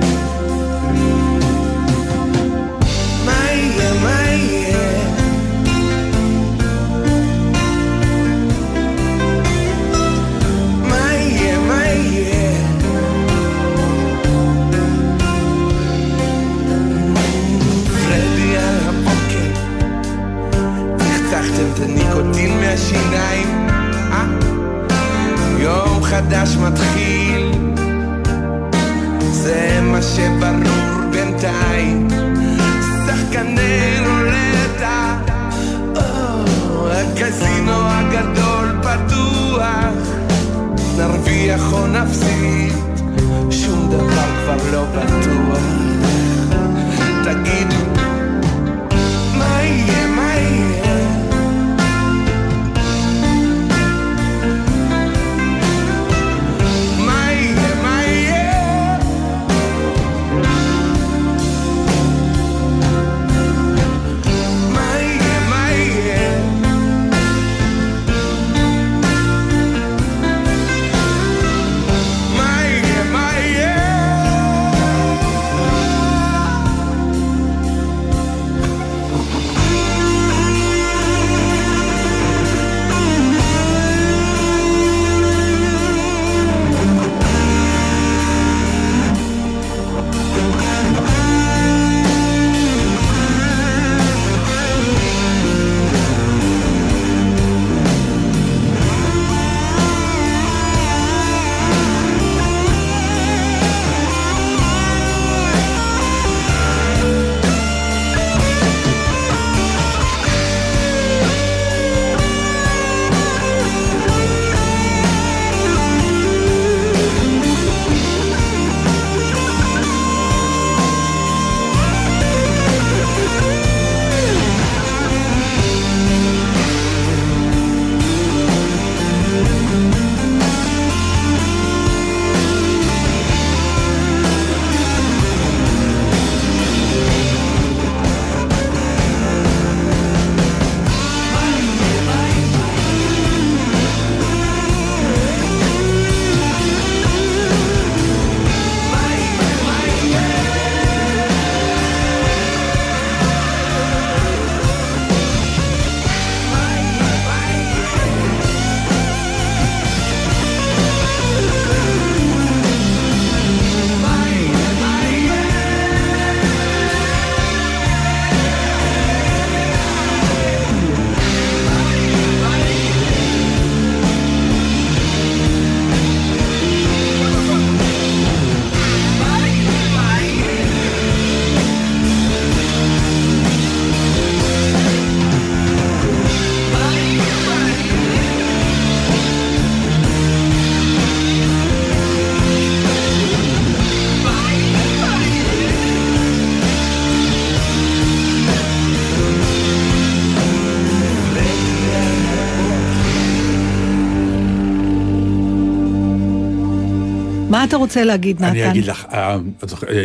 אתה 207.68 207.76
רוצה 207.76 208.04
להגיד, 208.04 208.36
נתן? 208.36 208.44
אני 208.50 208.70
אגיד 208.70 208.86
לך, 208.86 209.06
אה, 209.12 209.34
אה, 209.34 209.38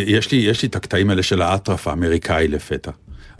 יש 0.08 0.32
לי, 0.32 0.38
יש 0.38 0.62
לי 0.62 0.68
את 0.68 0.76
הקטעים 0.76 1.10
האלה 1.10 1.24
של 1.24 1.42
האטרף 1.42 1.88
האמריקאי 1.88 2.48
לפתע. 2.48 2.92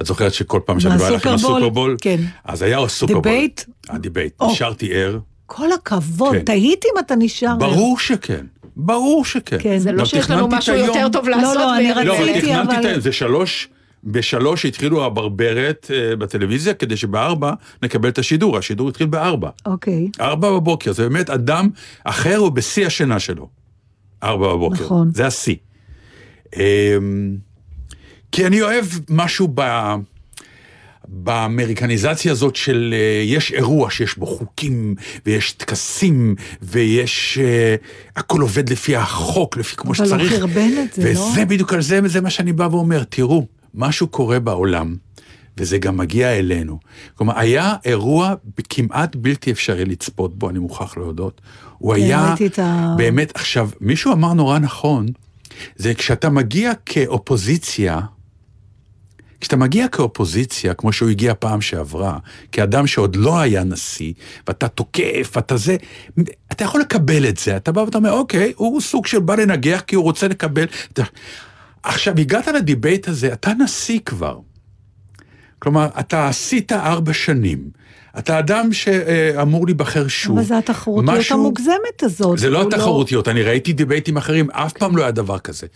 את 0.02 0.06
זוכרת 0.06 0.34
שכל 0.34 0.60
פעם 0.66 0.80
שאני 0.80 0.98
בא 0.98 1.10
לך 1.10 1.26
עם 1.26 1.32
מהסופרבול? 1.32 1.58
הסופרבול? 1.62 1.96
כן. 2.02 2.18
אז 2.46 2.62
היה 2.62 2.88
סופרבול. 2.88 3.24
debate? 3.24 3.62
ה 3.90 3.95
debate. 3.95 4.34
או. 4.40 4.52
נשארתי 4.52 4.94
ער. 4.94 5.20
כל 5.46 5.72
הכבוד, 5.72 6.34
כן. 6.36 6.40
תהיתי 6.40 6.88
אם 6.96 7.00
אתה 7.00 7.16
נשאר. 7.16 7.56
ברור 7.60 8.00
שכן. 8.00 8.46
ברור 8.76 9.26
שכן. 9.26 9.58
כן. 9.60 9.78
זה 9.78 9.92
לא 9.92 10.06
שיש 10.06 10.30
לנו 10.30 10.48
משהו 10.48 10.76
היום. 10.76 10.88
יותר 10.88 11.10
טוב 11.10 11.30
לא, 11.30 11.38
לעשות. 11.38 11.56
לא, 11.56 11.78
אני 11.78 11.88
לא, 11.88 11.92
אבל 11.94 12.10
רציתי, 12.10 12.42
לילה. 12.48 12.66
תכננתי 12.66 12.88
אבל- 12.88 12.96
את 12.96 13.02
זה, 13.02 13.12
שלוש, 13.12 13.68
בשלוש 14.04 14.66
התחילו 14.66 15.06
הברברת 15.06 15.92
אה, 15.94 16.16
בטלוויזיה, 16.16 16.74
כדי 16.74 16.98
שבארבע 16.98 17.54
נקבל 17.84 18.10
את 18.10 18.18
השידור. 18.20 18.58
השידור 18.58 18.90
התחיל 18.90 19.08
בארבע. 19.08 19.50
אוקיי. 19.66 20.08
ארבע 20.22 20.52
בבוקר, 20.52 20.92
זה 20.92 21.10
באמת 21.10 21.30
אדם 21.30 21.70
אחר 22.04 22.36
הוא 22.38 22.50
בשיא 22.50 22.86
השינה 22.88 23.20
שלו. 23.20 23.61
ארבע 24.24 24.54
בבוקר. 24.54 24.84
נכון. 24.86 25.12
זה 25.14 25.28
השיא. 25.28 25.56
אמ, 26.56 27.36
כי 28.32 28.48
אני 28.48 28.62
אוהב 28.62 28.86
משהו 29.10 29.48
ב... 29.56 29.62
באמריקניזציה 31.08 32.32
הזאת 32.32 32.56
של 32.56 32.94
אה, 32.98 33.24
יש 33.26 33.52
אירוע 33.52 33.92
שיש 33.92 34.18
בו 34.18 34.26
חוקים 34.26 34.96
ויש 35.26 35.52
טקסים 35.52 36.36
ויש 36.62 37.40
אה, 37.42 37.76
הכל 38.16 38.42
עובד 38.42 38.70
לפי 38.70 38.96
החוק 38.96 39.58
לפי 39.58 39.76
כמו 39.76 39.92
אבל 39.92 40.00
הוא 40.00 40.08
שצריך. 40.08 40.34
חרבן 40.34 40.70
את 40.84 40.94
זה, 40.94 41.14
לא? 41.14 41.20
וזה 41.20 41.46
בדיוק 41.46 41.74
על 41.74 41.82
זה 41.82 42.00
וזה 42.04 42.22
מה 42.22 42.30
שאני 42.30 42.54
בא 42.54 42.68
ואומר 42.72 43.04
תראו 43.04 43.48
משהו 43.74 44.08
קורה 44.08 44.40
בעולם 44.40 44.96
וזה 45.62 45.78
גם 45.78 45.98
מגיע 45.98 46.30
אלינו. 46.30 46.80
כלומר 47.16 47.40
היה 47.40 47.76
אירוע 47.86 48.34
כמעט 48.70 49.16
בלתי 49.16 49.52
אפשרי 49.52 49.86
לצפות 49.86 50.40
בו 50.40 50.50
אני 50.50 50.60
מוכרח 50.60 50.98
להודות. 50.98 51.42
הוא 51.78 51.96
כן, 51.96 52.02
היה 52.02 52.36
באמת 52.98 53.32
עכשיו 53.36 53.70
מישהו 53.82 54.14
אמר 54.14 54.34
נורא 54.34 54.60
נכון 54.60 55.06
זה 55.76 55.94
כשאתה 55.94 56.30
מגיע 56.30 56.72
כאופוזיציה. 56.86 58.00
כשאתה 59.42 59.56
מגיע 59.56 59.88
כאופוזיציה, 59.88 60.74
כמו 60.74 60.94
שהוא 60.94 61.10
הגיע 61.10 61.34
פעם 61.40 61.62
שעברה, 61.62 62.18
כאדם 62.52 62.88
שעוד 62.88 63.16
לא 63.16 63.40
היה 63.40 63.64
נשיא, 63.64 64.14
ואתה 64.48 64.68
תוקף, 64.68 65.34
אתה 65.38 65.58
זה, 65.58 65.76
אתה 66.52 66.64
יכול 66.64 66.82
לקבל 66.82 67.30
את 67.30 67.38
זה, 67.38 67.58
אתה 67.58 67.72
בא 67.72 67.80
ואתה 67.80 67.98
אומר, 67.98 68.12
אוקיי, 68.12 68.54
הוא 68.56 68.82
סוג 68.82 69.06
של 69.06 69.20
בא 69.20 69.36
לנגח 69.36 69.82
כי 69.88 69.96
הוא 69.96 70.04
רוצה 70.04 70.28
לקבל. 70.28 70.66
אתה... 70.94 71.04
עכשיו, 71.84 72.20
הגעת 72.20 72.48
לדיבייט 72.48 73.08
הזה, 73.08 73.34
אתה 73.34 73.52
נשיא 73.54 74.00
כבר. 74.06 74.40
כלומר, 75.62 75.88
אתה 76.00 76.28
עשית 76.28 76.72
ארבע 76.72 77.14
שנים. 77.14 77.70
אתה 78.20 78.40
אדם 78.40 78.74
שאמור 78.74 79.66
להיבחר 79.66 80.08
שוב. 80.08 80.38
אבל 80.38 80.46
זה 80.48 80.58
התחרותיות 80.58 81.18
משהו- 81.18 81.40
המוגזמת 81.40 82.04
הזאת. 82.04 82.38
זה 82.38 82.50
לא 82.50 82.62
הוא 82.62 82.68
התחרותיות, 82.68 83.28
אני 83.28 83.44
ראיתי 83.44 83.74
דיבייטים 83.74 84.18
אחרים, 84.18 84.52
אף 84.52 84.74
פעם 84.74 84.98
לא 84.98 85.02
היה 85.02 85.12
דבר 85.12 85.40
כזה. 85.40 85.68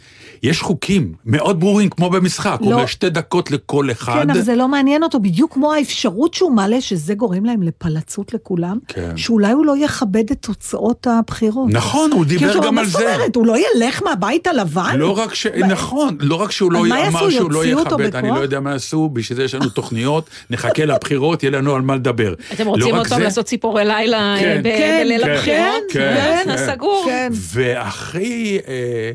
יש 0.44 0.62
חוקים 0.62 1.14
מאוד 1.26 1.60
ברורים, 1.60 1.90
כמו 1.90 2.10
במשחק, 2.10 2.58
לא. 2.62 2.66
אומר 2.74 2.86
שתי 2.86 3.10
דקות 3.10 3.52
לכל 3.52 3.92
אחד. 3.92 4.22
כן, 4.24 4.30
אבל 4.30 4.42
זה 4.42 4.56
לא 4.56 4.68
מעניין 4.68 5.04
אותו, 5.04 5.20
בדיוק 5.20 5.54
כמו 5.54 5.74
האפשרות 5.74 6.34
שהוא 6.34 6.52
מעלה, 6.52 6.82
שזה 6.82 7.14
גורם 7.14 7.46
להם 7.46 7.64
לפלצות 7.64 8.34
לכולם, 8.34 8.78
כן. 8.88 9.18
שאולי 9.18 9.52
הוא 9.52 9.66
לא 9.66 9.78
יכבד 9.78 10.24
את 10.32 10.38
תוצאות 10.42 11.08
הבחירות. 11.10 11.68
נכון, 11.72 12.12
הוא 12.12 12.26
דיבר 12.26 12.54
גם 12.66 12.76
מה 12.76 12.82
על 12.82 12.88
זאת 12.88 13.02
זה. 13.02 13.16
אומרת, 13.16 13.36
הוא 13.36 13.46
לא 13.46 13.56
ילך 13.58 14.04
מהבית 14.04 14.48
הלבן? 14.48 14.96
לא 14.98 15.18
רק 15.18 15.34
ש... 15.34 15.48
נכון, 15.48 16.18
לא 16.20 16.36
רק 16.36 16.52
שהוא 16.52 16.72
לא 16.72 16.80
אמר 17.08 17.30
שהוא 17.30 17.52
לא 17.52 17.66
יכבד, 17.66 18.16
אני? 18.16 18.30
לא 18.30 18.36
יודע 18.40 18.60
מה 18.60 18.72
יעשו, 18.72 19.10
בשביל 19.14 19.36
זה 19.38 19.44
יש 19.44 19.56
לנו 19.56 19.70
תוכניות, 19.70 20.30
נחכה 20.50 20.86
לבחירות, 20.86 21.44
יהיה 21.44 21.52
לנו 21.52 21.76
על 21.76 21.82
מה 21.82 21.96
לדבר. 21.96 22.25
אתם 22.54 22.66
לא 22.66 22.70
רוצים 22.70 22.88
רק 22.88 22.94
עוד 22.94 23.08
פעם 23.08 23.18
זה, 23.18 23.24
לעשות 23.24 23.46
ציפורי 23.46 23.86
לילה 23.86 24.36
אה, 24.36 24.40
כן. 24.40 24.62
ב- 24.64 24.68
כן, 24.68 25.02
בליל 25.04 25.24
כן, 25.24 25.32
הבחירות? 25.32 25.84
כן, 25.92 26.00
אה, 26.02 26.42
כן. 26.46 26.58
סגור. 26.58 27.04
כן. 27.06 27.30
והכי, 27.32 28.60
אה, 28.68 29.12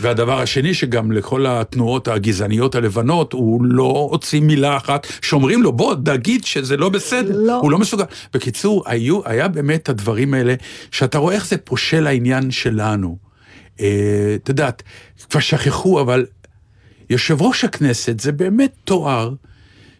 והדבר 0.00 0.40
השני, 0.40 0.74
שגם 0.74 1.12
לכל 1.12 1.46
התנועות 1.46 2.08
הגזעניות 2.08 2.74
הלבנות, 2.74 3.32
הוא 3.32 3.64
לא 3.64 4.08
הוציא 4.10 4.40
מילה 4.40 4.76
אחת, 4.76 5.06
שאומרים 5.22 5.62
לו, 5.62 5.72
בוא, 5.72 5.94
תגיד 6.04 6.44
שזה 6.44 6.76
לא 6.76 6.88
בסדר, 6.88 7.36
לא. 7.36 7.58
הוא 7.60 7.70
לא 7.70 7.78
מסוגל. 7.78 8.04
בקיצור, 8.34 8.82
היו, 8.86 9.20
היה 9.24 9.48
באמת 9.48 9.88
הדברים 9.88 10.34
האלה, 10.34 10.54
שאתה 10.90 11.18
רואה 11.18 11.34
איך 11.34 11.46
זה 11.46 11.56
פושל 11.58 12.06
העניין 12.06 12.50
שלנו. 12.50 13.16
אה, 13.80 14.36
את 14.42 14.48
יודעת, 14.48 14.82
כבר 15.30 15.40
שכחו, 15.40 16.00
אבל 16.00 16.26
יושב 17.10 17.42
ראש 17.42 17.64
הכנסת 17.64 18.20
זה 18.20 18.32
באמת 18.32 18.72
תואר. 18.84 19.32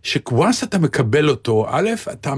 שוואנס 0.02 0.62
אתה 0.62 0.78
מקבל 0.78 1.28
אותו, 1.28 1.66
א', 1.70 1.90
אתה 2.12 2.34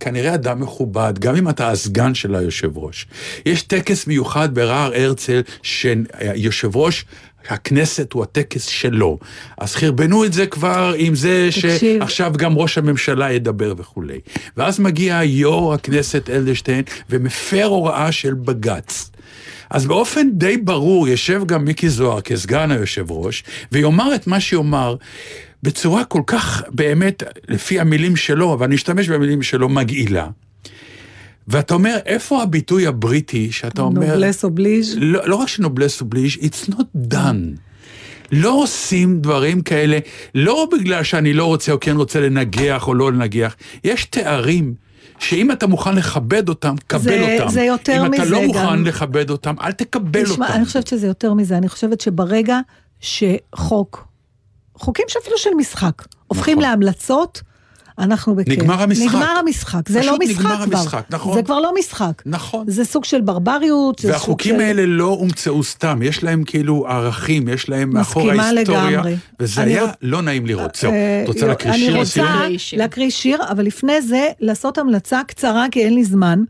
כנראה 0.00 0.34
אדם 0.34 0.60
מכובד, 0.60 1.18
גם 1.18 1.36
אם 1.36 1.48
אתה 1.48 1.70
הסגן 1.70 2.14
של 2.14 2.34
היושב 2.34 2.78
ראש. 2.78 3.06
יש 3.46 3.62
טקס 3.62 4.06
מיוחד 4.06 4.54
ברער 4.54 4.92
הרצל, 4.94 5.40
שיושב 5.62 6.76
ראש 6.76 7.04
הכנסת 7.48 8.12
הוא 8.12 8.22
הטקס 8.22 8.66
שלו. 8.66 9.18
אז 9.58 9.74
חרבנו 9.74 10.24
את 10.24 10.32
זה 10.32 10.46
כבר 10.46 10.94
עם 10.96 11.14
זה 11.14 11.48
תקשיב. 11.50 11.98
שעכשיו 12.00 12.32
גם 12.36 12.56
ראש 12.56 12.78
הממשלה 12.78 13.32
ידבר 13.32 13.74
וכולי. 13.76 14.20
ואז 14.56 14.80
מגיע 14.80 15.20
יו"ר 15.24 15.74
הכנסת 15.74 16.30
אלדשטיין 16.30 16.82
ומפר 17.10 17.64
הוראה 17.64 18.12
של 18.12 18.34
בג"ץ. 18.34 19.10
אז 19.70 19.86
באופן 19.86 20.28
די 20.32 20.56
ברור 20.56 21.08
יושב 21.08 21.42
גם 21.46 21.64
מיקי 21.64 21.88
זוהר 21.88 22.20
כסגן 22.20 22.70
היושב 22.70 23.10
ראש, 23.10 23.44
ויאמר 23.72 24.14
את 24.14 24.26
מה 24.26 24.40
שיאמר 24.40 24.96
בצורה 25.66 26.04
כל 26.04 26.22
כך, 26.26 26.62
באמת, 26.70 27.22
לפי 27.48 27.80
המילים 27.80 28.16
שלו, 28.16 28.52
אבל 28.54 28.66
אני 28.66 28.74
אשתמש 28.74 29.08
במילים 29.08 29.42
שלו, 29.42 29.68
מגעילה. 29.68 30.26
ואתה 31.48 31.74
אומר, 31.74 31.96
איפה 32.06 32.42
הביטוי 32.42 32.86
הבריטי 32.86 33.52
שאתה 33.52 33.82
אומר... 33.82 34.00
noblesse 34.14 34.44
oblige. 34.44 34.94
לא, 34.98 35.28
לא 35.28 35.36
רק 35.36 35.48
ש 35.48 35.58
noblesse 35.58 36.00
oblige, 36.00 36.36
it's 36.42 36.70
not 36.70 37.12
done. 37.12 37.58
לא 38.32 38.62
עושים 38.62 39.20
דברים 39.20 39.60
כאלה, 39.62 39.98
לא 40.34 40.68
בגלל 40.72 41.02
שאני 41.02 41.32
לא 41.32 41.44
רוצה 41.44 41.72
או 41.72 41.80
כן 41.80 41.96
רוצה 41.96 42.20
לנגח 42.20 42.88
או 42.88 42.94
לא 42.94 43.12
לנגח. 43.12 43.56
יש 43.84 44.04
תארים 44.04 44.74
שאם 45.18 45.52
אתה 45.52 45.66
מוכן 45.66 45.94
לכבד 45.94 46.48
אותם, 46.48 46.74
קבל 46.86 47.00
זה- 47.02 47.34
אותם. 47.38 47.48
זה 47.52 47.62
יותר 47.62 48.06
אם 48.06 48.14
אתה 48.14 48.22
מזה 48.22 48.30
לא 48.30 48.40
גם. 48.40 48.46
מוכן 48.46 48.82
לכבד 48.84 49.30
אותם, 49.30 49.54
אל 49.60 49.72
תקבל 49.72 50.22
תשמע, 50.24 50.46
אותם. 50.46 50.56
אני 50.56 50.64
חושבת 50.64 50.86
שזה 50.86 51.06
יותר 51.06 51.34
מזה, 51.34 51.56
אני 51.58 51.68
חושבת 51.68 52.00
שברגע 52.00 52.58
שחוק, 53.00 54.08
חוקים 54.78 55.04
שאפילו 55.08 55.38
של 55.38 55.50
משחק, 55.58 56.02
הופכים 56.26 56.58
נכון. 56.58 56.70
להמלצות, 56.70 57.42
אנחנו 57.98 58.34
בכיף. 58.34 58.58
נגמר 58.58 58.82
המשחק. 58.82 59.04
נגמר 59.14 59.38
המשחק, 59.38 59.88
זה 59.88 60.00
פשוט 60.00 60.12
לא 60.12 60.18
משחק 60.18 60.38
נגמר 60.40 60.66
כבר. 60.66 60.78
המשחק, 60.78 61.04
נכון. 61.10 61.34
זה 61.34 61.42
כבר 61.42 61.60
לא 61.60 61.72
משחק. 61.78 62.22
נכון. 62.26 62.64
זה 62.70 62.84
סוג 62.84 63.04
של 63.04 63.20
ברבריות, 63.20 63.98
זה 63.98 64.02
סוג 64.08 64.12
והחוקים 64.12 64.54
של... 64.54 64.60
האלה 64.60 64.86
לא 64.86 65.04
הומצאו 65.04 65.64
סתם, 65.64 66.00
יש 66.02 66.22
להם 66.22 66.44
כאילו 66.44 66.86
ערכים, 66.88 67.48
יש 67.48 67.68
להם 67.68 67.96
מסכימה 68.00 68.44
ההיסטוריה, 68.44 68.90
לגמרי. 68.90 69.16
וזה 69.40 69.62
אני 69.62 69.70
היה 69.70 69.84
רוצ- 69.84 69.96
לא 70.02 70.22
נעים 70.22 70.46
לראות. 70.46 70.74
זהו, 70.74 70.92
אה, 70.92 71.20
את 71.22 71.28
רוצה 71.28 71.46
להקריא 71.46 71.72
אני 71.74 71.80
שיר 71.80 71.96
רוצה? 71.96 72.22
להקריא 72.22 72.58
שיר. 72.58 72.78
להקריא 72.78 73.10
שיר, 73.10 73.38
אבל 73.50 73.64
לפני 73.64 74.02
זה, 74.02 74.28
לעשות 74.40 74.78
המלצה 74.78 75.20
קצרה, 75.26 75.66
כי 75.70 75.84
אין 75.84 75.94
לי 75.94 76.04
זמן. 76.04 76.42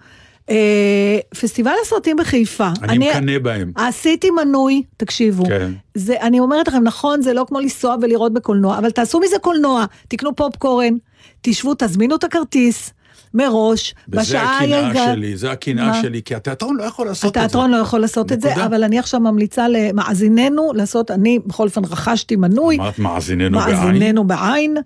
אה, 0.50 1.18
פסטיבל 1.40 1.72
הסרטים 1.82 2.16
בחיפה. 2.16 2.68
אני 2.82 2.98
מקנא 2.98 3.38
בהם. 3.38 3.72
עשיתי 3.76 4.30
מנוי, 4.30 4.82
תקשיבו. 4.96 5.44
כן. 5.46 5.72
זה, 5.94 6.14
אני 6.20 6.40
אומרת 6.40 6.68
לכם, 6.68 6.82
נכון, 6.82 7.22
זה 7.22 7.32
לא 7.32 7.44
כמו 7.48 7.60
לנסוע 7.60 7.96
ולראות 8.02 8.32
בקולנוע, 8.34 8.78
אבל 8.78 8.90
תעשו 8.90 9.20
מזה 9.20 9.36
קולנוע, 9.38 9.84
תקנו 10.08 10.36
פופקורן, 10.36 10.94
תשבו, 11.42 11.74
תזמינו 11.78 12.16
את 12.16 12.24
הכרטיס 12.24 12.92
מראש, 13.34 13.94
וזה 14.08 14.20
בשעה 14.20 14.56
הקנאה 14.58 14.88
היגע- 14.88 15.04
שלי, 15.14 15.36
זה 15.36 15.50
הקנאה? 15.50 16.02
שלי, 16.02 16.22
כי 16.24 16.34
התיאטרון 16.34 16.76
לא 16.76 16.82
יכול 16.84 17.06
לעשות 17.06 17.28
את 17.28 17.34
זה. 17.34 17.40
התיאטרון 17.40 17.70
לא 17.70 17.76
יכול 17.76 18.00
לעשות 18.00 18.32
את 18.32 18.40
זה. 18.40 18.64
אבל 18.64 18.84
אני 18.84 18.98
עכשיו 18.98 19.20
ממליצה 19.20 19.66
למאזיננו 19.68 20.72
לעשות, 20.74 21.10
אני 21.10 21.38
בכל 21.46 21.64
אופן 21.66 21.84
רכשתי 21.84 22.36
מנוי. 22.36 22.76
אמרת 22.76 22.98
מאזיננו 22.98 23.58
בעין. 23.58 23.76
מאזיננו 23.76 24.24
בעין, 24.24 24.76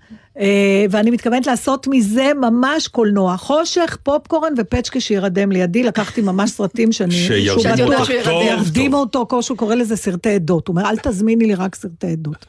ואני 0.91 1.11
מתכוונת 1.11 1.47
לעשות 1.47 1.87
מזה 1.91 2.31
ממש 2.41 2.89
קולנוע. 2.89 3.37
חושך, 3.37 3.97
פופקורן 4.03 4.53
ופצ'קה 4.59 5.01
שירדם 5.01 5.53
לידי, 5.53 5.83
לקחתי 5.83 6.23
ממש 6.23 6.51
סרטים 6.51 6.93
שאני... 6.93 7.15
שירדימו 7.15 7.93
אותו 7.93 8.13
טוב. 8.25 8.43
ירדימו 8.43 8.97
אותו, 8.97 9.27
כמו 9.29 9.43
שהוא 9.43 9.59
קורא 9.59 9.75
לזה 9.75 9.97
סרטי 9.97 10.31
עדות. 10.31 10.69
הוא 10.69 10.77
אומר, 10.77 10.91
אל 10.91 10.97
תזמיני 10.97 11.47
לי 11.47 11.55
רק 11.55 11.75
סרטי 11.75 12.07
עדות. 12.07 12.47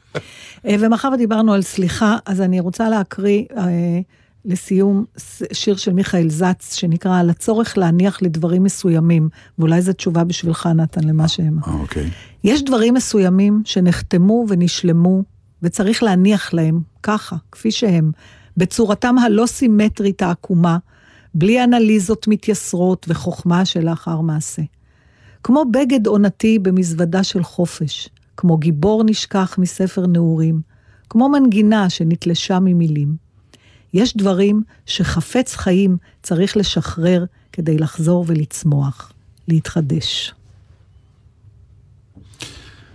אה, 0.66 0.76
ומאחר 0.80 1.10
ודיברנו 1.14 1.54
על 1.54 1.62
סליחה, 1.62 2.18
אז 2.26 2.42
אני 2.42 2.60
רוצה 2.60 2.90
להקריא 2.90 3.44
אה, 3.58 4.00
לסיום 4.46 5.06
שיר 5.54 5.76
של 5.76 5.94
מיכאל 5.94 6.30
זץ, 6.30 6.76
שנקרא 6.76 7.20
על 7.20 7.30
הצורך 7.30 7.78
להניח 7.78 8.22
לדברים 8.22 8.64
מסוימים, 8.64 9.30
ואולי 9.60 9.82
זו 9.82 9.94
תשובה 9.94 10.24
בשבילך, 10.24 10.70
נתן, 10.76 11.04
למה 11.04 11.28
שהם. 11.28 11.58
אה, 11.68 11.74
אוקיי. 11.74 12.10
יש 12.44 12.64
דברים 12.64 12.94
מסוימים 12.94 13.62
שנחתמו 13.66 14.46
ונשלמו, 14.50 15.24
וצריך 15.64 16.04
להניח 16.04 16.54
להם, 16.54 16.80
ככה, 17.04 17.36
כפי 17.52 17.72
שהם, 17.72 18.12
בצורתם 18.58 19.18
הלא 19.18 19.46
סימטרית 19.46 20.22
העקומה, 20.22 20.78
בלי 21.34 21.64
אנליזות 21.64 22.28
מתייסרות 22.28 23.06
וחוכמה 23.10 23.66
שלאחר 23.66 24.22
מעשה. 24.22 24.62
כמו 25.44 25.64
בגד 25.72 26.08
עונתי 26.08 26.60
במזוודה 26.60 27.24
של 27.24 27.44
חופש, 27.44 28.10
כמו 28.38 28.58
גיבור 28.58 29.04
נשכח 29.04 29.56
מספר 29.58 30.08
נעורים, 30.08 30.62
כמו 31.10 31.30
מנגינה 31.30 31.90
שנתלשה 31.90 32.60
ממילים. 32.60 33.16
יש 33.94 34.18
דברים 34.18 34.64
שחפץ 34.86 35.56
חיים 35.56 35.98
צריך 36.24 36.58
לשחרר 36.58 37.26
כדי 37.52 37.78
לחזור 37.78 38.26
ולצמוח, 38.28 39.12
להתחדש. 39.48 40.34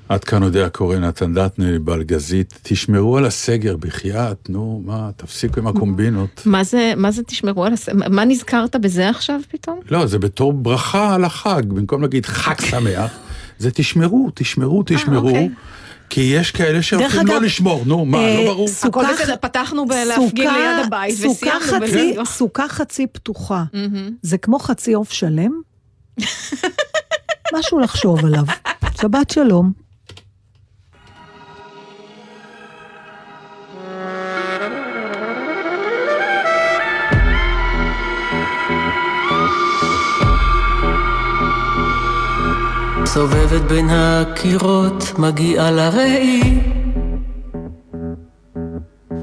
עד 0.09 0.25
כאן 0.25 0.43
יודע 0.43 0.69
קורא 0.69 0.97
נתן 0.97 1.35
דטנר 1.35 1.79
בלגזית, 1.85 2.59
תשמרו 2.63 3.17
על 3.19 3.27
הסגר, 3.27 3.77
בחייאת, 3.77 4.51
נו, 4.51 4.83
מה, 4.87 5.11
תפסיקו 5.17 5.61
עם 5.61 5.67
הקומבינות. 5.67 6.43
מה 6.47 6.65
זה, 6.65 6.93
מה 6.97 7.11
זה 7.11 7.23
תשמרו 7.23 7.65
על 7.65 7.73
הס... 7.73 7.89
מה 7.89 8.25
נזכרת 8.25 8.77
בזה 8.77 9.09
עכשיו 9.09 9.41
פתאום? 9.51 9.81
לא, 9.91 10.07
זה 10.07 10.19
בתור 10.19 10.53
ברכה 10.53 11.15
על 11.15 11.25
החג, 11.25 11.63
במקום 11.69 12.03
להגיד 12.03 12.27
חג 12.27 12.61
שמח, 12.61 13.11
זה 13.59 13.71
תשמרו, 13.71 14.31
תשמרו, 14.35 14.83
תשמרו. 14.87 15.29
אוקיי. 15.29 15.49
כי 16.11 16.21
יש 16.21 16.51
כאלה 16.51 16.83
שהולכים 16.83 17.27
לא 17.27 17.41
לשמור, 17.41 17.83
נו, 17.87 18.05
מה, 18.05 18.19
אה, 18.19 18.37
לא 18.45 18.53
ברור? 18.53 18.69
סוכה- 18.69 18.89
הכל 18.89 19.23
בסדר, 19.23 19.35
פתחנו 19.41 19.87
בלהפגין 19.87 20.51
ליד 20.55 20.87
הבית 20.87 21.15
וסיימנו 21.15 21.61
חצי- 21.61 21.81
בלהיות. 21.81 22.27
סוכה 22.29 22.69
חצי 22.69 23.07
פתוחה. 23.07 23.65
זה 24.23 24.39
כמו 24.39 24.59
חצי 24.59 24.93
עוף 24.93 25.13
שלם? 25.13 25.51
משהו 27.59 27.79
לחשוב 27.81 28.25
עליו. 28.25 28.45
שבת 29.01 29.31
שלום. 29.31 29.86
סובבת 43.17 43.63
בין 43.69 43.89
הקירות, 43.91 45.19
מגיעה 45.19 45.71
לראי. 45.71 46.61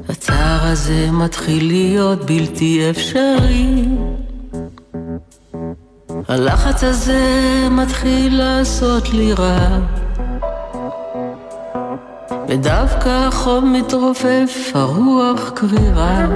הצער 0.10 0.60
הזה 0.72 1.12
מתחיל 1.12 1.68
להיות 1.68 2.26
בלתי 2.26 2.90
אפשרי. 2.90 3.86
הלחץ 6.28 6.84
הזה 6.84 7.22
מתחיל 7.72 8.38
לעשות 8.38 9.10
לי 9.10 9.34
רע. 9.34 9.80
ודווקא 12.48 13.10
החום 13.28 13.74
מתרופף, 13.74 14.72
הרוח 14.74 15.52
קרירה. 15.56 16.28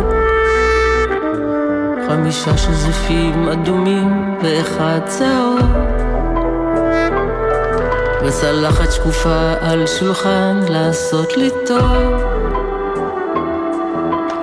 חמישה 2.10 2.58
שזיפים 2.58 3.50
אדומים 3.50 4.36
ואחד 4.44 5.00
צהוב. 5.06 6.07
וצלחת 8.26 8.92
שקופה 8.92 9.54
על 9.62 9.88
שולחן 9.88 10.60
לעשות 10.70 11.38
לי 11.38 11.50
טוב. 11.68 12.24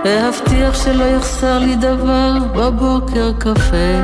להבטיח 0.04 0.84
שלא 0.84 1.04
יחסר 1.04 1.58
לי 1.58 1.76
דבר 1.76 2.32
בבוקר 2.56 3.32
קפה. 3.38 3.94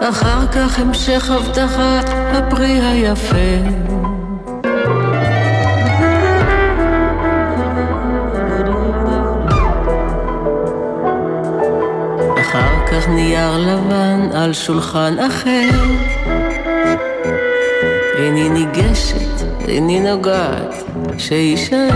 אחר 0.00 0.46
כך 0.52 0.78
המשך 0.78 1.30
הבטחת 1.30 2.10
הפרי 2.32 2.80
היפה. 2.80 3.36
אחר 12.40 12.86
כך 12.86 13.08
נייר 13.08 13.56
לבן 13.58 14.28
על 14.34 14.52
שולחן 14.52 15.14
אחר. 15.18 16.39
ניגשת, 18.52 19.44
איני 19.68 20.00
נוגעת, 20.00 20.74
שיישאר. 21.18 21.88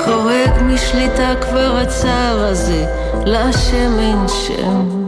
חורג 0.00 0.62
משליטה 0.62 1.34
כבר 1.40 1.76
הצער 1.82 2.44
הזה, 2.44 2.86
להשם 3.24 3.98
אין 3.98 4.28
שם. 4.28 5.06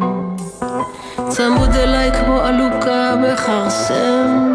צמוד 1.28 1.74
אליי 1.74 2.11
כמו 2.12 2.41
עלוקה, 2.41 3.14
מכרסם. 3.16 4.47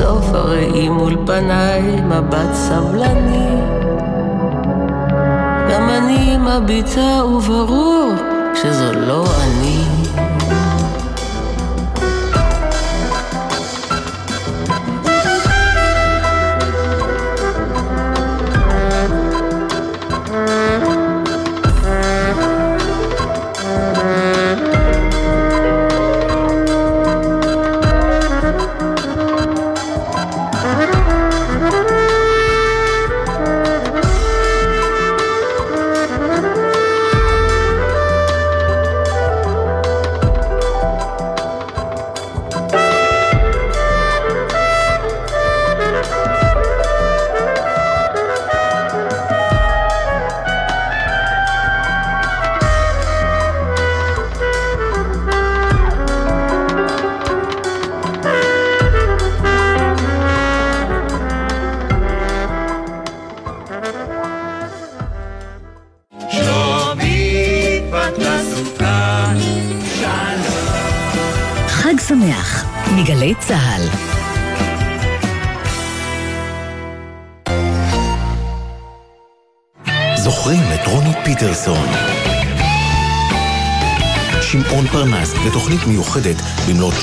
לבסוף 0.00 0.34
הראי 0.34 0.88
מול 0.88 1.16
פניי 1.26 2.00
מבט 2.00 2.54
סבלני. 2.54 3.60
גם 5.70 5.88
אני 5.88 6.36
מביטה 6.36 7.24
וברור 7.24 8.12
שזו 8.54 8.92
לא 8.92 9.24
אני 9.44 9.99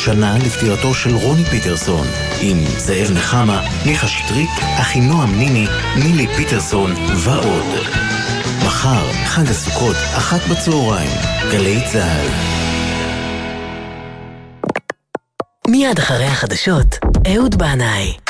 שנה 0.07 0.37
לפטירתו 0.37 0.93
של 0.93 1.15
רוני 1.15 1.45
פיטרסון 1.45 2.07
עם 2.41 2.57
זאב 2.77 3.11
נחמה, 3.11 3.61
מיכה 3.85 4.07
שטרית, 4.07 4.49
אחינועם 4.81 5.39
ניני, 5.39 5.67
נילי 5.95 6.27
פיטרסון 6.27 6.91
ועוד. 7.15 7.65
מחר, 8.65 9.11
חג 9.25 9.49
הסוכות, 9.49 9.95
אחת 9.95 10.41
בצהריים, 10.51 11.09
גלי 11.51 11.81
צה"ל. 11.91 12.27
מיד 15.67 15.99
אחרי 15.99 16.25
החדשות, 16.25 16.97
אהוד 17.33 17.55
בנאי. 17.55 18.26